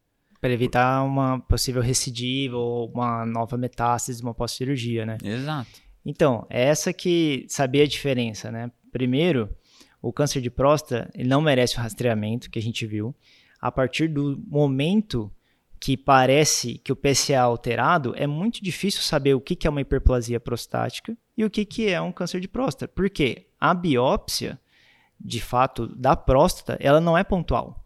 Para 0.40 0.52
evitar 0.52 1.04
uma 1.04 1.38
possível 1.38 1.80
recidiva 1.80 2.56
ou 2.56 2.90
uma 2.90 3.24
nova 3.24 3.56
metástase, 3.56 4.22
uma 4.22 4.34
pós-cirurgia, 4.34 5.06
né? 5.06 5.16
Exato. 5.22 5.70
Então, 6.04 6.46
é 6.50 6.64
essa 6.64 6.92
que 6.92 7.46
sabia 7.48 7.84
a 7.84 7.86
diferença, 7.86 8.50
né? 8.50 8.70
Primeiro, 8.90 9.48
o 10.02 10.12
câncer 10.12 10.40
de 10.40 10.50
próstata 10.50 11.08
ele 11.14 11.28
não 11.28 11.40
merece 11.40 11.76
o 11.76 11.80
rastreamento 11.80 12.50
que 12.50 12.58
a 12.58 12.62
gente 12.62 12.84
viu. 12.84 13.14
A 13.60 13.70
partir 13.70 14.08
do 14.08 14.42
momento 14.48 15.32
que 15.78 15.96
parece 15.96 16.78
que 16.78 16.92
o 16.92 16.96
PSA 16.96 17.32
é 17.32 17.36
alterado, 17.36 18.12
é 18.16 18.26
muito 18.26 18.62
difícil 18.62 19.00
saber 19.02 19.34
o 19.34 19.40
que 19.40 19.66
é 19.66 19.70
uma 19.70 19.80
hiperplasia 19.80 20.40
prostática 20.40 21.16
e 21.36 21.44
o 21.44 21.50
que 21.50 21.88
é 21.88 22.00
um 22.00 22.10
câncer 22.10 22.40
de 22.40 22.48
próstata. 22.48 22.92
Porque 22.92 23.46
a 23.60 23.72
biópsia, 23.72 24.60
de 25.20 25.40
fato, 25.40 25.86
da 25.86 26.16
próstata, 26.16 26.76
ela 26.80 27.00
não 27.00 27.16
é 27.16 27.22
pontual. 27.22 27.84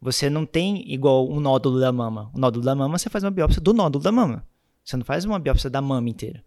Você 0.00 0.28
não 0.28 0.44
tem 0.44 0.90
igual 0.90 1.30
um 1.30 1.40
nódulo 1.40 1.80
da 1.80 1.92
mama. 1.92 2.30
O 2.34 2.38
nódulo 2.38 2.64
da 2.64 2.74
mama, 2.74 2.98
você 2.98 3.08
faz 3.08 3.24
uma 3.24 3.30
biópsia 3.30 3.60
do 3.60 3.72
nódulo 3.72 4.02
da 4.02 4.12
mama. 4.12 4.46
Você 4.84 4.96
não 4.96 5.04
faz 5.04 5.24
uma 5.24 5.38
biópsia 5.38 5.70
da 5.70 5.80
mama 5.80 6.08
inteira. 6.08 6.44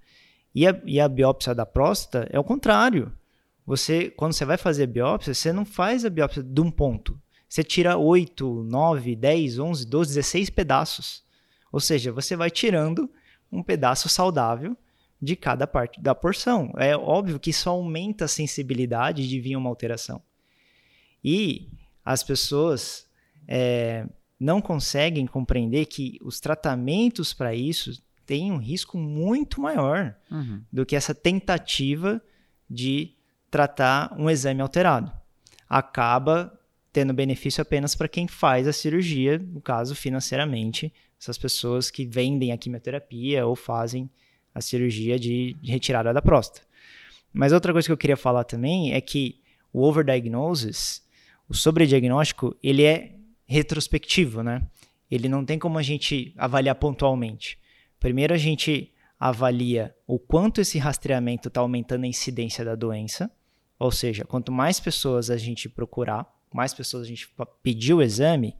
E 0.53 0.67
a, 0.67 0.79
e 0.85 0.99
a 0.99 1.07
biópsia 1.07 1.55
da 1.55 1.65
próstata 1.65 2.27
é 2.31 2.39
o 2.39 2.43
contrário. 2.43 3.11
Você, 3.67 4.09
quando 4.09 4.31
você 4.31 4.45
vai 4.45 4.57
fazer 4.57 4.83
a 4.83 4.87
biópsia, 4.87 5.33
você 5.33 5.51
não 5.51 5.65
faz 5.65 6.05
a 6.05 6.09
biópsia 6.09 6.41
de 6.41 6.61
um 6.61 6.71
ponto. 6.71 7.21
Você 7.49 7.65
tira 7.65 7.97
8, 7.97 8.63
9, 8.63 9.13
10, 9.13 9.59
11, 9.59 9.85
12, 9.85 10.15
16 10.15 10.49
pedaços. 10.49 11.23
Ou 11.69 11.81
seja, 11.81 12.13
você 12.13 12.37
vai 12.37 12.49
tirando 12.49 13.11
um 13.51 13.61
pedaço 13.61 14.07
saudável 14.07 14.75
de 15.21 15.35
cada 15.35 15.67
parte 15.67 16.01
da 16.01 16.15
porção. 16.15 16.71
É 16.77 16.95
óbvio 16.95 17.39
que 17.39 17.49
isso 17.49 17.69
aumenta 17.69 18.23
a 18.23 18.29
sensibilidade 18.29 19.27
de 19.27 19.39
vir 19.41 19.57
uma 19.57 19.69
alteração. 19.69 20.21
E 21.21 21.69
as 22.05 22.23
pessoas 22.23 23.05
é, 23.45 24.07
não 24.39 24.61
conseguem 24.61 25.27
compreender 25.27 25.87
que 25.87 26.17
os 26.21 26.39
tratamentos 26.39 27.33
para 27.33 27.53
isso 27.53 28.01
têm 28.25 28.49
um 28.49 28.57
risco 28.57 28.97
muito 28.97 29.59
maior 29.59 30.15
uhum. 30.31 30.61
do 30.71 30.85
que 30.85 30.95
essa 30.95 31.13
tentativa 31.13 32.21
de 32.69 33.16
tratar 33.57 34.15
um 34.19 34.29
exame 34.29 34.61
alterado. 34.61 35.11
Acaba 35.67 36.53
tendo 36.93 37.11
benefício 37.11 37.59
apenas 37.59 37.95
para 37.95 38.07
quem 38.07 38.27
faz 38.27 38.67
a 38.67 38.71
cirurgia, 38.71 39.39
no 39.39 39.59
caso, 39.59 39.95
financeiramente, 39.95 40.93
essas 41.19 41.39
pessoas 41.39 41.89
que 41.89 42.05
vendem 42.05 42.51
a 42.51 42.57
quimioterapia 42.57 43.47
ou 43.47 43.55
fazem 43.55 44.07
a 44.53 44.61
cirurgia 44.61 45.17
de, 45.17 45.57
retirada 45.63 46.13
da 46.13 46.21
próstata. 46.21 46.67
Mas 47.33 47.51
outra 47.51 47.73
coisa 47.73 47.87
que 47.87 47.91
eu 47.91 47.97
queria 47.97 48.15
falar 48.15 48.43
também 48.43 48.93
é 48.93 49.01
que 49.01 49.41
o 49.73 49.81
overdiagnosis, 49.81 51.01
o 51.49 51.55
sobrediagnóstico, 51.55 52.55
ele 52.61 52.83
é 52.83 53.15
retrospectivo, 53.47 54.43
né? 54.43 54.61
Ele 55.09 55.27
não 55.27 55.43
tem 55.43 55.57
como 55.57 55.79
a 55.79 55.83
gente 55.83 56.31
avaliar 56.37 56.75
pontualmente. 56.75 57.57
Primeiro 57.99 58.35
a 58.35 58.37
gente 58.37 58.93
avalia 59.19 59.95
o 60.05 60.19
quanto 60.19 60.61
esse 60.61 60.77
rastreamento 60.77 61.47
está 61.47 61.59
aumentando 61.59 62.03
a 62.03 62.07
incidência 62.07 62.63
da 62.63 62.75
doença, 62.75 63.31
ou 63.79 63.91
seja, 63.91 64.25
quanto 64.25 64.51
mais 64.51 64.79
pessoas 64.79 65.29
a 65.29 65.37
gente 65.37 65.69
procurar, 65.69 66.25
mais 66.53 66.73
pessoas 66.73 67.03
a 67.03 67.07
gente 67.07 67.29
pedir 67.61 67.93
o 67.93 68.01
exame, 68.01 68.55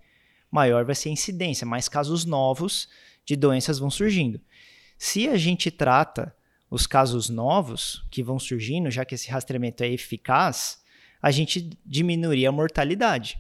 maior 0.52 0.86
vai 0.86 0.96
ser 0.96 1.10
a 1.10 1.14
incidência, 1.14 1.66
mais 1.66 1.90
casos 1.90 2.26
novos 2.26 2.88
de 3.26 3.36
doenças 3.36 3.80
vão 3.80 3.90
surgindo. 3.90 4.40
Se 4.98 5.28
a 5.28 5.38
gente 5.38 5.70
trata 5.72 6.36
os 6.70 6.86
casos 6.86 7.30
novos 7.30 8.06
que 8.12 8.24
vão 8.24 8.40
surgindo, 8.40 8.92
já 8.92 9.06
que 9.06 9.16
esse 9.16 9.30
rastreamento 9.30 9.84
é 9.84 9.88
eficaz, 9.88 10.82
a 11.22 11.32
gente 11.32 11.70
diminuiria 11.86 12.50
a 12.50 12.52
mortalidade. 12.52 13.40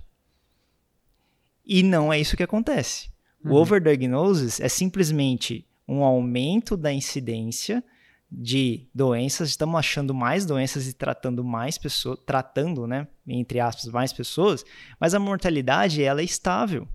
E 1.66 1.84
não 1.84 2.12
é 2.12 2.20
isso 2.20 2.38
que 2.38 2.44
acontece. 2.44 3.10
Uhum. 3.44 3.52
O 3.52 3.56
overdiagnosis 3.56 4.60
é 4.60 4.70
simplesmente 4.70 5.68
um 5.88 6.04
aumento 6.04 6.76
da 6.76 6.92
incidência 6.92 7.84
de 8.30 8.90
doenças, 8.94 9.50
estamos 9.50 9.80
achando 9.80 10.14
mais 10.14 10.46
doenças 10.46 10.88
e 10.88 10.94
tratando 10.94 11.44
mais 11.44 11.78
pessoas, 11.78 12.20
tratando, 12.26 12.86
né, 12.86 13.08
entre 13.26 13.60
aspas, 13.60 13.92
mais 13.92 14.12
pessoas, 14.12 14.66
mas 15.00 15.14
a 15.14 15.20
mortalidade 15.20 16.04
ela 16.04 16.22
é 16.22 16.26
estável 16.26 16.88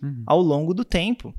uhum. 0.00 0.22
ao 0.26 0.40
longo 0.40 0.72
do 0.72 0.84
tempo. 0.84 1.34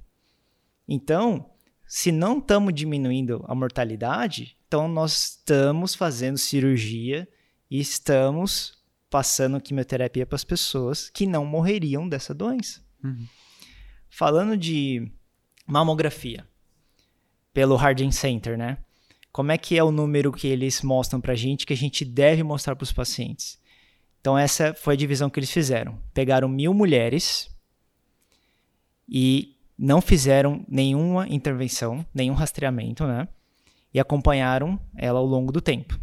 Então, 0.87 1.49
se 1.87 2.11
não 2.11 2.39
estamos 2.39 2.73
diminuindo 2.73 3.43
a 3.47 3.55
mortalidade, 3.55 4.57
então 4.67 4.87
nós 4.87 5.37
estamos 5.37 5.95
fazendo 5.95 6.37
cirurgia 6.37 7.27
e 7.71 7.79
estamos 7.79 8.77
passando 9.09 9.61
quimioterapia 9.61 10.25
para 10.25 10.35
as 10.35 10.43
pessoas 10.43 11.09
que 11.09 11.25
não 11.25 11.45
morreriam 11.45 12.07
dessa 12.07 12.33
doença. 12.33 12.81
Uhum. 13.01 13.25
Falando 14.09 14.57
de 14.57 15.09
mamografia, 15.65 16.47
pelo 17.53 17.75
Harding 17.75 18.11
Center, 18.11 18.57
né? 18.57 18.77
Como 19.37 19.51
é 19.51 19.57
que 19.59 19.77
é 19.77 19.83
o 19.83 19.91
número 19.91 20.31
que 20.31 20.47
eles 20.47 20.81
mostram 20.81 21.21
para 21.21 21.33
a 21.33 21.35
gente 21.35 21.63
que 21.63 21.71
a 21.71 21.77
gente 21.77 22.03
deve 22.03 22.41
mostrar 22.41 22.75
para 22.75 22.83
os 22.83 22.91
pacientes? 22.91 23.61
Então 24.19 24.35
essa 24.35 24.73
foi 24.73 24.95
a 24.95 24.97
divisão 24.97 25.29
que 25.29 25.39
eles 25.39 25.51
fizeram. 25.51 26.01
Pegaram 26.11 26.49
mil 26.49 26.73
mulheres 26.73 27.47
e 29.07 29.55
não 29.77 30.01
fizeram 30.01 30.65
nenhuma 30.67 31.27
intervenção, 31.29 32.03
nenhum 32.11 32.33
rastreamento, 32.33 33.05
né? 33.05 33.27
E 33.93 33.99
acompanharam 33.99 34.79
ela 34.95 35.19
ao 35.19 35.25
longo 35.27 35.51
do 35.51 35.61
tempo. 35.61 35.99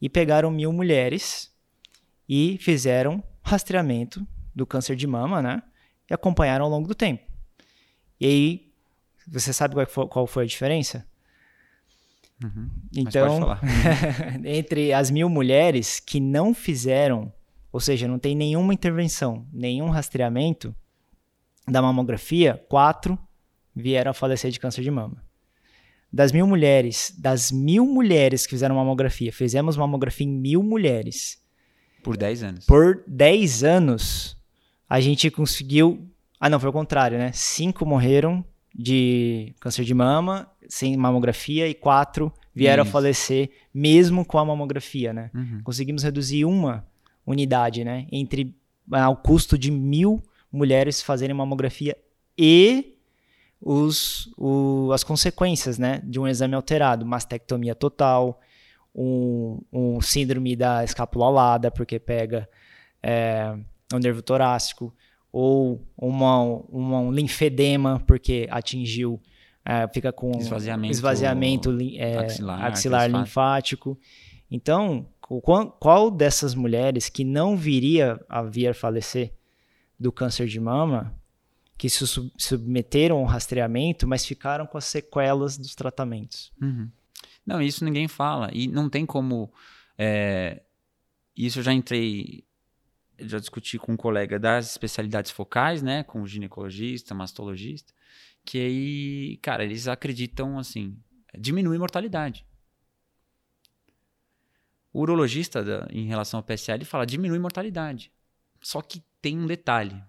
E 0.00 0.08
pegaram 0.08 0.50
mil 0.50 0.72
mulheres 0.72 1.54
e 2.26 2.56
fizeram 2.58 3.22
rastreamento 3.42 4.26
do 4.54 4.64
câncer 4.64 4.96
de 4.96 5.06
mama, 5.06 5.42
né? 5.42 5.62
E 6.10 6.14
acompanharam 6.14 6.64
ao 6.64 6.70
longo 6.70 6.88
do 6.88 6.94
tempo. 6.94 7.30
E 8.18 8.24
aí, 8.24 8.72
você 9.28 9.52
sabe 9.52 9.74
qual 9.74 9.86
foi, 9.86 10.08
qual 10.08 10.26
foi 10.26 10.44
a 10.44 10.46
diferença? 10.46 11.06
Uhum, 12.42 12.70
então, 12.96 13.56
entre 14.44 14.92
as 14.92 15.10
mil 15.10 15.28
mulheres 15.28 16.00
que 16.00 16.18
não 16.18 16.52
fizeram, 16.52 17.32
ou 17.70 17.80
seja, 17.80 18.08
não 18.08 18.18
tem 18.18 18.34
nenhuma 18.34 18.74
intervenção, 18.74 19.46
nenhum 19.52 19.88
rastreamento, 19.88 20.74
da 21.66 21.80
mamografia, 21.80 22.62
quatro 22.68 23.18
vieram 23.74 24.10
a 24.10 24.14
falecer 24.14 24.50
de 24.50 24.58
câncer 24.58 24.82
de 24.82 24.90
mama. 24.90 25.22
Das 26.12 26.30
mil 26.30 26.46
mulheres, 26.46 27.14
das 27.16 27.50
mil 27.50 27.86
mulheres 27.86 28.44
que 28.44 28.50
fizeram 28.50 28.74
mamografia, 28.74 29.32
fizemos 29.32 29.76
mamografia 29.76 30.26
em 30.26 30.30
mil 30.30 30.62
mulheres. 30.62 31.40
Por 32.02 32.16
10 32.16 32.42
anos. 32.42 32.66
Por 32.66 33.02
10 33.06 33.64
anos, 33.64 34.36
a 34.88 35.00
gente 35.00 35.30
conseguiu. 35.30 36.06
Ah, 36.38 36.50
não, 36.50 36.60
foi 36.60 36.68
o 36.68 36.72
contrário, 36.72 37.16
né? 37.16 37.30
Cinco 37.32 37.86
morreram 37.86 38.44
de 38.74 39.54
câncer 39.60 39.84
de 39.84 39.94
mama 39.94 40.50
sem 40.72 40.96
mamografia 40.96 41.68
e 41.68 41.74
quatro 41.74 42.32
vieram 42.54 42.82
Isso. 42.82 42.88
a 42.88 42.92
falecer 42.92 43.50
mesmo 43.74 44.24
com 44.24 44.38
a 44.38 44.44
mamografia, 44.44 45.12
né? 45.12 45.30
Uhum. 45.34 45.60
Conseguimos 45.62 46.02
reduzir 46.02 46.46
uma 46.46 46.82
unidade, 47.26 47.84
né? 47.84 48.06
Entre 48.10 48.56
ah, 48.90 49.10
o 49.10 49.16
custo 49.16 49.58
de 49.58 49.70
mil 49.70 50.22
mulheres 50.50 51.02
fazerem 51.02 51.36
mamografia 51.36 51.94
e 52.38 52.96
os, 53.60 54.32
o, 54.38 54.90
as 54.94 55.04
consequências 55.04 55.78
né, 55.78 56.00
de 56.04 56.18
um 56.18 56.26
exame 56.26 56.54
alterado, 56.54 57.04
mastectomia 57.04 57.74
total, 57.74 58.40
um, 58.94 59.60
um 59.70 60.00
síndrome 60.00 60.56
da 60.56 60.82
escápula 60.82 61.26
alada, 61.26 61.70
porque 61.70 61.98
pega 61.98 62.48
é, 63.02 63.54
o 63.92 63.98
nervo 63.98 64.22
torácico, 64.22 64.92
ou 65.30 65.86
uma, 65.98 66.42
uma, 66.42 66.98
um 67.00 67.12
linfedema, 67.12 68.02
porque 68.06 68.48
atingiu, 68.50 69.20
é, 69.64 69.86
fica 69.88 70.12
com 70.12 70.32
esvaziamento, 70.38 70.92
esvaziamento 70.92 71.78
é, 71.96 72.18
axilar, 72.18 72.64
axilar 72.64 73.10
linfático. 73.10 73.98
Então, 74.50 75.06
qual, 75.20 75.70
qual 75.70 76.10
dessas 76.10 76.54
mulheres 76.54 77.08
que 77.08 77.24
não 77.24 77.56
viria 77.56 78.20
a 78.28 78.42
vir 78.42 78.74
falecer 78.74 79.32
do 79.98 80.10
câncer 80.10 80.46
de 80.46 80.60
mama 80.60 81.14
que 81.82 81.90
se 81.90 82.04
submeteram 82.38 83.18
ao 83.18 83.24
rastreamento, 83.24 84.06
mas 84.06 84.24
ficaram 84.24 84.66
com 84.66 84.78
as 84.78 84.84
sequelas 84.84 85.58
dos 85.58 85.74
tratamentos. 85.74 86.52
Uhum. 86.62 86.88
Não, 87.44 87.60
isso 87.60 87.84
ninguém 87.84 88.06
fala. 88.06 88.50
E 88.52 88.68
não 88.68 88.88
tem 88.88 89.04
como. 89.04 89.52
É, 89.98 90.62
isso 91.36 91.58
eu 91.58 91.62
já 91.64 91.72
entrei, 91.72 92.44
já 93.18 93.40
discuti 93.40 93.78
com 93.80 93.94
um 93.94 93.96
colega 93.96 94.38
das 94.38 94.70
especialidades 94.70 95.32
focais, 95.32 95.82
né? 95.82 96.04
Com 96.04 96.24
ginecologista, 96.24 97.16
mastologista, 97.16 97.92
que 98.44 98.58
aí, 98.58 99.36
cara, 99.38 99.64
eles 99.64 99.88
acreditam 99.88 100.58
assim, 100.58 100.96
diminui 101.38 101.78
mortalidade. 101.78 102.46
O 104.92 105.00
urologista, 105.00 105.64
da, 105.64 105.88
em 105.90 106.06
relação 106.06 106.38
ao 106.38 106.44
PSL, 106.44 106.84
fala 106.84 107.06
diminui 107.06 107.38
mortalidade. 107.38 108.12
Só 108.60 108.82
que 108.82 109.02
tem 109.20 109.38
um 109.38 109.46
detalhe. 109.46 110.02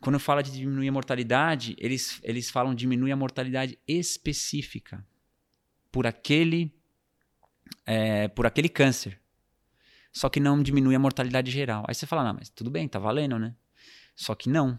Quando 0.00 0.18
fala 0.18 0.42
de 0.42 0.52
diminuir 0.52 0.88
a 0.88 0.92
mortalidade, 0.92 1.74
eles, 1.78 2.20
eles 2.22 2.50
falam 2.50 2.74
diminuir 2.74 3.12
a 3.12 3.16
mortalidade 3.16 3.78
específica 3.88 5.04
por 5.90 6.06
aquele, 6.06 6.74
é, 7.86 8.28
por 8.28 8.44
aquele 8.44 8.68
câncer. 8.68 9.18
Só 10.12 10.28
que 10.28 10.38
não 10.38 10.62
diminui 10.62 10.94
a 10.94 10.98
mortalidade 10.98 11.50
geral. 11.50 11.84
Aí 11.88 11.94
você 11.94 12.06
fala, 12.06 12.22
não, 12.22 12.34
mas 12.34 12.50
tudo 12.50 12.70
bem, 12.70 12.86
tá 12.86 12.98
valendo, 12.98 13.38
né? 13.38 13.56
Só 14.14 14.34
que 14.34 14.48
não. 14.48 14.78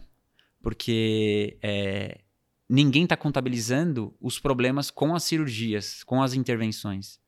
Porque 0.62 1.58
é, 1.60 2.20
ninguém 2.68 3.04
está 3.04 3.16
contabilizando 3.16 4.14
os 4.20 4.38
problemas 4.38 4.90
com 4.90 5.14
as 5.14 5.24
cirurgias, 5.24 6.02
com 6.04 6.22
as 6.22 6.34
intervenções. 6.34 7.20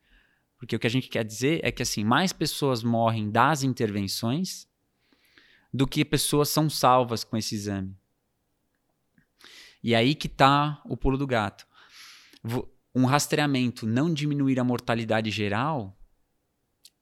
Porque 0.57 0.75
o 0.75 0.79
que 0.79 0.87
a 0.87 0.89
gente 0.89 1.07
quer 1.07 1.23
dizer 1.23 1.61
é 1.63 1.71
que 1.71 1.81
assim, 1.81 2.03
mais 2.03 2.33
pessoas 2.33 2.83
morrem 2.83 3.31
das 3.31 3.63
intervenções 3.63 4.67
do 5.73 5.87
que 5.87 6.03
pessoas 6.03 6.49
são 6.49 6.69
salvas 6.69 7.23
com 7.23 7.37
esse 7.37 7.55
exame. 7.55 7.95
E 9.81 9.95
aí 9.95 10.13
que 10.13 10.27
está 10.27 10.81
o 10.85 10.97
pulo 10.97 11.17
do 11.17 11.25
gato. 11.25 11.65
Um 12.93 13.05
rastreamento 13.05 13.85
não 13.85 14.13
diminuir 14.13 14.59
a 14.59 14.63
mortalidade 14.63 15.31
geral 15.31 15.95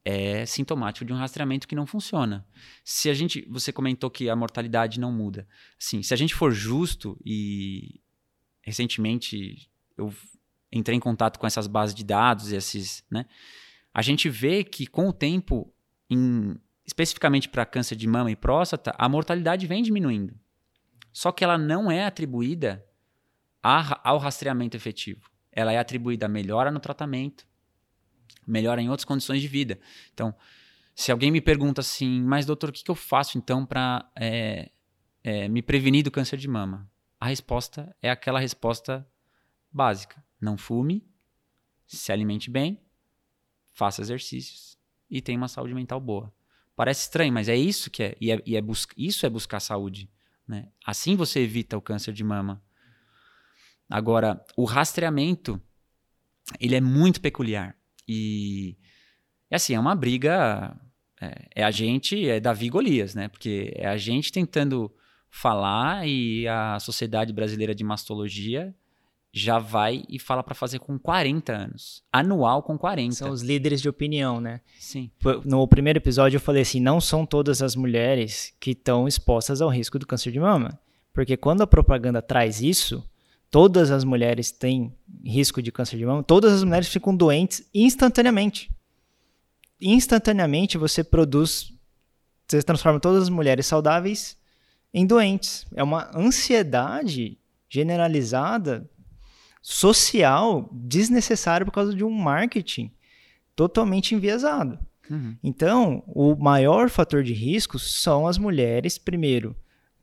é 0.05 0.45
sintomático 0.45 1.03
de 1.03 1.11
um 1.11 1.17
rastreamento 1.17 1.67
que 1.67 1.75
não 1.75 1.85
funciona. 1.85 2.47
Se 2.83 3.09
a 3.09 3.13
gente, 3.13 3.45
você 3.49 3.73
comentou 3.73 4.09
que 4.09 4.29
a 4.29 4.35
mortalidade 4.35 4.99
não 4.99 5.11
muda. 5.11 5.47
Assim, 5.81 6.03
se 6.03 6.13
a 6.13 6.17
gente 6.17 6.35
for 6.35 6.51
justo 6.51 7.19
e 7.25 7.99
recentemente 8.67 9.69
eu 9.97 10.13
entrei 10.69 10.97
em 10.97 10.99
contato 10.99 11.39
com 11.39 11.47
essas 11.47 11.67
bases 11.67 11.95
de 11.95 12.03
dados 12.03 12.51
e 12.51 12.55
esses, 12.57 13.01
né? 13.09 13.25
A 13.93 14.01
gente 14.01 14.29
vê 14.29 14.61
que 14.61 14.85
com 14.85 15.07
o 15.07 15.13
tempo 15.13 15.73
em 16.09 16.59
especificamente 16.85 17.47
para 17.47 17.65
câncer 17.65 17.95
de 17.95 18.07
mama 18.07 18.29
e 18.29 18.35
próstata, 18.35 18.93
a 18.97 19.07
mortalidade 19.07 19.65
vem 19.65 19.81
diminuindo. 19.81 20.37
Só 21.13 21.31
que 21.31 21.43
ela 21.43 21.57
não 21.57 21.89
é 21.89 22.05
atribuída 22.05 22.85
a, 23.63 24.09
ao 24.09 24.17
rastreamento 24.17 24.75
efetivo. 24.75 25.29
Ela 25.51 25.71
é 25.71 25.77
atribuída 25.77 26.25
a 26.25 26.29
melhora 26.29 26.71
no 26.71 26.79
tratamento, 26.79 27.47
melhora 28.45 28.81
em 28.81 28.89
outras 28.89 29.05
condições 29.05 29.41
de 29.41 29.47
vida. 29.47 29.79
Então, 30.13 30.35
se 30.93 31.11
alguém 31.11 31.31
me 31.31 31.41
pergunta 31.41 31.81
assim, 31.81 32.21
mas 32.21 32.45
doutor, 32.45 32.69
o 32.69 32.73
que, 32.73 32.83
que 32.83 32.91
eu 32.91 32.95
faço 32.95 33.37
então 33.37 33.65
para 33.65 34.09
é, 34.15 34.71
é, 35.23 35.47
me 35.47 35.61
prevenir 35.61 36.03
do 36.03 36.11
câncer 36.11 36.37
de 36.37 36.47
mama? 36.47 36.89
A 37.19 37.27
resposta 37.27 37.95
é 38.01 38.09
aquela 38.09 38.39
resposta 38.39 39.07
básica: 39.71 40.23
não 40.39 40.57
fume, 40.57 41.05
se 41.85 42.11
alimente 42.11 42.49
bem, 42.49 42.81
faça 43.71 44.01
exercícios 44.01 44.77
e 45.09 45.21
tenha 45.21 45.37
uma 45.37 45.47
saúde 45.47 45.73
mental 45.73 45.99
boa. 45.99 46.33
Parece 46.75 47.01
estranho, 47.01 47.33
mas 47.33 47.49
é 47.49 47.55
isso 47.55 47.89
que 47.89 48.03
é. 48.03 48.17
E, 48.21 48.31
é, 48.31 48.41
e 48.45 48.55
é 48.55 48.61
isso 48.95 49.25
é 49.25 49.29
buscar 49.29 49.59
saúde. 49.59 50.09
Né? 50.47 50.69
Assim 50.85 51.15
você 51.15 51.39
evita 51.39 51.77
o 51.77 51.81
câncer 51.81 52.13
de 52.13 52.23
mama. 52.23 52.63
Agora, 53.89 54.43
o 54.55 54.65
rastreamento, 54.65 55.61
ele 56.59 56.75
é 56.75 56.81
muito 56.81 57.21
peculiar. 57.21 57.75
E, 58.07 58.77
assim, 59.51 59.73
é 59.73 59.79
uma 59.79 59.95
briga. 59.95 60.79
É, 61.19 61.49
é, 61.55 61.63
a 61.63 61.71
gente, 61.71 62.29
é 62.29 62.39
Davi 62.39 62.69
Golias, 62.69 63.15
né? 63.15 63.27
Porque 63.27 63.73
é 63.75 63.87
a 63.87 63.97
gente 63.97 64.31
tentando 64.31 64.93
falar 65.29 66.07
e 66.07 66.47
a 66.47 66.79
Sociedade 66.79 67.33
Brasileira 67.33 67.75
de 67.75 67.83
Mastologia 67.83 68.73
já 69.31 69.59
vai 69.59 70.03
e 70.09 70.17
fala 70.17 70.41
para 70.41 70.55
fazer 70.55 70.79
com 70.79 70.97
40 70.97 71.53
anos. 71.53 72.03
Anual 72.11 72.63
com 72.63 72.77
40. 72.77 73.15
São 73.15 73.29
os 73.29 73.41
líderes 73.41 73.81
de 73.81 73.89
opinião, 73.89 74.41
né? 74.41 74.61
Sim. 74.79 75.11
No 75.45 75.67
primeiro 75.67 75.99
episódio 75.99 76.37
eu 76.37 76.41
falei 76.41 76.63
assim, 76.63 76.79
não 76.79 76.99
são 76.99 77.25
todas 77.25 77.61
as 77.61 77.75
mulheres 77.75 78.53
que 78.59 78.71
estão 78.71 79.07
expostas 79.07 79.61
ao 79.61 79.69
risco 79.69 79.99
do 79.99 80.07
câncer 80.07 80.31
de 80.31 80.39
mama. 80.39 80.79
Porque 81.13 81.37
quando 81.37 81.61
a 81.61 81.67
propaganda 81.67 82.21
traz 82.21 82.61
isso, 82.61 83.03
todas 83.49 83.91
as 83.91 84.03
mulheres 84.03 84.51
têm 84.51 84.95
risco 85.23 85.61
de 85.61 85.71
câncer 85.71 85.97
de 85.97 86.05
mama, 86.05 86.23
todas 86.23 86.53
as 86.53 86.63
mulheres 86.63 86.87
ficam 86.87 87.15
doentes 87.15 87.67
instantaneamente. 87.73 88.71
Instantaneamente 89.79 90.77
você 90.77 91.03
produz, 91.03 91.71
você 92.47 92.63
transforma 92.63 92.99
todas 92.99 93.23
as 93.23 93.29
mulheres 93.29 93.67
saudáveis 93.67 94.37
em 94.93 95.05
doentes. 95.05 95.65
É 95.75 95.83
uma 95.83 96.09
ansiedade 96.15 97.37
generalizada 97.69 98.89
social 99.61 100.69
desnecessária 100.71 101.65
por 101.65 101.71
causa 101.71 101.93
de 101.93 102.03
um 102.03 102.09
marketing 102.09 102.91
totalmente 103.55 104.15
enviesado. 104.15 104.79
Uhum. 105.09 105.37
Então, 105.43 106.03
o 106.07 106.35
maior 106.35 106.89
fator 106.89 107.23
de 107.23 107.33
risco 107.33 107.79
são 107.79 108.27
as 108.27 108.37
mulheres, 108.37 108.97
primeiro, 108.97 109.55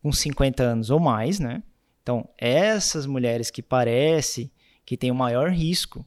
com 0.02 0.12
50 0.12 0.62
anos 0.62 0.90
ou 0.90 1.00
mais, 1.00 1.38
né? 1.38 1.62
Então, 2.02 2.28
essas 2.36 3.06
mulheres 3.06 3.50
que 3.50 3.62
parece 3.62 4.52
que 4.84 4.96
têm 4.96 5.10
o 5.10 5.14
maior 5.14 5.50
risco 5.50 6.06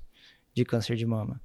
de 0.53 0.63
câncer 0.63 0.95
de 0.95 1.05
mama. 1.05 1.41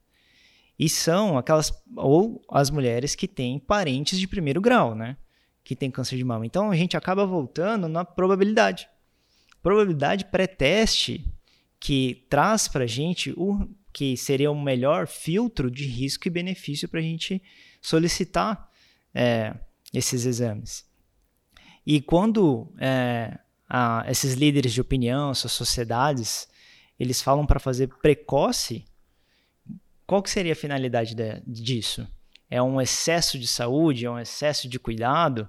E 0.78 0.88
são 0.88 1.38
aquelas, 1.38 1.72
ou 1.96 2.42
as 2.50 2.70
mulheres 2.70 3.14
que 3.14 3.28
têm 3.28 3.58
parentes 3.58 4.18
de 4.18 4.26
primeiro 4.26 4.60
grau, 4.60 4.94
né? 4.94 5.16
Que 5.64 5.76
têm 5.76 5.90
câncer 5.90 6.16
de 6.16 6.24
mama. 6.24 6.46
Então, 6.46 6.70
a 6.70 6.76
gente 6.76 6.96
acaba 6.96 7.24
voltando 7.26 7.88
na 7.88 8.04
probabilidade. 8.04 8.88
Probabilidade 9.62 10.24
pré-teste 10.26 11.24
que 11.78 12.26
traz 12.28 12.68
para 12.68 12.84
a 12.84 12.86
gente 12.86 13.32
o 13.36 13.68
que 13.92 14.16
seria 14.16 14.50
o 14.50 14.60
melhor 14.60 15.06
filtro 15.06 15.70
de 15.70 15.86
risco 15.86 16.26
e 16.26 16.30
benefício 16.30 16.88
para 16.88 17.00
a 17.00 17.02
gente 17.02 17.42
solicitar 17.80 18.70
é, 19.14 19.54
esses 19.92 20.24
exames. 20.24 20.84
E 21.84 22.00
quando 22.00 22.72
é, 22.78 23.38
a, 23.68 24.04
esses 24.08 24.34
líderes 24.34 24.72
de 24.72 24.80
opinião, 24.80 25.30
essas 25.30 25.52
sociedades, 25.52 26.48
eles 26.98 27.20
falam 27.20 27.44
para 27.44 27.60
fazer 27.60 27.88
precoce, 28.00 28.84
qual 30.06 30.22
que 30.22 30.30
seria 30.30 30.52
a 30.52 30.56
finalidade 30.56 31.14
de, 31.14 31.40
disso? 31.46 32.06
É 32.52 32.60
um 32.62 32.78
excesso 32.78 33.38
de 33.38 33.46
saúde, 33.46 34.04
é 34.04 34.10
um 34.10 34.18
excesso 34.18 34.68
de 34.68 34.78
cuidado 34.78 35.48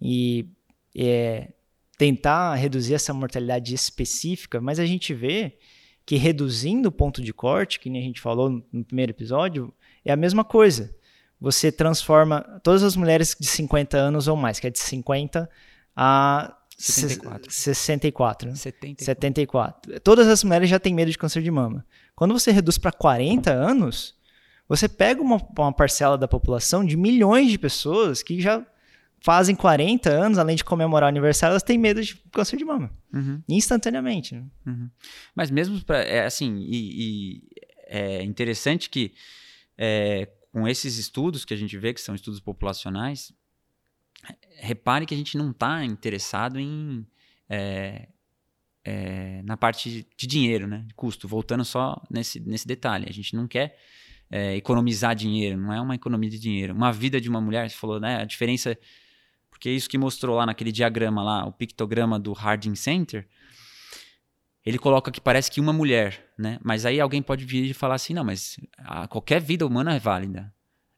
e 0.00 0.48
é, 0.96 1.52
tentar 1.98 2.54
reduzir 2.54 2.94
essa 2.94 3.12
mortalidade 3.12 3.74
específica, 3.74 4.58
mas 4.58 4.78
a 4.78 4.86
gente 4.86 5.12
vê 5.12 5.58
que 6.06 6.16
reduzindo 6.16 6.88
o 6.88 6.92
ponto 6.92 7.22
de 7.22 7.34
corte, 7.34 7.78
que 7.78 7.90
nem 7.90 8.00
a 8.00 8.04
gente 8.06 8.18
falou 8.18 8.64
no 8.72 8.82
primeiro 8.82 9.12
episódio, 9.12 9.70
é 10.02 10.10
a 10.10 10.16
mesma 10.16 10.42
coisa. 10.42 10.96
Você 11.38 11.70
transforma 11.70 12.40
todas 12.64 12.82
as 12.82 12.96
mulheres 12.96 13.36
de 13.38 13.46
50 13.46 13.98
anos 13.98 14.26
ou 14.26 14.34
mais, 14.34 14.58
que 14.58 14.66
é 14.66 14.70
de 14.70 14.78
50 14.78 15.50
a 15.94 16.56
74. 16.78 17.52
64. 17.52 18.56
74. 18.56 19.04
74. 19.04 20.00
Todas 20.00 20.26
as 20.28 20.42
mulheres 20.42 20.70
já 20.70 20.78
têm 20.80 20.94
medo 20.94 21.10
de 21.10 21.18
câncer 21.18 21.42
de 21.42 21.50
mama. 21.50 21.84
Quando 22.16 22.32
você 22.32 22.50
reduz 22.50 22.78
para 22.78 22.90
40 22.90 23.52
anos, 23.52 24.17
você 24.68 24.88
pega 24.88 25.22
uma, 25.22 25.36
uma, 25.56 25.72
parcela 25.72 26.18
da 26.18 26.28
população 26.28 26.84
de 26.84 26.96
milhões 26.96 27.50
de 27.50 27.58
pessoas 27.58 28.22
que 28.22 28.40
já 28.40 28.64
fazem 29.20 29.56
40 29.56 30.10
anos, 30.10 30.38
além 30.38 30.54
de 30.54 30.64
comemorar 30.64 31.08
o 31.08 31.08
aniversário, 31.08 31.52
elas 31.52 31.62
têm 31.62 31.78
medo 31.78 32.02
de 32.02 32.14
câncer 32.32 32.56
de 32.56 32.64
mama. 32.64 32.90
Uhum. 33.12 33.42
Instantaneamente. 33.48 34.34
Né? 34.34 34.44
Uhum. 34.66 34.90
Mas 35.34 35.50
mesmo 35.50 35.82
para. 35.84 36.02
É, 36.02 36.24
assim, 36.24 36.58
e, 36.58 37.02
e, 37.02 37.42
é 37.86 38.22
interessante 38.22 38.90
que 38.90 39.14
é, 39.76 40.28
com 40.52 40.68
esses 40.68 40.98
estudos 40.98 41.44
que 41.44 41.54
a 41.54 41.56
gente 41.56 41.76
vê, 41.78 41.94
que 41.94 42.00
são 42.00 42.14
estudos 42.14 42.38
populacionais, 42.38 43.32
repare 44.58 45.06
que 45.06 45.14
a 45.14 45.16
gente 45.16 45.38
não 45.38 45.50
está 45.50 45.84
interessado 45.84 46.60
em 46.60 47.06
é, 47.48 48.08
é, 48.84 49.42
na 49.42 49.56
parte 49.56 50.06
de 50.16 50.26
dinheiro, 50.26 50.66
né, 50.66 50.84
de 50.86 50.94
custo. 50.94 51.26
Voltando 51.26 51.64
só 51.64 52.02
nesse, 52.10 52.40
nesse 52.40 52.66
detalhe, 52.66 53.06
a 53.08 53.12
gente 53.12 53.34
não 53.34 53.46
quer 53.48 53.78
é, 54.30 54.56
economizar 54.56 55.14
dinheiro, 55.14 55.58
não 55.58 55.72
é 55.72 55.80
uma 55.80 55.94
economia 55.94 56.30
de 56.30 56.38
dinheiro. 56.38 56.74
Uma 56.74 56.92
vida 56.92 57.20
de 57.20 57.28
uma 57.28 57.40
mulher, 57.40 57.68
você 57.68 57.76
falou, 57.76 57.98
né, 57.98 58.20
a 58.20 58.24
diferença, 58.24 58.78
porque 59.50 59.68
é 59.68 59.72
isso 59.72 59.88
que 59.88 59.98
mostrou 59.98 60.36
lá 60.36 60.46
naquele 60.46 60.72
diagrama 60.72 61.22
lá, 61.22 61.46
o 61.46 61.52
pictograma 61.52 62.18
do 62.18 62.32
Harding 62.32 62.74
Center, 62.74 63.26
ele 64.64 64.78
coloca 64.78 65.10
que 65.10 65.20
parece 65.20 65.50
que 65.50 65.60
uma 65.60 65.72
mulher, 65.72 66.30
né? 66.38 66.58
Mas 66.62 66.84
aí 66.84 67.00
alguém 67.00 67.22
pode 67.22 67.44
vir 67.44 67.70
e 67.70 67.72
falar 67.72 67.94
assim, 67.94 68.12
não, 68.12 68.22
mas 68.22 68.60
a, 68.76 69.08
qualquer 69.08 69.40
vida 69.40 69.66
humana 69.66 69.94
é 69.94 69.98
válida. 69.98 70.52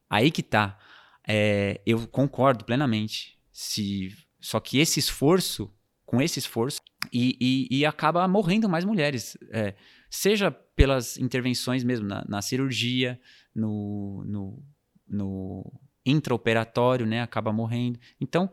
Aí 0.09 0.29
que 0.29 0.43
tá. 0.43 0.77
É, 1.25 1.79
eu 1.85 2.05
concordo 2.07 2.65
plenamente. 2.65 3.39
Se 3.49 4.13
só 4.41 4.59
que 4.59 4.79
esse 4.79 4.99
esforço, 4.99 5.73
com 6.11 6.21
esse 6.21 6.39
esforço, 6.39 6.81
e, 7.11 7.37
e, 7.39 7.79
e 7.79 7.85
acaba 7.85 8.27
morrendo 8.27 8.67
mais 8.67 8.83
mulheres, 8.83 9.37
é, 9.49 9.75
seja 10.09 10.51
pelas 10.51 11.17
intervenções 11.17 11.85
mesmo 11.85 12.05
na, 12.05 12.25
na 12.27 12.41
cirurgia, 12.41 13.17
no, 13.55 14.21
no, 14.27 14.63
no 15.07 15.81
intraoperatório, 16.05 17.05
né, 17.05 17.21
acaba 17.21 17.53
morrendo. 17.53 17.97
Então 18.19 18.51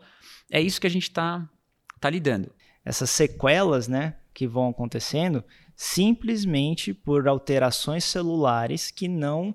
é 0.49 0.61
isso 0.61 0.81
que 0.81 0.87
a 0.87 0.91
gente 0.91 1.09
está 1.09 1.51
tá 1.99 2.09
lidando. 2.09 2.55
Essas 2.85 3.11
sequelas, 3.11 3.89
né, 3.89 4.15
que 4.33 4.47
vão 4.47 4.69
acontecendo 4.69 5.43
simplesmente 5.75 6.95
por 6.95 7.27
alterações 7.27 8.05
celulares 8.05 8.93
que 8.93 9.09
não 9.09 9.53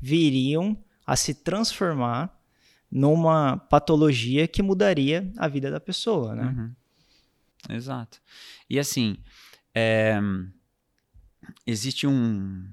viriam 0.00 0.82
a 1.06 1.14
se 1.14 1.34
transformar 1.34 2.34
numa 2.90 3.58
patologia 3.58 4.48
que 4.48 4.62
mudaria 4.62 5.30
a 5.36 5.46
vida 5.46 5.70
da 5.70 5.80
pessoa, 5.80 6.34
né? 6.34 6.44
Uhum. 6.44 6.72
Exato. 7.68 8.20
E 8.68 8.78
assim, 8.78 9.16
é, 9.74 10.18
existe 11.66 12.06
um, 12.06 12.68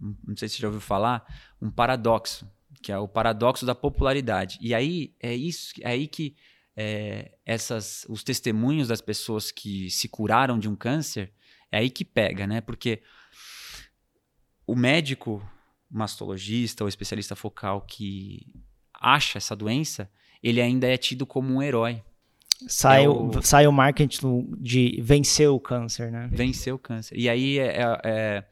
não 0.00 0.36
sei 0.36 0.48
se 0.48 0.56
você 0.56 0.62
já 0.62 0.68
ouviu 0.68 0.80
falar, 0.80 1.26
um 1.60 1.70
paradoxo, 1.70 2.50
que 2.82 2.92
é 2.92 2.98
o 2.98 3.08
paradoxo 3.08 3.64
da 3.66 3.74
popularidade. 3.74 4.58
E 4.60 4.74
aí 4.74 5.14
é 5.20 5.34
isso, 5.34 5.72
é 5.80 5.88
aí 5.88 6.06
que 6.06 6.36
é, 6.76 7.32
essas, 7.44 8.04
os 8.08 8.22
testemunhos 8.22 8.88
das 8.88 9.00
pessoas 9.00 9.50
que 9.50 9.90
se 9.90 10.08
curaram 10.08 10.58
de 10.58 10.68
um 10.68 10.76
câncer, 10.76 11.32
é 11.72 11.78
aí 11.78 11.90
que 11.90 12.04
pega, 12.04 12.46
né? 12.46 12.60
Porque 12.60 13.02
o 14.66 14.76
médico 14.76 15.42
mastologista 15.90 16.84
ou 16.84 16.88
especialista 16.88 17.34
focal 17.34 17.80
que 17.82 18.46
acha 18.92 19.38
essa 19.38 19.56
doença, 19.56 20.10
ele 20.42 20.60
ainda 20.60 20.86
é 20.86 20.96
tido 20.96 21.26
como 21.26 21.54
um 21.54 21.62
herói. 21.62 22.02
Sai, 22.68 23.04
é 23.04 23.08
o, 23.08 23.42
sai 23.42 23.66
o 23.66 23.72
marketing 23.72 24.48
de 24.58 24.98
vencer 25.02 25.48
o 25.48 25.60
câncer, 25.60 26.10
né? 26.10 26.28
Vencer 26.32 26.72
o 26.72 26.78
câncer. 26.78 27.16
E 27.18 27.28
aí 27.28 27.58
é, 27.58 27.82
é, 27.82 28.00
é, 28.04 28.44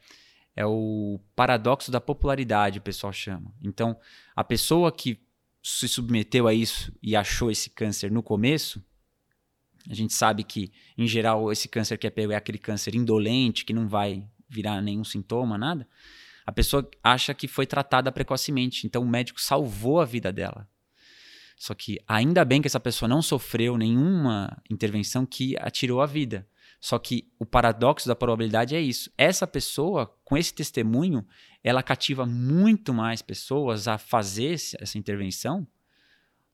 é 0.57 0.67
o 0.67 1.19
paradoxo 1.35 1.91
da 1.91 2.01
popularidade, 2.01 2.79
o 2.79 2.83
pessoal 2.83 3.13
chama. 3.13 3.53
Então, 3.63 3.97
a 4.37 4.45
pessoa 4.45 4.93
que 4.93 5.21
se 5.63 5.89
submeteu 5.89 6.47
a 6.47 6.53
isso 6.53 6.93
e 7.03 7.17
achou 7.17 7.51
esse 7.51 7.71
câncer 7.71 8.11
no 8.11 8.23
começo, 8.23 8.85
a 9.89 9.95
gente 9.95 10.13
sabe 10.13 10.45
que, 10.45 10.71
em 10.97 11.07
geral, 11.07 11.51
esse 11.51 11.69
câncer 11.69 11.97
que 11.97 12.07
é 12.07 12.11
pego 12.11 12.33
é 12.33 12.37
aquele 12.37 12.59
câncer 12.59 12.95
indolente, 12.95 13.65
que 13.65 13.73
não 13.73 13.89
vai 13.89 14.27
virar 14.49 14.81
nenhum 14.83 15.05
sintoma, 15.05 15.57
nada 15.57 15.89
a 16.47 16.53
pessoa 16.53 16.89
acha 17.03 17.33
que 17.33 17.49
foi 17.49 17.67
tratada 17.67 18.13
precocemente, 18.13 18.87
então 18.87 19.03
o 19.03 19.09
médico 19.09 19.41
salvou 19.41 20.01
a 20.01 20.05
vida 20.05 20.33
dela. 20.33 20.69
Só 21.57 21.75
que 21.75 21.99
ainda 22.07 22.45
bem 22.45 22.61
que 22.61 22.67
essa 22.67 22.81
pessoa 22.81 23.09
não 23.09 23.23
sofreu 23.23 23.79
nenhuma 23.79 24.61
intervenção 24.71 25.25
que 25.25 25.57
atirou 25.59 26.01
a 26.01 26.07
vida. 26.07 26.47
Só 26.81 26.99
que 26.99 27.33
o 27.39 27.47
paradoxo 27.47 28.07
da 28.07 28.15
probabilidade 28.15 28.75
é 28.75 28.81
isso. 28.81 29.11
Essa 29.17 29.47
pessoa, 29.47 30.15
com 30.23 30.37
esse 30.37 30.53
testemunho, 30.53 31.27
ela 31.63 31.83
cativa 31.83 32.27
muito 32.27 32.93
mais 32.93 33.23
pessoas 33.23 33.89
a 33.89 33.97
fazer 33.97 34.53
essa 34.53 34.99
intervenção 34.99 35.67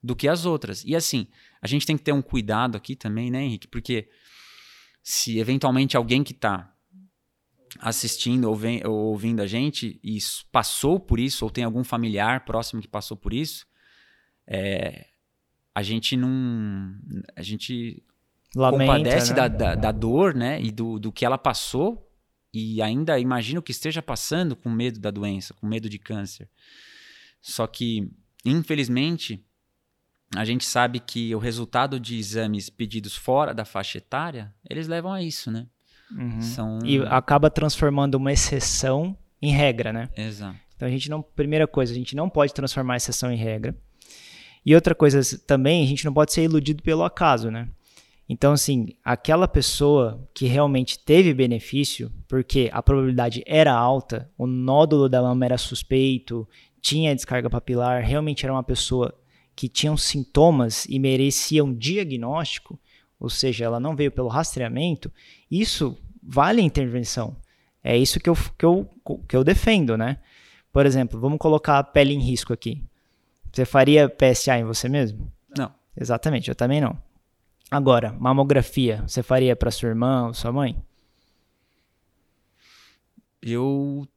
do 0.01 0.15
que 0.15 0.27
as 0.27 0.45
outras. 0.45 0.83
E 0.85 0.95
assim, 0.95 1.27
a 1.61 1.67
gente 1.67 1.85
tem 1.85 1.97
que 1.97 2.03
ter 2.03 2.13
um 2.13 2.21
cuidado 2.21 2.77
aqui 2.77 2.95
também, 2.95 3.29
né, 3.29 3.43
Henrique? 3.43 3.67
Porque 3.67 4.09
se 5.03 5.37
eventualmente 5.37 5.97
alguém 5.97 6.23
que 6.23 6.31
está 6.31 6.73
assistindo 7.79 8.45
ou, 8.45 8.55
vem, 8.55 8.85
ou 8.85 9.07
ouvindo 9.07 9.41
a 9.41 9.47
gente 9.47 9.99
e 10.03 10.17
passou 10.51 10.99
por 10.99 11.19
isso, 11.19 11.45
ou 11.45 11.51
tem 11.51 11.63
algum 11.63 11.83
familiar 11.83 12.45
próximo 12.45 12.81
que 12.81 12.87
passou 12.87 13.17
por 13.17 13.33
isso, 13.33 13.65
é, 14.47 15.05
a 15.73 15.81
gente 15.81 16.17
não. 16.17 16.95
A 17.35 17.41
gente 17.41 18.03
Lamenta, 18.55 18.91
compadece 18.91 19.29
né? 19.29 19.35
da, 19.35 19.47
da, 19.47 19.75
da, 19.75 19.91
dor, 19.91 20.33
né? 20.33 20.61
E 20.61 20.71
do, 20.71 20.99
do 20.99 21.11
que 21.11 21.25
ela 21.25 21.37
passou 21.37 22.07
e 22.53 22.81
ainda 22.81 23.17
imagino 23.17 23.61
que 23.61 23.71
esteja 23.71 24.01
passando 24.01 24.55
com 24.55 24.69
medo 24.69 24.99
da 24.99 25.09
doença, 25.09 25.53
com 25.53 25.65
medo 25.65 25.89
de 25.89 25.97
câncer. 25.97 26.49
Só 27.41 27.65
que, 27.65 28.11
infelizmente, 28.43 29.43
a 30.35 30.43
gente 30.43 30.65
sabe 30.65 30.99
que 30.99 31.33
o 31.33 31.39
resultado 31.39 31.99
de 31.99 32.17
exames 32.17 32.69
pedidos 32.69 33.15
fora 33.15 33.53
da 33.53 33.63
faixa 33.63 33.97
etária, 33.97 34.53
eles 34.69 34.87
levam 34.87 35.13
a 35.13 35.23
isso, 35.23 35.49
né? 35.49 35.65
Uhum. 36.11 36.41
São... 36.41 36.79
E 36.83 37.01
acaba 37.03 37.49
transformando 37.49 38.15
uma 38.15 38.33
exceção 38.33 39.17
em 39.41 39.53
regra, 39.53 39.93
né? 39.93 40.09
Exato. 40.15 40.59
Então 40.75 40.87
a 40.87 40.91
gente 40.91 41.09
não, 41.09 41.21
primeira 41.21 41.67
coisa, 41.67 41.93
a 41.93 41.95
gente 41.95 42.15
não 42.15 42.29
pode 42.29 42.53
transformar 42.53 42.95
a 42.95 42.97
exceção 42.97 43.31
em 43.31 43.37
regra. 43.37 43.75
E 44.65 44.75
outra 44.75 44.93
coisa 44.93 45.21
também, 45.39 45.83
a 45.83 45.87
gente 45.87 46.05
não 46.05 46.13
pode 46.13 46.33
ser 46.33 46.43
iludido 46.43 46.83
pelo 46.83 47.03
acaso, 47.03 47.49
né? 47.49 47.67
Então, 48.29 48.53
assim, 48.53 48.87
aquela 49.03 49.47
pessoa 49.47 50.25
que 50.33 50.45
realmente 50.45 50.97
teve 50.97 51.33
benefício, 51.33 52.11
porque 52.27 52.69
a 52.71 52.81
probabilidade 52.81 53.43
era 53.45 53.73
alta, 53.73 54.31
o 54.37 54.47
nódulo 54.47 55.09
da 55.09 55.21
mama 55.21 55.43
era 55.43 55.57
suspeito, 55.57 56.47
tinha 56.79 57.13
descarga 57.13 57.49
papilar, 57.49 58.03
realmente 58.03 58.45
era 58.45 58.53
uma 58.53 58.63
pessoa 58.63 59.13
que 59.55 59.67
tinha 59.67 59.95
sintomas 59.97 60.85
e 60.85 60.97
merecia 60.97 61.63
um 61.63 61.73
diagnóstico, 61.73 62.79
ou 63.19 63.29
seja, 63.29 63.65
ela 63.65 63.79
não 63.79 63.95
veio 63.95 64.11
pelo 64.11 64.29
rastreamento, 64.29 65.11
isso 65.49 65.97
vale 66.23 66.61
a 66.61 66.65
intervenção. 66.65 67.35
É 67.83 67.97
isso 67.97 68.19
que 68.19 68.29
eu, 68.29 68.37
que 68.57 68.65
eu, 68.65 68.89
que 69.27 69.35
eu 69.35 69.43
defendo, 69.43 69.97
né? 69.97 70.19
Por 70.71 70.85
exemplo, 70.85 71.19
vamos 71.19 71.37
colocar 71.37 71.79
a 71.79 71.83
pele 71.83 72.13
em 72.13 72.19
risco 72.19 72.53
aqui. 72.53 72.81
Você 73.51 73.65
faria 73.65 74.09
PSA 74.09 74.59
em 74.59 74.63
você 74.63 74.87
mesmo? 74.87 75.31
Não. 75.57 75.71
Exatamente, 75.95 76.49
eu 76.49 76.55
também 76.55 76.79
não. 76.79 76.97
Agora, 77.69 78.13
mamografia, 78.19 79.03
você 79.07 79.21
faria 79.21 79.55
para 79.55 79.71
sua 79.71 79.89
irmã 79.89 80.27
ou 80.27 80.33
sua 80.33 80.51
mãe? 80.51 80.75
Eu 83.41 84.07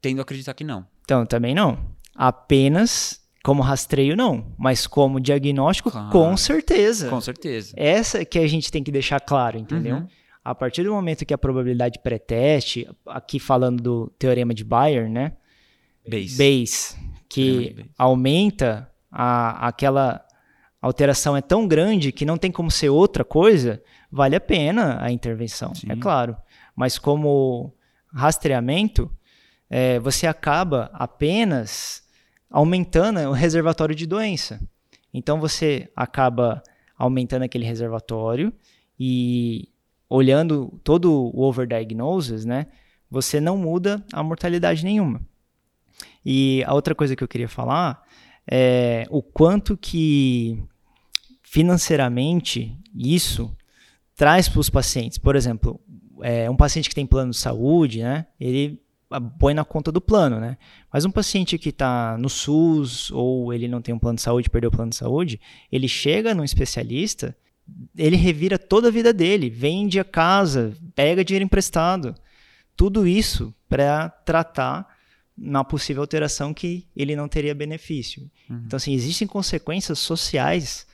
tendo 0.00 0.18
a 0.18 0.22
acreditar 0.22 0.54
que 0.54 0.64
não. 0.64 0.86
Então, 1.02 1.24
também 1.24 1.54
não. 1.54 1.78
Apenas 2.14 3.22
como 3.42 3.62
rastreio, 3.62 4.16
não. 4.16 4.54
Mas 4.58 4.86
como 4.86 5.20
diagnóstico, 5.20 5.90
claro. 5.90 6.10
com 6.10 6.36
certeza. 6.36 7.08
Com 7.08 7.20
certeza. 7.20 7.74
Essa 7.76 8.24
que 8.24 8.38
a 8.38 8.46
gente 8.46 8.72
tem 8.72 8.82
que 8.82 8.90
deixar 8.90 9.20
claro, 9.20 9.58
entendeu? 9.58 9.96
Uhum. 9.96 10.08
A 10.42 10.54
partir 10.54 10.82
do 10.82 10.92
momento 10.92 11.24
que 11.24 11.32
a 11.34 11.38
probabilidade 11.38 11.98
pré-teste, 12.02 12.88
aqui 13.06 13.38
falando 13.38 13.82
do 13.82 14.12
teorema 14.18 14.52
de 14.54 14.64
Bayer, 14.64 15.08
né? 15.08 15.32
Bayes. 16.08 16.36
Bayes 16.36 17.03
que 17.34 17.86
aumenta 17.98 18.88
a, 19.10 19.66
aquela 19.66 20.24
alteração 20.80 21.36
é 21.36 21.40
tão 21.40 21.66
grande 21.66 22.12
que 22.12 22.24
não 22.24 22.38
tem 22.38 22.52
como 22.52 22.70
ser 22.70 22.90
outra 22.90 23.24
coisa, 23.24 23.82
vale 24.10 24.36
a 24.36 24.40
pena 24.40 25.02
a 25.02 25.10
intervenção, 25.10 25.72
é 25.72 25.74
Sim. 25.74 25.86
é 25.90 25.96
claro. 25.96 26.36
Mas 26.76 26.96
como 26.96 27.74
rastreamento, 28.12 29.10
é, 29.68 29.98
você 29.98 30.26
acaba 30.28 30.90
apenas 30.92 32.04
aumentando 32.48 33.18
o 33.20 33.32
reservatório 33.32 33.94
de 33.94 34.06
doença. 34.06 34.60
Então 35.12 35.40
você 35.40 35.90
acaba 35.96 36.62
aumentando 36.96 37.42
aquele 37.42 37.64
reservatório 37.64 38.52
e 38.98 39.68
olhando 40.08 40.80
todo 40.84 41.12
o 41.12 41.42
overdiagnosis, 41.42 42.44
né, 42.44 42.66
você 43.10 43.40
não 43.40 43.56
muda 43.56 44.04
a 44.12 44.22
mortalidade 44.22 44.84
nenhuma. 44.84 45.20
E 46.24 46.62
a 46.66 46.74
outra 46.74 46.94
coisa 46.94 47.14
que 47.14 47.22
eu 47.22 47.28
queria 47.28 47.48
falar 47.48 48.02
é 48.50 49.06
o 49.10 49.22
quanto 49.22 49.76
que 49.76 50.62
financeiramente 51.42 52.76
isso 52.94 53.54
traz 54.16 54.48
para 54.48 54.60
os 54.60 54.70
pacientes. 54.70 55.18
Por 55.18 55.36
exemplo, 55.36 55.80
é, 56.22 56.48
um 56.48 56.56
paciente 56.56 56.88
que 56.88 56.94
tem 56.94 57.06
plano 57.06 57.30
de 57.30 57.36
saúde, 57.36 58.02
né, 58.02 58.26
ele 58.40 58.80
põe 59.38 59.54
na 59.54 59.64
conta 59.64 59.92
do 59.92 60.00
plano, 60.00 60.40
né? 60.40 60.56
Mas 60.92 61.04
um 61.04 61.10
paciente 61.10 61.58
que 61.58 61.68
está 61.68 62.16
no 62.18 62.28
SUS 62.28 63.10
ou 63.10 63.52
ele 63.52 63.68
não 63.68 63.80
tem 63.80 63.94
um 63.94 63.98
plano 63.98 64.16
de 64.16 64.22
saúde, 64.22 64.50
perdeu 64.50 64.68
o 64.68 64.72
plano 64.72 64.90
de 64.90 64.96
saúde, 64.96 65.40
ele 65.70 65.86
chega 65.86 66.34
num 66.34 66.44
especialista, 66.44 67.36
ele 67.96 68.16
revira 68.16 68.58
toda 68.58 68.88
a 68.88 68.90
vida 68.90 69.12
dele, 69.12 69.48
vende 69.48 70.00
a 70.00 70.04
casa, 70.04 70.74
pega 70.94 71.24
dinheiro 71.24 71.44
emprestado, 71.44 72.14
tudo 72.76 73.06
isso 73.06 73.54
para 73.68 74.08
tratar 74.08 74.93
na 75.36 75.64
possível 75.64 76.02
alteração 76.02 76.54
que 76.54 76.86
ele 76.96 77.16
não 77.16 77.28
teria 77.28 77.54
benefício. 77.54 78.30
Uhum. 78.48 78.62
Então, 78.66 78.76
assim, 78.76 78.92
existem 78.94 79.26
consequências 79.26 79.98
sociais 79.98 80.86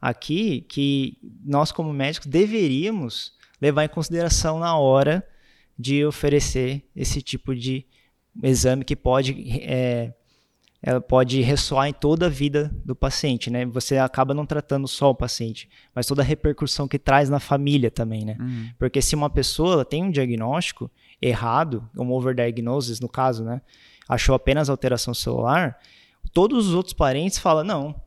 aqui 0.00 0.60
que 0.68 1.18
nós, 1.44 1.72
como 1.72 1.92
médicos, 1.92 2.26
deveríamos 2.26 3.32
levar 3.60 3.84
em 3.84 3.88
consideração 3.88 4.58
na 4.58 4.76
hora 4.76 5.26
de 5.78 6.04
oferecer 6.04 6.84
esse 6.94 7.22
tipo 7.22 7.54
de 7.54 7.86
exame 8.42 8.84
que 8.84 8.94
pode, 8.94 9.60
é, 9.62 10.12
ela 10.82 11.00
pode 11.00 11.40
ressoar 11.40 11.88
em 11.88 11.92
toda 11.92 12.26
a 12.26 12.30
vida 12.30 12.70
do 12.84 12.94
paciente, 12.94 13.50
né? 13.50 13.64
Você 13.66 13.96
acaba 13.96 14.34
não 14.34 14.46
tratando 14.46 14.86
só 14.86 15.10
o 15.10 15.14
paciente, 15.14 15.68
mas 15.94 16.06
toda 16.06 16.22
a 16.22 16.24
repercussão 16.24 16.86
que 16.86 16.98
traz 16.98 17.28
na 17.28 17.40
família 17.40 17.90
também, 17.90 18.24
né? 18.24 18.36
Uhum. 18.38 18.70
Porque 18.78 19.00
se 19.00 19.14
uma 19.14 19.30
pessoa 19.30 19.84
tem 19.84 20.02
um 20.02 20.10
diagnóstico 20.10 20.90
errado, 21.20 21.88
um 21.96 22.10
overdiagnosis 22.12 23.00
no 23.00 23.08
caso, 23.08 23.44
né? 23.44 23.60
Achou 24.08 24.34
apenas 24.34 24.68
alteração 24.68 25.12
celular, 25.14 25.78
todos 26.32 26.68
os 26.68 26.74
outros 26.74 26.94
parentes 26.94 27.38
falam, 27.38 27.64
não, 27.64 28.00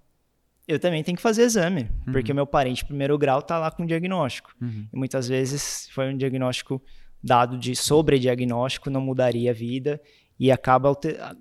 eu 0.67 0.79
também 0.79 1.03
tenho 1.03 1.17
que 1.17 1.21
fazer 1.23 1.41
exame, 1.41 1.89
uhum. 2.05 2.13
porque 2.13 2.31
o 2.31 2.35
meu 2.35 2.45
parente 2.45 2.85
primeiro 2.85 3.17
grau 3.17 3.39
está 3.39 3.57
lá 3.57 3.71
com 3.71 3.85
diagnóstico. 3.85 4.53
Uhum. 4.61 4.87
E 4.93 4.97
muitas 4.97 5.27
vezes 5.27 5.89
foi 5.91 6.13
um 6.13 6.17
diagnóstico 6.17 6.81
dado 7.23 7.57
de 7.57 7.75
sobrediagnóstico, 7.75 8.89
não 8.89 9.01
mudaria 9.01 9.51
a 9.51 9.53
vida 9.53 9.99
e 10.39 10.51
acaba 10.51 10.95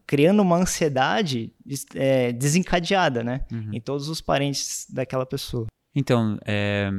criando 0.07 0.41
uma 0.41 0.57
ansiedade 0.57 1.53
é, 1.95 2.33
desencadeada, 2.33 3.23
né? 3.23 3.45
Uhum. 3.53 3.71
Em 3.75 3.81
todos 3.81 4.09
os 4.09 4.21
parentes 4.21 4.87
daquela 4.91 5.25
pessoa. 5.25 5.67
Então, 5.95 6.39
é, 6.45 6.91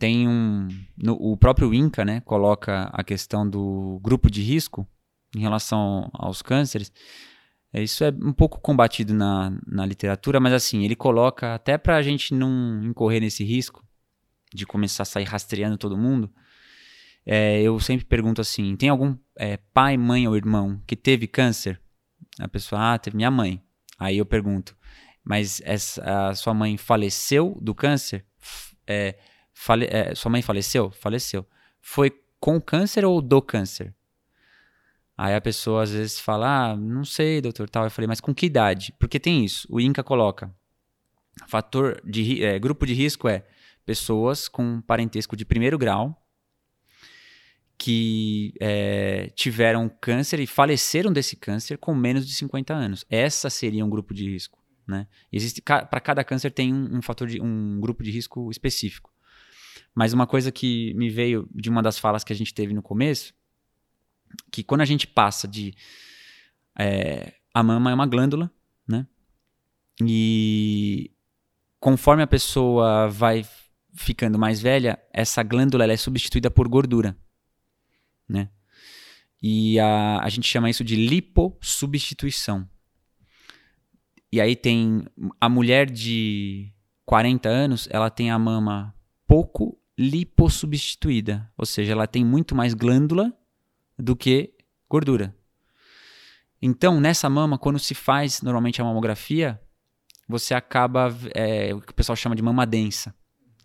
tem 0.00 0.26
um... 0.26 0.66
No, 0.96 1.12
o 1.12 1.36
próprio 1.36 1.72
INCA, 1.72 2.04
né, 2.04 2.20
coloca 2.22 2.90
a 2.92 3.04
questão 3.04 3.48
do 3.48 4.00
grupo 4.02 4.30
de 4.30 4.42
risco 4.42 4.88
em 5.36 5.40
relação 5.40 6.10
aos 6.12 6.42
cânceres, 6.42 6.90
é, 7.72 7.82
isso 7.82 8.02
é 8.02 8.08
um 8.08 8.32
pouco 8.32 8.58
combatido 8.58 9.14
na, 9.14 9.52
na 9.66 9.86
literatura, 9.86 10.40
mas 10.40 10.54
assim, 10.54 10.84
ele 10.84 10.96
coloca 10.96 11.54
até 11.54 11.78
para 11.78 11.96
a 11.96 12.02
gente 12.02 12.34
não 12.34 12.82
incorrer 12.82 13.20
nesse 13.20 13.44
risco 13.44 13.86
de 14.52 14.66
começar 14.66 15.02
a 15.02 15.06
sair 15.06 15.24
rastreando 15.24 15.76
todo 15.76 15.96
mundo. 15.96 16.32
É, 17.24 17.60
eu 17.62 17.78
sempre 17.78 18.06
pergunto 18.06 18.40
assim: 18.40 18.74
tem 18.74 18.88
algum 18.88 19.16
é, 19.36 19.58
pai, 19.72 19.96
mãe 19.96 20.26
ou 20.26 20.36
irmão 20.36 20.82
que 20.86 20.96
teve 20.96 21.28
câncer? 21.28 21.80
A 22.40 22.48
pessoa, 22.48 22.94
ah, 22.94 22.98
teve 22.98 23.16
minha 23.16 23.30
mãe. 23.30 23.62
Aí 23.98 24.16
eu 24.16 24.26
pergunto, 24.26 24.74
mas 25.22 25.60
essa, 25.64 26.30
a 26.30 26.34
sua 26.34 26.54
mãe 26.54 26.76
faleceu 26.76 27.56
do 27.60 27.74
câncer? 27.74 28.24
É, 28.86 29.16
fale, 29.60 29.86
é, 29.90 30.14
sua 30.14 30.30
mãe 30.30 30.40
faleceu? 30.40 30.90
Faleceu. 30.90 31.46
Foi 31.80 32.10
com 32.40 32.58
câncer 32.60 33.04
ou 33.04 33.20
do 33.20 33.42
câncer? 33.42 33.94
Aí 35.16 35.34
a 35.34 35.40
pessoa 35.40 35.82
às 35.82 35.90
vezes 35.90 36.18
fala, 36.18 36.70
ah, 36.70 36.76
não 36.76 37.04
sei, 37.04 37.42
doutor, 37.42 37.68
tal. 37.68 37.84
Eu 37.84 37.90
falei, 37.90 38.08
mas 38.08 38.22
com 38.22 38.34
que 38.34 38.46
idade? 38.46 38.94
Porque 38.98 39.20
tem 39.20 39.44
isso. 39.44 39.68
O 39.70 39.78
INCA 39.78 40.02
coloca, 40.02 40.50
fator 41.46 42.00
de 42.02 42.42
é, 42.42 42.58
grupo 42.58 42.86
de 42.86 42.94
risco 42.94 43.28
é 43.28 43.46
pessoas 43.84 44.48
com 44.48 44.80
parentesco 44.80 45.36
de 45.36 45.44
primeiro 45.44 45.76
grau 45.76 46.16
que 47.76 48.54
é, 48.60 49.30
tiveram 49.34 49.88
câncer 49.88 50.38
e 50.40 50.46
faleceram 50.46 51.12
desse 51.12 51.36
câncer 51.36 51.76
com 51.78 51.94
menos 51.94 52.26
de 52.26 52.34
50 52.34 52.74
anos. 52.74 53.04
Essa 53.10 53.50
seria 53.50 53.84
um 53.84 53.90
grupo 53.90 54.14
de 54.14 54.30
risco. 54.30 54.58
Né? 54.86 55.06
Existe 55.32 55.62
para 55.62 56.00
cada 56.00 56.24
câncer 56.24 56.50
tem 56.50 56.74
um, 56.74 56.96
um, 56.96 57.02
fator 57.02 57.28
de 57.28 57.40
um 57.40 57.78
grupo 57.80 58.02
de 58.02 58.10
risco 58.10 58.50
específico. 58.50 59.10
Mas 59.94 60.12
uma 60.12 60.26
coisa 60.26 60.52
que 60.52 60.94
me 60.94 61.10
veio 61.10 61.48
de 61.54 61.68
uma 61.68 61.82
das 61.82 61.98
falas 61.98 62.24
que 62.24 62.32
a 62.32 62.36
gente 62.36 62.54
teve 62.54 62.72
no 62.72 62.82
começo 62.82 63.34
que 64.50 64.62
quando 64.62 64.80
a 64.80 64.84
gente 64.84 65.06
passa 65.06 65.46
de. 65.48 65.74
É, 66.78 67.34
a 67.52 67.62
mama 67.62 67.90
é 67.90 67.94
uma 67.94 68.06
glândula, 68.06 68.50
né? 68.86 69.06
E 70.02 71.10
conforme 71.78 72.22
a 72.22 72.26
pessoa 72.26 73.08
vai 73.08 73.44
ficando 73.92 74.38
mais 74.38 74.60
velha, 74.60 74.98
essa 75.12 75.42
glândula 75.42 75.90
é 75.90 75.96
substituída 75.96 76.50
por 76.50 76.68
gordura, 76.68 77.16
né? 78.28 78.50
E 79.42 79.78
a, 79.80 80.20
a 80.20 80.28
gente 80.28 80.46
chama 80.46 80.70
isso 80.70 80.84
de 80.84 80.96
lipossubstituição. 80.96 82.68
E 84.32 84.40
aí 84.40 84.54
tem 84.54 85.04
a 85.40 85.48
mulher 85.48 85.90
de 85.90 86.72
40 87.04 87.48
anos, 87.48 87.88
ela 87.90 88.10
tem 88.10 88.30
a 88.30 88.38
mama 88.38 88.94
pouco 89.26 89.79
lipossubstituída, 90.00 91.52
ou 91.58 91.66
seja, 91.66 91.92
ela 91.92 92.06
tem 92.06 92.24
muito 92.24 92.54
mais 92.54 92.72
glândula 92.72 93.30
do 93.98 94.16
que 94.16 94.54
gordura. 94.88 95.36
Então, 96.62 96.98
nessa 96.98 97.28
mama, 97.28 97.58
quando 97.58 97.78
se 97.78 97.94
faz 97.94 98.40
normalmente 98.40 98.80
a 98.80 98.84
mamografia, 98.84 99.60
você 100.26 100.54
acaba, 100.54 101.14
é, 101.34 101.74
o 101.74 101.82
que 101.82 101.92
o 101.92 101.94
pessoal 101.94 102.16
chama 102.16 102.34
de 102.34 102.40
mama 102.40 102.66
densa. 102.66 103.14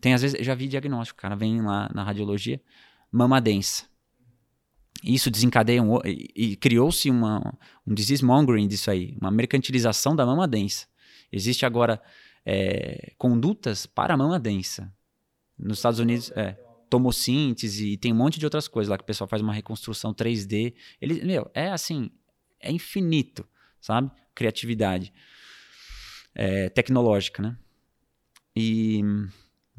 Tem 0.01 0.13
às 0.13 0.21
vezes, 0.21 0.45
já 0.45 0.53
vi 0.53 0.67
diagnóstico, 0.67 1.21
cara, 1.21 1.38
vem 1.38 1.61
lá 1.61 1.89
na 1.93 2.03
radiologia, 2.03 2.61
mama 3.09 3.39
densa. 3.39 3.86
Isso 5.01 5.31
desencadeia 5.31 5.81
um, 5.81 5.99
e, 6.05 6.31
e 6.36 6.55
criou-se 6.57 7.09
um 7.09 7.39
disease 7.88 8.23
mongering 8.25 8.67
disso 8.67 8.91
aí, 8.91 9.15
uma 9.21 9.31
mercantilização 9.31 10.13
da 10.13 10.25
mama 10.25 10.45
densa. 10.47 10.86
Existe 11.31 11.65
agora 11.65 12.01
é, 12.45 13.13
condutas 13.17 13.86
para 13.86 14.13
a 14.13 14.17
mama 14.17 14.38
densa. 14.38 14.93
Nos 15.57 15.77
Estados 15.77 15.99
Unidos, 15.99 16.31
é, 16.31 16.57
tomossíntese 16.89 17.93
e 17.93 17.97
tem 17.97 18.13
um 18.13 18.15
monte 18.15 18.39
de 18.39 18.45
outras 18.45 18.67
coisas 18.67 18.89
lá 18.89 18.97
que 18.97 19.03
o 19.03 19.07
pessoal 19.07 19.27
faz 19.27 19.41
uma 19.41 19.53
reconstrução 19.53 20.13
3D. 20.13 20.73
Ele, 21.01 21.23
meu, 21.25 21.49
é 21.53 21.71
assim, 21.71 22.09
é 22.59 22.71
infinito, 22.71 23.47
sabe? 23.79 24.11
Criatividade 24.33 25.13
é, 26.33 26.69
tecnológica, 26.69 27.41
né? 27.41 27.57
E 28.55 29.01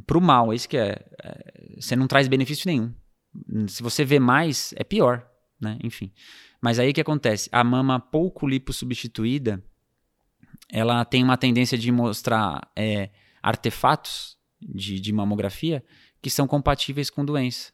pro 0.07 0.21
mal, 0.21 0.53
isso 0.53 0.69
que 0.69 0.77
é, 0.77 1.05
é, 1.23 1.81
você 1.81 1.97
não 1.97 2.07
traz 2.07 2.29
benefício 2.29 2.69
nenhum. 2.69 2.95
Se 3.69 3.83
você 3.83 4.05
vê 4.05 4.19
mais, 4.19 4.73
é 4.77 4.85
pior, 4.85 5.27
né? 5.61 5.79
Enfim. 5.83 6.13
Mas 6.61 6.79
aí 6.79 6.91
o 6.91 6.95
que 6.95 7.01
acontece? 7.01 7.49
A 7.53 7.63
mama 7.63 8.01
pouco 8.01 8.47
lipossubstituída, 8.47 9.63
ela 10.71 11.05
tem 11.05 11.23
uma 11.23 11.37
tendência 11.37 11.79
de 11.79 11.93
mostrar 11.93 12.71
é, 12.75 13.11
artefatos 13.43 14.36
de, 14.67 15.01
de 15.01 15.13
mamografia 15.13 15.85
que 16.21 16.31
são 16.31 16.47
compatíveis 16.47 17.09
com 17.09 17.25
doença. 17.25 17.73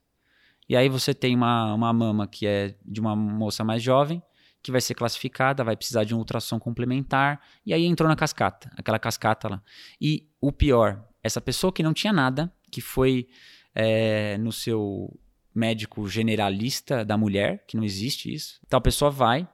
E 0.69 0.77
aí 0.77 0.89
você 0.89 1.15
tem 1.15 1.35
uma, 1.35 1.75
uma 1.75 1.93
mama 1.93 2.27
que 2.27 2.47
é 2.47 2.77
de 2.85 3.01
uma 3.01 3.17
moça 3.17 3.65
mais 3.65 3.83
jovem, 3.83 4.23
que 4.63 4.71
vai 4.71 4.81
ser 4.81 4.95
classificada, 4.95 5.65
vai 5.65 5.77
precisar 5.77 6.05
de 6.05 6.15
um 6.15 6.19
ultrassom 6.19 6.59
complementar, 6.59 7.41
e 7.67 7.75
aí 7.75 7.85
entrou 7.85 8.09
na 8.09 8.15
cascata, 8.15 8.71
aquela 8.77 8.99
cascata 8.99 9.49
lá. 9.49 9.63
E 10.01 10.29
o 10.41 10.53
pior, 10.53 11.05
essa 11.23 11.41
pessoa 11.41 11.73
que 11.73 11.83
não 11.83 11.93
tinha 11.93 12.13
nada, 12.13 12.53
que 12.71 12.81
foi 12.81 13.29
é, 13.75 14.39
no 14.39 14.53
seu 14.53 15.19
médico 15.55 16.09
generalista 16.09 17.05
da 17.05 17.19
mulher, 17.19 17.65
que 17.67 17.77
não 17.77 17.85
existe 17.85 18.33
isso. 18.33 18.61
A 18.71 18.81
pessoa 18.81 19.11
vai, 19.11 19.49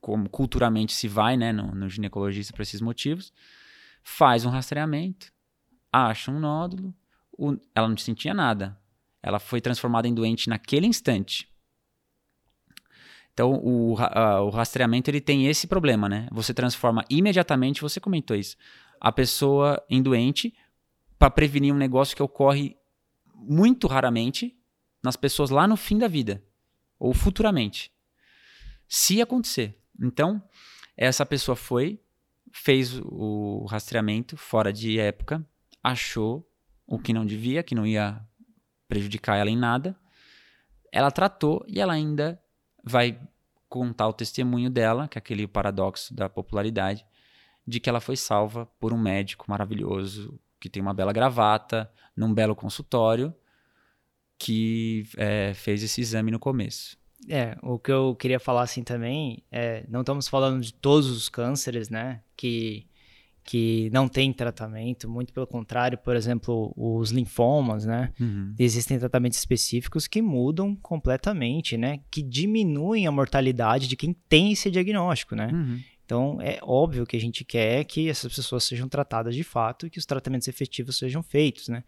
como 0.00 0.28
culturalmente 0.28 0.92
se 0.92 1.06
vai, 1.06 1.36
né, 1.36 1.52
no, 1.52 1.74
no 1.74 1.88
ginecologista 1.88 2.52
por 2.52 2.62
esses 2.62 2.80
motivos, 2.80 3.32
faz 4.02 4.44
um 4.44 4.50
rastreamento, 4.50 5.32
acha 5.92 6.30
um 6.30 6.38
nódulo, 6.38 6.94
o, 7.36 7.56
ela 7.74 7.88
não 7.88 7.96
sentia 7.96 8.34
nada. 8.34 8.78
Ela 9.22 9.38
foi 9.38 9.60
transformada 9.60 10.06
em 10.06 10.14
doente 10.14 10.48
naquele 10.48 10.86
instante. 10.86 11.48
Então, 13.32 13.54
o, 13.62 13.92
o 13.92 14.50
rastreamento 14.50 15.10
ele 15.10 15.20
tem 15.20 15.46
esse 15.46 15.66
problema, 15.66 16.08
né? 16.08 16.26
Você 16.32 16.54
transforma 16.54 17.04
imediatamente, 17.10 17.82
você 17.82 18.00
comentou 18.00 18.34
isso, 18.36 18.56
a 18.98 19.12
pessoa 19.12 19.84
em 19.90 20.02
doente 20.02 20.54
para 21.18 21.30
prevenir 21.30 21.74
um 21.74 21.76
negócio 21.76 22.16
que 22.16 22.22
ocorre 22.22 22.76
muito 23.34 23.86
raramente 23.86 24.56
nas 25.02 25.16
pessoas 25.16 25.50
lá 25.50 25.68
no 25.68 25.76
fim 25.76 25.98
da 25.98 26.08
vida 26.08 26.42
ou 26.98 27.12
futuramente. 27.12 27.92
Se 28.88 29.20
acontecer. 29.20 29.78
Então, 30.00 30.42
essa 30.96 31.26
pessoa 31.26 31.56
foi, 31.56 32.00
fez 32.52 32.98
o 33.02 33.66
rastreamento 33.68 34.36
fora 34.36 34.72
de 34.72 34.98
época, 34.98 35.46
achou 35.86 36.44
o 36.84 36.98
que 36.98 37.12
não 37.12 37.24
devia, 37.24 37.62
que 37.62 37.74
não 37.74 37.86
ia 37.86 38.20
prejudicar 38.88 39.36
ela 39.36 39.48
em 39.48 39.56
nada. 39.56 39.96
Ela 40.90 41.12
tratou 41.12 41.64
e 41.68 41.80
ela 41.80 41.92
ainda 41.92 42.40
vai 42.82 43.20
contar 43.68 44.08
o 44.08 44.12
testemunho 44.12 44.68
dela, 44.68 45.06
que 45.06 45.16
é 45.16 45.20
aquele 45.20 45.46
paradoxo 45.46 46.12
da 46.12 46.28
popularidade, 46.28 47.06
de 47.64 47.78
que 47.78 47.88
ela 47.88 48.00
foi 48.00 48.16
salva 48.16 48.66
por 48.80 48.92
um 48.92 48.98
médico 48.98 49.46
maravilhoso, 49.48 50.40
que 50.58 50.68
tem 50.68 50.82
uma 50.82 50.94
bela 50.94 51.12
gravata, 51.12 51.90
num 52.16 52.34
belo 52.34 52.56
consultório, 52.56 53.32
que 54.38 55.08
é, 55.16 55.52
fez 55.54 55.82
esse 55.82 56.00
exame 56.00 56.32
no 56.32 56.38
começo. 56.38 56.96
É, 57.28 57.56
o 57.62 57.78
que 57.78 57.92
eu 57.92 58.14
queria 58.16 58.40
falar 58.40 58.62
assim 58.62 58.82
também 58.82 59.42
é, 59.50 59.84
não 59.88 60.00
estamos 60.00 60.28
falando 60.28 60.60
de 60.60 60.72
todos 60.72 61.08
os 61.10 61.28
cânceres, 61.28 61.88
né, 61.88 62.22
que 62.36 62.86
que 63.46 63.88
não 63.92 64.08
tem 64.08 64.32
tratamento, 64.32 65.08
muito 65.08 65.32
pelo 65.32 65.46
contrário, 65.46 65.96
por 65.96 66.16
exemplo, 66.16 66.74
os 66.76 67.10
linfomas, 67.10 67.86
né? 67.86 68.12
Uhum. 68.20 68.52
Existem 68.58 68.98
tratamentos 68.98 69.38
específicos 69.38 70.08
que 70.08 70.20
mudam 70.20 70.74
completamente, 70.74 71.76
né? 71.76 72.00
Que 72.10 72.22
diminuem 72.22 73.06
a 73.06 73.12
mortalidade 73.12 73.86
de 73.86 73.94
quem 73.94 74.12
tem 74.28 74.50
esse 74.50 74.68
diagnóstico, 74.68 75.36
né? 75.36 75.48
Uhum. 75.52 75.80
Então, 76.04 76.38
é 76.40 76.58
óbvio 76.60 77.06
que 77.06 77.16
a 77.16 77.20
gente 77.20 77.44
quer 77.44 77.84
que 77.84 78.08
essas 78.08 78.34
pessoas 78.34 78.64
sejam 78.64 78.88
tratadas 78.88 79.34
de 79.34 79.44
fato 79.44 79.86
e 79.86 79.90
que 79.90 79.98
os 79.98 80.06
tratamentos 80.06 80.48
efetivos 80.48 80.98
sejam 80.98 81.22
feitos, 81.22 81.68
né? 81.68 81.84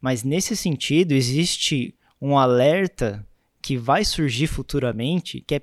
Mas 0.00 0.22
nesse 0.22 0.56
sentido, 0.56 1.12
existe 1.12 1.96
um 2.20 2.38
alerta 2.38 3.26
que 3.60 3.76
vai 3.76 4.04
surgir 4.04 4.46
futuramente, 4.46 5.40
que 5.40 5.56
é, 5.56 5.62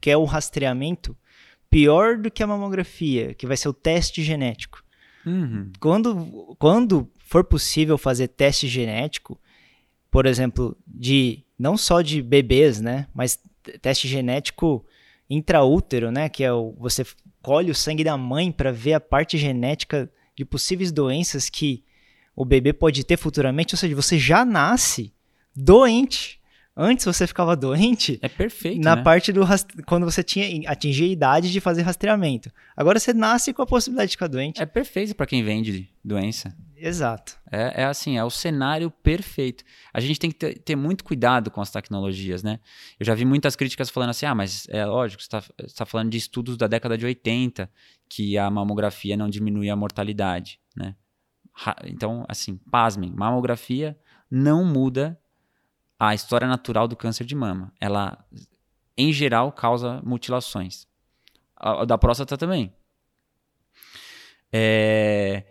que 0.00 0.10
é 0.10 0.16
o 0.16 0.24
rastreamento 0.24 1.14
pior 1.70 2.18
do 2.18 2.30
que 2.30 2.42
a 2.42 2.46
mamografia, 2.46 3.32
que 3.34 3.46
vai 3.46 3.56
ser 3.56 3.68
o 3.68 3.72
teste 3.72 4.22
genético. 4.22 4.82
Uhum. 5.24 5.70
Quando, 5.78 6.56
quando 6.58 7.10
for 7.20 7.44
possível 7.44 7.96
fazer 7.96 8.28
teste 8.28 8.66
genético, 8.66 9.40
por 10.10 10.26
exemplo, 10.26 10.76
de 10.86 11.44
não 11.58 11.76
só 11.76 12.02
de 12.02 12.20
bebês, 12.20 12.80
né, 12.80 13.06
mas 13.14 13.38
teste 13.80 14.08
genético 14.08 14.84
intraútero, 15.28 16.10
né, 16.10 16.28
que 16.28 16.42
é 16.42 16.52
o 16.52 16.74
você 16.78 17.04
colhe 17.40 17.70
o 17.70 17.74
sangue 17.74 18.02
da 18.02 18.16
mãe 18.16 18.50
para 18.50 18.72
ver 18.72 18.94
a 18.94 19.00
parte 19.00 19.38
genética 19.38 20.10
de 20.36 20.44
possíveis 20.44 20.90
doenças 20.90 21.48
que 21.48 21.84
o 22.34 22.44
bebê 22.44 22.72
pode 22.72 23.04
ter 23.04 23.16
futuramente, 23.16 23.74
ou 23.74 23.78
seja, 23.78 23.94
você 23.94 24.18
já 24.18 24.44
nasce 24.44 25.12
doente. 25.54 26.39
Antes 26.76 27.04
você 27.04 27.26
ficava 27.26 27.56
doente. 27.56 28.18
É 28.22 28.28
perfeito. 28.28 28.82
Na 28.82 28.96
né? 28.96 29.02
parte 29.02 29.32
do 29.32 29.42
quando 29.86 30.04
você 30.04 30.22
tinha 30.22 30.70
atingir 30.70 31.04
a 31.04 31.08
idade 31.08 31.52
de 31.52 31.60
fazer 31.60 31.82
rastreamento. 31.82 32.50
Agora 32.76 32.98
você 32.98 33.12
nasce 33.12 33.52
com 33.52 33.62
a 33.62 33.66
possibilidade 33.66 34.10
de 34.10 34.16
ficar 34.16 34.28
doente. 34.28 34.62
É 34.62 34.66
perfeito 34.66 35.14
para 35.14 35.26
quem 35.26 35.42
vende 35.42 35.90
doença. 36.02 36.56
Exato. 36.76 37.38
É, 37.52 37.82
é, 37.82 37.84
assim, 37.84 38.16
é 38.16 38.24
o 38.24 38.30
cenário 38.30 38.90
perfeito. 38.90 39.62
A 39.92 40.00
gente 40.00 40.18
tem 40.18 40.30
que 40.30 40.38
ter, 40.38 40.58
ter, 40.60 40.76
muito 40.76 41.04
cuidado 41.04 41.50
com 41.50 41.60
as 41.60 41.70
tecnologias, 41.70 42.42
né? 42.42 42.58
Eu 42.98 43.04
já 43.04 43.14
vi 43.14 43.26
muitas 43.26 43.54
críticas 43.54 43.90
falando 43.90 44.10
assim: 44.10 44.24
ah, 44.24 44.34
mas 44.34 44.66
é 44.70 44.86
lógico, 44.86 45.22
você 45.22 45.36
está 45.36 45.42
tá 45.76 45.84
falando 45.84 46.10
de 46.10 46.16
estudos 46.16 46.56
da 46.56 46.66
década 46.66 46.96
de 46.96 47.04
80, 47.04 47.70
que 48.08 48.38
a 48.38 48.50
mamografia 48.50 49.14
não 49.16 49.28
diminui 49.28 49.68
a 49.68 49.76
mortalidade, 49.76 50.58
né? 50.74 50.94
Então, 51.84 52.24
assim, 52.26 52.56
pasmem, 52.70 53.12
mamografia 53.14 53.98
não 54.30 54.64
muda 54.64 55.18
a 56.00 56.14
história 56.14 56.48
natural 56.48 56.88
do 56.88 56.96
câncer 56.96 57.26
de 57.26 57.34
mama. 57.34 57.70
Ela, 57.78 58.24
em 58.96 59.12
geral, 59.12 59.52
causa 59.52 60.00
mutilações. 60.02 60.88
A, 61.54 61.82
a 61.82 61.84
da 61.84 61.98
próstata 61.98 62.38
também. 62.38 62.72
É, 64.50 65.44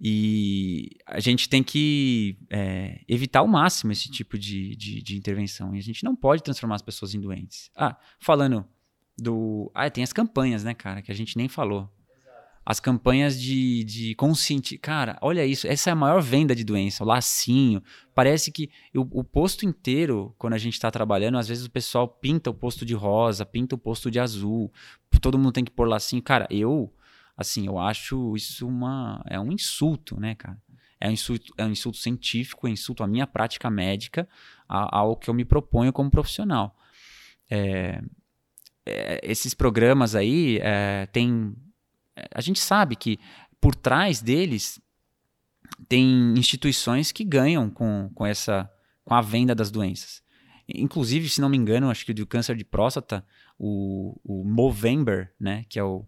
e 0.00 0.98
a 1.04 1.18
gente 1.18 1.48
tem 1.48 1.64
que 1.64 2.38
é, 2.48 3.00
evitar 3.08 3.40
ao 3.40 3.48
máximo 3.48 3.90
esse 3.90 4.08
tipo 4.08 4.38
de, 4.38 4.76
de, 4.76 5.02
de, 5.02 5.16
intervenção. 5.16 5.74
E 5.74 5.80
a 5.80 5.82
gente 5.82 6.04
não 6.04 6.14
pode 6.14 6.44
transformar 6.44 6.76
as 6.76 6.82
pessoas 6.82 7.12
em 7.12 7.20
doentes. 7.20 7.68
Ah, 7.74 7.98
falando 8.20 8.64
do. 9.18 9.68
Ah, 9.74 9.90
tem 9.90 10.04
as 10.04 10.12
campanhas, 10.12 10.62
né, 10.62 10.74
cara, 10.74 11.02
que 11.02 11.10
a 11.10 11.14
gente 11.14 11.36
nem 11.36 11.48
falou 11.48 11.92
as 12.64 12.78
campanhas 12.78 13.40
de, 13.40 13.84
de 13.84 14.14
consciente. 14.14 14.78
Cara, 14.78 15.18
olha 15.20 15.44
isso, 15.44 15.66
essa 15.66 15.90
é 15.90 15.92
a 15.92 15.96
maior 15.96 16.22
venda 16.22 16.54
de 16.54 16.62
doença, 16.64 17.02
o 17.02 17.06
lacinho. 17.06 17.82
Parece 18.14 18.52
que 18.52 18.70
o, 18.94 19.20
o 19.20 19.24
posto 19.24 19.66
inteiro, 19.66 20.34
quando 20.38 20.54
a 20.54 20.58
gente 20.58 20.74
está 20.74 20.90
trabalhando, 20.90 21.38
às 21.38 21.48
vezes 21.48 21.66
o 21.66 21.70
pessoal 21.70 22.06
pinta 22.06 22.50
o 22.50 22.54
posto 22.54 22.84
de 22.84 22.94
rosa, 22.94 23.44
pinta 23.44 23.74
o 23.74 23.78
posto 23.78 24.10
de 24.10 24.20
azul, 24.20 24.72
todo 25.20 25.38
mundo 25.38 25.52
tem 25.52 25.64
que 25.64 25.70
pôr 25.70 25.88
lacinho. 25.88 26.22
Cara, 26.22 26.46
eu, 26.50 26.92
assim, 27.36 27.66
eu 27.66 27.78
acho 27.78 28.36
isso 28.36 28.66
uma. 28.66 29.24
É 29.28 29.40
um 29.40 29.50
insulto, 29.50 30.20
né, 30.20 30.34
cara? 30.36 30.56
É 31.00 31.08
um 31.08 31.12
insulto, 31.12 31.52
é 31.58 31.64
um 31.64 31.70
insulto 31.70 31.98
científico, 31.98 32.66
é 32.66 32.70
um 32.70 32.72
insulto 32.74 33.02
à 33.02 33.08
minha 33.08 33.26
prática 33.26 33.68
médica, 33.68 34.28
ao 34.68 35.16
que 35.16 35.28
eu 35.28 35.34
me 35.34 35.44
proponho 35.44 35.92
como 35.92 36.08
profissional. 36.08 36.76
É, 37.50 38.00
é, 38.86 39.20
esses 39.24 39.52
programas 39.52 40.14
aí 40.14 40.58
é, 40.62 41.06
tem 41.06 41.56
a 42.30 42.40
gente 42.40 42.60
sabe 42.60 42.96
que 42.96 43.18
por 43.60 43.74
trás 43.74 44.20
deles 44.20 44.80
tem 45.88 46.34
instituições 46.36 47.12
que 47.12 47.24
ganham 47.24 47.70
com, 47.70 48.10
com 48.14 48.26
essa 48.26 48.70
com 49.04 49.14
a 49.14 49.20
venda 49.20 49.54
das 49.54 49.70
doenças. 49.70 50.22
Inclusive, 50.68 51.28
se 51.28 51.40
não 51.40 51.48
me 51.48 51.56
engano, 51.56 51.90
acho 51.90 52.06
que 52.06 52.14
do 52.14 52.26
câncer 52.26 52.56
de 52.56 52.64
próstata, 52.64 53.26
o, 53.58 54.18
o 54.24 54.44
Movember, 54.44 55.34
né, 55.38 55.64
que 55.68 55.78
é 55.78 55.84
o, 55.84 56.06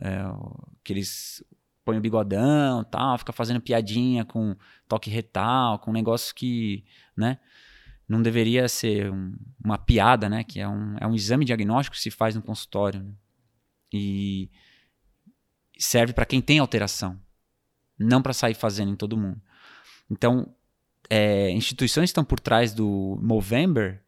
é 0.00 0.26
o 0.26 0.66
que 0.82 0.92
eles 0.92 1.44
põem 1.84 1.98
o 1.98 2.00
bigodão, 2.00 2.84
tal, 2.84 3.18
fica 3.18 3.32
fazendo 3.32 3.60
piadinha 3.60 4.24
com 4.24 4.56
toque 4.88 5.10
retal, 5.10 5.78
com 5.78 5.90
um 5.90 5.94
negócio 5.94 6.34
que, 6.34 6.84
né, 7.16 7.38
não 8.08 8.22
deveria 8.22 8.68
ser 8.68 9.10
um, 9.12 9.34
uma 9.62 9.78
piada, 9.78 10.28
né, 10.28 10.42
que 10.42 10.58
é 10.58 10.68
um, 10.68 10.96
é 10.98 11.06
um 11.06 11.14
exame 11.14 11.44
diagnóstico 11.44 11.96
que 11.96 12.02
se 12.02 12.10
faz 12.10 12.34
no 12.34 12.42
consultório. 12.42 13.02
Né? 13.02 13.12
E 13.92 14.50
serve 15.82 16.12
para 16.12 16.24
quem 16.24 16.40
tem 16.40 16.58
alteração, 16.58 17.20
não 17.98 18.22
para 18.22 18.32
sair 18.32 18.54
fazendo 18.54 18.92
em 18.92 18.96
todo 18.96 19.16
mundo. 19.16 19.40
Então, 20.10 20.54
é, 21.10 21.50
instituições 21.50 22.04
que 22.04 22.10
estão 22.10 22.24
por 22.24 22.38
trás 22.38 22.72
do 22.72 23.18
Movember 23.20 24.00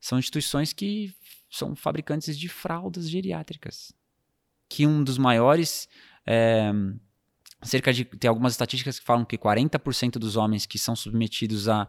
são 0.00 0.18
instituições 0.18 0.72
que 0.72 1.14
são 1.50 1.74
fabricantes 1.74 2.38
de 2.38 2.48
fraldas 2.48 3.08
geriátricas. 3.08 3.92
Que 4.68 4.86
um 4.86 5.02
dos 5.02 5.18
maiores. 5.18 5.88
É, 6.26 6.70
cerca 7.62 7.92
de. 7.92 8.04
Tem 8.04 8.28
algumas 8.28 8.52
estatísticas 8.52 8.98
que 8.98 9.04
falam 9.04 9.24
que 9.24 9.38
40% 9.38 10.12
dos 10.18 10.36
homens 10.36 10.66
que 10.66 10.78
são 10.78 10.94
submetidos 10.94 11.68
à 11.68 11.88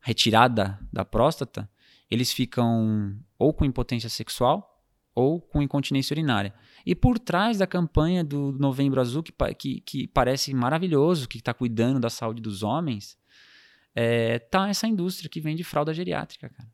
retirada 0.00 0.78
da 0.92 1.04
próstata, 1.04 1.70
eles 2.10 2.32
ficam 2.32 3.16
ou 3.38 3.54
com 3.54 3.64
impotência 3.64 4.08
sexual 4.08 4.71
ou 5.14 5.40
com 5.40 5.62
incontinência 5.62 6.14
urinária. 6.14 6.54
E 6.84 6.94
por 6.94 7.18
trás 7.18 7.58
da 7.58 7.66
campanha 7.66 8.24
do 8.24 8.52
Novembro 8.52 9.00
Azul, 9.00 9.22
que, 9.22 9.32
que, 9.54 9.80
que 9.80 10.08
parece 10.08 10.52
maravilhoso, 10.54 11.28
que 11.28 11.38
está 11.38 11.52
cuidando 11.52 12.00
da 12.00 12.10
saúde 12.10 12.40
dos 12.40 12.62
homens, 12.62 13.16
é, 13.94 14.38
tá 14.38 14.68
essa 14.68 14.86
indústria 14.86 15.28
que 15.28 15.40
vende 15.40 15.62
fralda 15.62 15.92
geriátrica, 15.92 16.48
cara. 16.48 16.68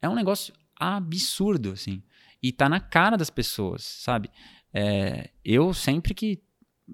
É 0.00 0.08
um 0.08 0.14
negócio 0.14 0.54
absurdo, 0.76 1.72
assim. 1.72 2.02
E 2.42 2.52
tá 2.52 2.68
na 2.68 2.80
cara 2.80 3.16
das 3.16 3.30
pessoas, 3.30 3.82
sabe? 3.82 4.30
É, 4.72 5.30
eu 5.44 5.74
sempre 5.74 6.14
que 6.14 6.40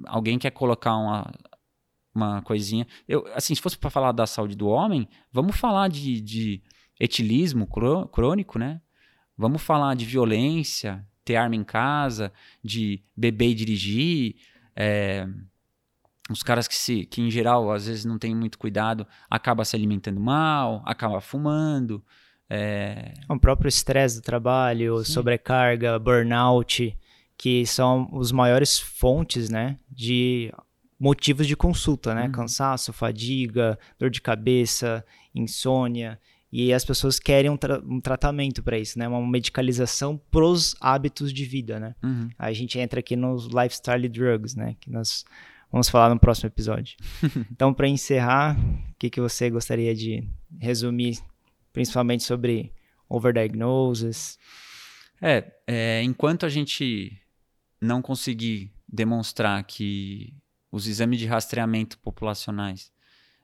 alguém 0.06 0.38
quer 0.38 0.50
colocar 0.50 0.96
uma, 0.96 1.32
uma 2.14 2.42
coisinha. 2.42 2.86
Eu, 3.06 3.26
assim, 3.34 3.54
se 3.54 3.60
fosse 3.60 3.76
para 3.76 3.90
falar 3.90 4.12
da 4.12 4.26
saúde 4.26 4.56
do 4.56 4.68
homem, 4.68 5.08
vamos 5.30 5.56
falar 5.56 5.88
de, 5.88 6.20
de 6.20 6.62
etilismo 6.98 7.68
crônico, 8.10 8.58
né? 8.58 8.80
Vamos 9.36 9.62
falar 9.62 9.94
de 9.94 10.04
violência, 10.04 11.04
ter 11.24 11.36
arma 11.36 11.56
em 11.56 11.64
casa, 11.64 12.32
de 12.62 13.02
beber 13.16 13.50
e 13.50 13.54
dirigir. 13.54 14.36
É, 14.76 15.26
os 16.30 16.42
caras 16.42 16.66
que, 16.66 16.74
se, 16.74 17.04
que, 17.04 17.20
em 17.20 17.30
geral, 17.30 17.70
às 17.70 17.86
vezes 17.86 18.04
não 18.04 18.18
tem 18.18 18.34
muito 18.34 18.58
cuidado, 18.58 19.06
acaba 19.28 19.64
se 19.64 19.76
alimentando 19.76 20.20
mal, 20.20 20.82
acaba 20.86 21.20
fumando. 21.20 22.02
É... 22.48 23.14
O 23.28 23.38
próprio 23.38 23.68
estresse 23.68 24.20
do 24.20 24.22
trabalho, 24.22 25.04
Sim. 25.04 25.12
sobrecarga, 25.12 25.98
burnout, 25.98 26.96
que 27.36 27.66
são 27.66 28.08
os 28.12 28.32
maiores 28.32 28.78
fontes 28.78 29.50
né, 29.50 29.78
de 29.90 30.52
motivos 30.98 31.46
de 31.46 31.56
consulta, 31.56 32.14
né? 32.14 32.24
Uhum. 32.26 32.32
Cansaço, 32.32 32.92
fadiga, 32.92 33.78
dor 33.98 34.08
de 34.08 34.20
cabeça, 34.20 35.04
insônia. 35.34 36.18
E 36.56 36.72
as 36.72 36.84
pessoas 36.84 37.18
querem 37.18 37.50
um, 37.50 37.56
tra 37.56 37.80
um 37.80 38.00
tratamento 38.00 38.62
para 38.62 38.78
isso, 38.78 38.96
né? 38.96 39.08
Uma 39.08 39.20
medicalização 39.26 40.16
pros 40.30 40.76
hábitos 40.80 41.32
de 41.32 41.44
vida, 41.44 41.80
né? 41.80 41.96
Uhum. 42.00 42.30
Aí 42.38 42.52
a 42.52 42.54
gente 42.54 42.78
entra 42.78 43.00
aqui 43.00 43.16
nos 43.16 43.46
lifestyle 43.46 44.08
drugs, 44.08 44.54
né? 44.54 44.76
Que 44.78 44.88
nós 44.88 45.24
vamos 45.72 45.88
falar 45.88 46.10
no 46.10 46.20
próximo 46.20 46.46
episódio. 46.46 46.96
então, 47.50 47.74
para 47.74 47.88
encerrar, 47.88 48.56
o 48.56 48.94
que, 49.00 49.10
que 49.10 49.20
você 49.20 49.50
gostaria 49.50 49.92
de 49.96 50.28
resumir, 50.60 51.18
principalmente 51.72 52.22
sobre 52.22 52.72
overdiagnosis? 53.08 54.38
É, 55.20 55.52
é, 55.66 56.04
enquanto 56.04 56.46
a 56.46 56.48
gente 56.48 57.20
não 57.80 58.00
conseguir 58.00 58.70
demonstrar 58.88 59.64
que 59.64 60.32
os 60.70 60.86
exames 60.86 61.18
de 61.18 61.26
rastreamento 61.26 61.98
populacionais 61.98 62.92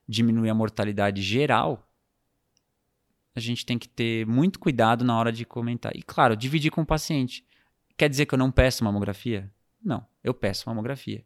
diminuem 0.09 0.49
a 0.49 0.55
mortalidade 0.55 1.21
geral, 1.23 1.90
a 3.35 3.41
gente 3.41 3.65
tem 3.65 3.79
que 3.79 3.89
ter 3.89 4.27
muito 4.27 4.59
cuidado 4.59 5.05
na 5.05 5.17
hora 5.17 5.33
de 5.33 5.45
comentar. 5.45 5.95
E, 5.95 6.03
claro, 6.03 6.37
dividir 6.37 6.71
com 6.71 6.83
o 6.83 6.87
paciente. 6.87 7.45
Quer 7.97 8.09
dizer 8.09 8.27
que 8.27 8.35
eu 8.35 8.39
não 8.39 8.51
peço 8.51 8.85
mamografia? 8.85 9.53
Não, 9.83 10.07
eu 10.23 10.35
peço 10.35 10.69
mamografia. 10.69 11.25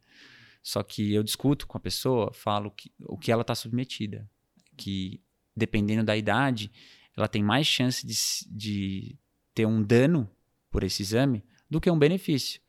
Só 0.62 0.82
que 0.82 1.12
eu 1.12 1.22
discuto 1.22 1.66
com 1.66 1.76
a 1.76 1.80
pessoa, 1.80 2.32
falo 2.32 2.70
que, 2.70 2.92
o 3.00 3.18
que 3.18 3.30
ela 3.32 3.42
está 3.42 3.54
submetida. 3.54 4.28
Que, 4.76 5.20
dependendo 5.56 6.04
da 6.04 6.16
idade, 6.16 6.70
ela 7.16 7.28
tem 7.28 7.42
mais 7.42 7.66
chance 7.66 8.06
de, 8.06 8.14
de 8.50 9.18
ter 9.54 9.66
um 9.66 9.82
dano 9.82 10.28
por 10.70 10.82
esse 10.82 11.02
exame 11.02 11.44
do 11.70 11.80
que 11.80 11.90
um 11.90 11.98
benefício. 11.98 12.60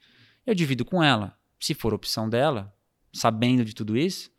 Eu 0.46 0.54
divido 0.54 0.86
com 0.86 1.04
ela. 1.04 1.38
Se 1.60 1.74
for 1.74 1.94
opção 1.94 2.30
dela, 2.30 2.76
sabendo 3.12 3.66
de 3.66 3.74
tudo 3.74 3.98
isso, 3.98 4.32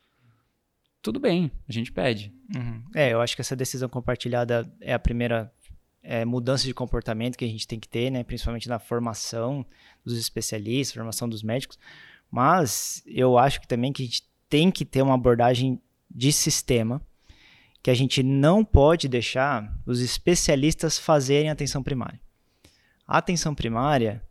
tudo 1.07 1.21
bem, 1.21 1.53
a 1.69 1.73
gente 1.73 1.93
pede. 1.93 2.35
Uhum. 2.53 2.83
É, 2.93 3.13
eu 3.13 3.21
acho 3.21 3.37
que 3.37 3.41
essa 3.41 3.55
decisão 3.55 3.89
compartilhada 3.89 4.69
é 4.81 4.93
a 4.93 4.99
primeira 4.99 5.53
é, 6.03 6.25
mudança 6.25 6.65
de 6.65 6.75
comportamento 6.75 7.37
que 7.37 7.45
a 7.45 7.49
gente 7.49 7.65
tem 7.65 7.79
que 7.79 7.89
ter, 7.89 8.11
né? 8.11 8.25
principalmente 8.25 8.69
na 8.69 8.81
formação 8.81 9.65
dos 10.05 10.19
especialistas, 10.19 10.93
formação 10.93 11.29
dos 11.29 11.45
médicos. 11.45 11.79
Mas 12.29 13.05
eu 13.07 13.39
acho 13.39 13.61
que 13.61 13.69
também 13.69 13.93
que 13.93 14.03
a 14.03 14.05
gente 14.05 14.25
tem 14.49 14.69
que 14.69 14.85
ter 14.85 15.01
uma 15.01 15.15
abordagem 15.15 15.81
de 16.11 16.33
sistema, 16.33 17.01
que 17.85 17.91
a 17.91 17.95
gente 17.95 18.21
não 18.25 18.65
pode 18.65 19.07
deixar 19.07 19.79
os 19.87 20.01
especialistas 20.01 20.99
fazerem 20.99 21.51
atenção 21.51 21.85
primária. 21.85 22.21
A 23.07 23.19
atenção 23.19 23.55
primária, 23.55 24.25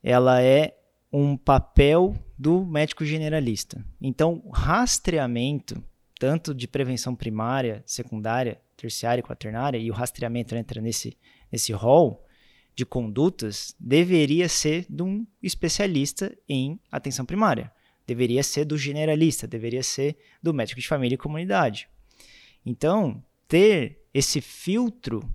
ela 0.00 0.40
é 0.40 0.78
um 1.12 1.36
papel 1.36 2.14
do 2.38 2.64
médico 2.64 3.04
generalista. 3.04 3.84
Então, 4.00 4.40
rastreamento 4.52 5.82
tanto 6.22 6.54
de 6.54 6.68
prevenção 6.68 7.16
primária, 7.16 7.82
secundária, 7.84 8.60
terciária 8.76 9.18
e 9.18 9.24
quaternária, 9.24 9.76
e 9.76 9.90
o 9.90 9.92
rastreamento 9.92 10.54
entra 10.54 10.80
nesse, 10.80 11.18
nesse 11.50 11.72
rol 11.72 12.24
de 12.76 12.86
condutas, 12.86 13.74
deveria 13.76 14.48
ser 14.48 14.86
de 14.88 15.02
um 15.02 15.26
especialista 15.42 16.32
em 16.48 16.78
atenção 16.92 17.26
primária. 17.26 17.72
Deveria 18.06 18.44
ser 18.44 18.64
do 18.64 18.78
generalista, 18.78 19.48
deveria 19.48 19.82
ser 19.82 20.16
do 20.40 20.54
médico 20.54 20.80
de 20.80 20.86
família 20.86 21.16
e 21.16 21.18
comunidade. 21.18 21.88
Então, 22.64 23.20
ter 23.48 24.06
esse 24.14 24.40
filtro 24.40 25.28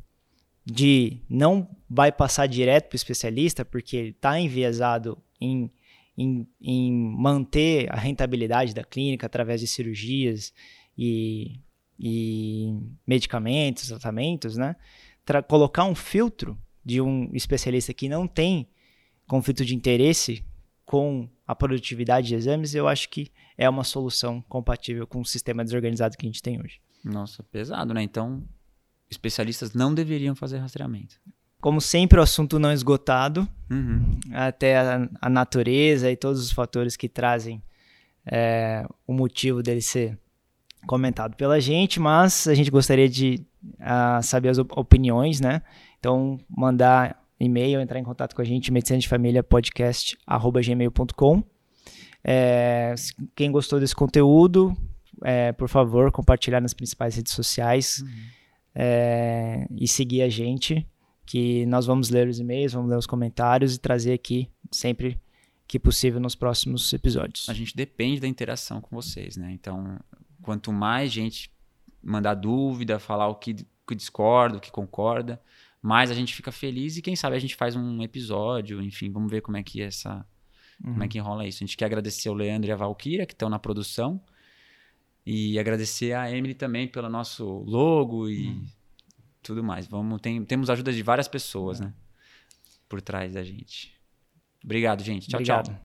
de 0.66 1.22
não 1.30 1.70
vai 1.90 2.14
passar 2.14 2.48
direto 2.48 2.88
para 2.88 2.96
o 2.96 2.96
especialista, 2.96 3.66
porque 3.66 3.98
ele 3.98 4.10
está 4.12 4.40
enviesado 4.40 5.22
em 5.42 5.70
em, 6.18 6.48
em 6.60 6.92
manter 6.94 7.92
a 7.92 7.96
rentabilidade 7.96 8.74
da 8.74 8.84
clínica 8.84 9.28
através 9.28 9.62
de 9.62 9.68
cirurgias 9.68 10.52
e, 10.98 11.60
e 12.00 12.74
medicamentos, 13.06 13.90
tratamentos, 13.90 14.58
né? 14.58 14.76
Tra 15.24 15.44
colocar 15.44 15.84
um 15.84 15.94
filtro 15.94 16.58
de 16.84 17.00
um 17.02 17.30
especialista 17.34 17.94
que 17.94 18.10
não 18.10 18.28
tem 18.28 18.68
conflito 19.28 19.64
de 19.64 19.76
interesse 19.76 20.44
com 20.86 21.30
a 21.46 21.54
produtividade 21.54 22.28
de 22.28 22.36
exames, 22.36 22.74
eu 22.74 22.88
acho 22.88 23.10
que 23.10 23.30
é 23.58 23.70
uma 23.70 23.84
solução 23.84 24.42
compatível 24.48 25.06
com 25.06 25.20
o 25.20 25.26
sistema 25.26 25.64
desorganizado 25.64 26.18
que 26.18 26.26
a 26.26 26.30
gente 26.30 26.42
tem 26.42 26.60
hoje. 26.60 26.80
Nossa, 27.04 27.44
pesado, 27.44 27.94
né? 27.94 28.02
Então, 28.02 28.44
especialistas 29.10 29.74
não 29.74 29.94
deveriam 29.94 30.34
fazer 30.34 30.58
rastreamento. 30.58 31.20
Como 31.60 31.82
sempre, 31.82 32.20
o 32.20 32.24
assunto 32.24 32.60
não 32.60 32.72
esgotado, 32.72 33.48
uhum. 33.70 34.20
até 34.32 34.78
a, 34.78 35.10
a, 35.22 35.30
natureza 35.30 36.10
e 36.12 36.16
todos 36.16 36.42
os 36.42 36.52
fatores 36.52 36.96
que 36.96 37.10
trazem 37.10 37.62
é, 38.26 38.86
o 39.08 39.14
motivo 39.14 39.64
dele 39.64 39.82
ser 39.82 40.18
comentado 40.86 41.36
pela 41.36 41.60
gente, 41.60 42.00
mas 42.00 42.48
a 42.48 42.54
gente 42.54 42.70
gostaria 42.70 43.10
de 43.10 43.46
uh, 43.80 44.22
saber 44.22 44.50
as 44.50 44.58
opiniões, 44.58 45.40
né? 45.42 45.62
Então, 46.00 46.40
mandar 46.48 47.22
e-mail, 47.40 47.82
entrar 47.82 48.00
em 48.00 48.04
contato 48.04 48.36
com 48.36 48.42
a 48.42 48.46
gente, 48.46 48.72
medicina 48.72 49.00
de 49.00 49.08
família 49.08 49.44
podcast 49.44 50.18
gmail.com. 50.64 51.44
É, 52.24 52.94
quem 53.36 53.52
gostou 53.52 53.80
desse 53.80 53.96
conteúdo, 53.96 54.76
é, 55.24 55.52
por 55.52 55.70
favor, 55.70 56.12
compartilhar 56.12 56.62
nas 56.62 56.74
principais 56.74 57.16
redes 57.16 57.34
sociais 57.34 58.00
uhum. 58.02 58.10
é, 58.76 59.68
e 59.72 59.88
seguir 59.88 60.22
a 60.22 60.30
gente 60.30 60.86
que 61.28 61.66
nós 61.66 61.86
vamos 61.86 62.10
ler 62.10 62.28
os 62.28 62.40
e-mails, 62.40 62.72
vamos 62.72 62.90
ler 62.90 62.98
os 62.98 63.06
comentários 63.06 63.76
e 63.76 63.80
trazer 63.80 64.14
aqui 64.14 64.50
sempre 64.72 65.20
que 65.68 65.78
possível 65.78 66.22
nos 66.22 66.36
próximos 66.36 66.92
episódios. 66.94 67.50
A 67.50 67.54
gente 67.54 67.76
depende 67.76 68.22
da 68.22 68.28
interação 68.28 68.80
com 68.80 68.96
vocês, 68.96 69.36
né? 69.36 69.52
Então, 69.52 70.00
quanto 70.42 70.72
mais 70.72 71.12
gente 71.12 71.52
mandar 72.02 72.34
dúvida, 72.34 72.98
falar 72.98 73.28
o 73.28 73.36
que, 73.36 73.54
que 73.86 73.94
discorda, 73.94 74.58
o 74.58 74.62
que 74.62 74.72
concorda, 74.72 75.40
mais 75.82 76.10
a 76.10 76.14
gente 76.14 76.34
fica 76.34 76.52
feliz 76.52 76.96
e 76.96 77.02
quem 77.02 77.16
sabe 77.16 77.36
a 77.36 77.40
gente 77.40 77.58
faz 77.58 77.76
um 77.76 78.02
episódio, 78.02 78.82
enfim, 78.82 79.12
vamos 79.12 79.30
ver 79.30 79.42
como 79.42 79.58
é 79.58 79.64
que 79.64 79.82
é 79.82 79.86
essa 79.86 80.26
uhum. 80.82 80.94
como 80.94 81.04
é 81.04 81.08
que 81.10 81.18
enrola 81.18 81.46
isso. 81.46 81.62
A 81.62 81.68
gente 81.68 81.76
quer 81.76 81.86
agradecer 81.86 82.30
ao 82.30 82.36
Leandro 82.36 82.70
e 82.70 82.72
a 82.72 82.78
Valkyria 82.78 83.26
que 83.26 83.34
estão 83.34 83.50
na 83.50 83.60
produção 83.60 84.22
e 85.26 85.60
agradecer 85.60 86.14
a 86.14 86.32
Emily 86.32 86.54
também 86.54 86.88
pelo 86.88 87.10
nosso 87.10 87.46
logo 87.68 88.30
e 88.30 88.48
uhum 88.48 88.77
tudo 89.42 89.64
mais. 89.64 89.88
Vamos, 89.88 90.22
tem, 90.22 90.44
temos 90.44 90.70
ajuda 90.70 90.92
de 90.92 91.02
várias 91.04 91.28
pessoas, 91.28 91.80
é. 91.80 91.86
né? 91.86 91.94
Por 92.88 93.02
trás 93.02 93.34
da 93.34 93.44
gente. 93.44 93.94
Obrigado, 94.64 95.04
gente. 95.04 95.28
Tchau, 95.28 95.40
Obrigado. 95.40 95.68
tchau. 95.68 95.80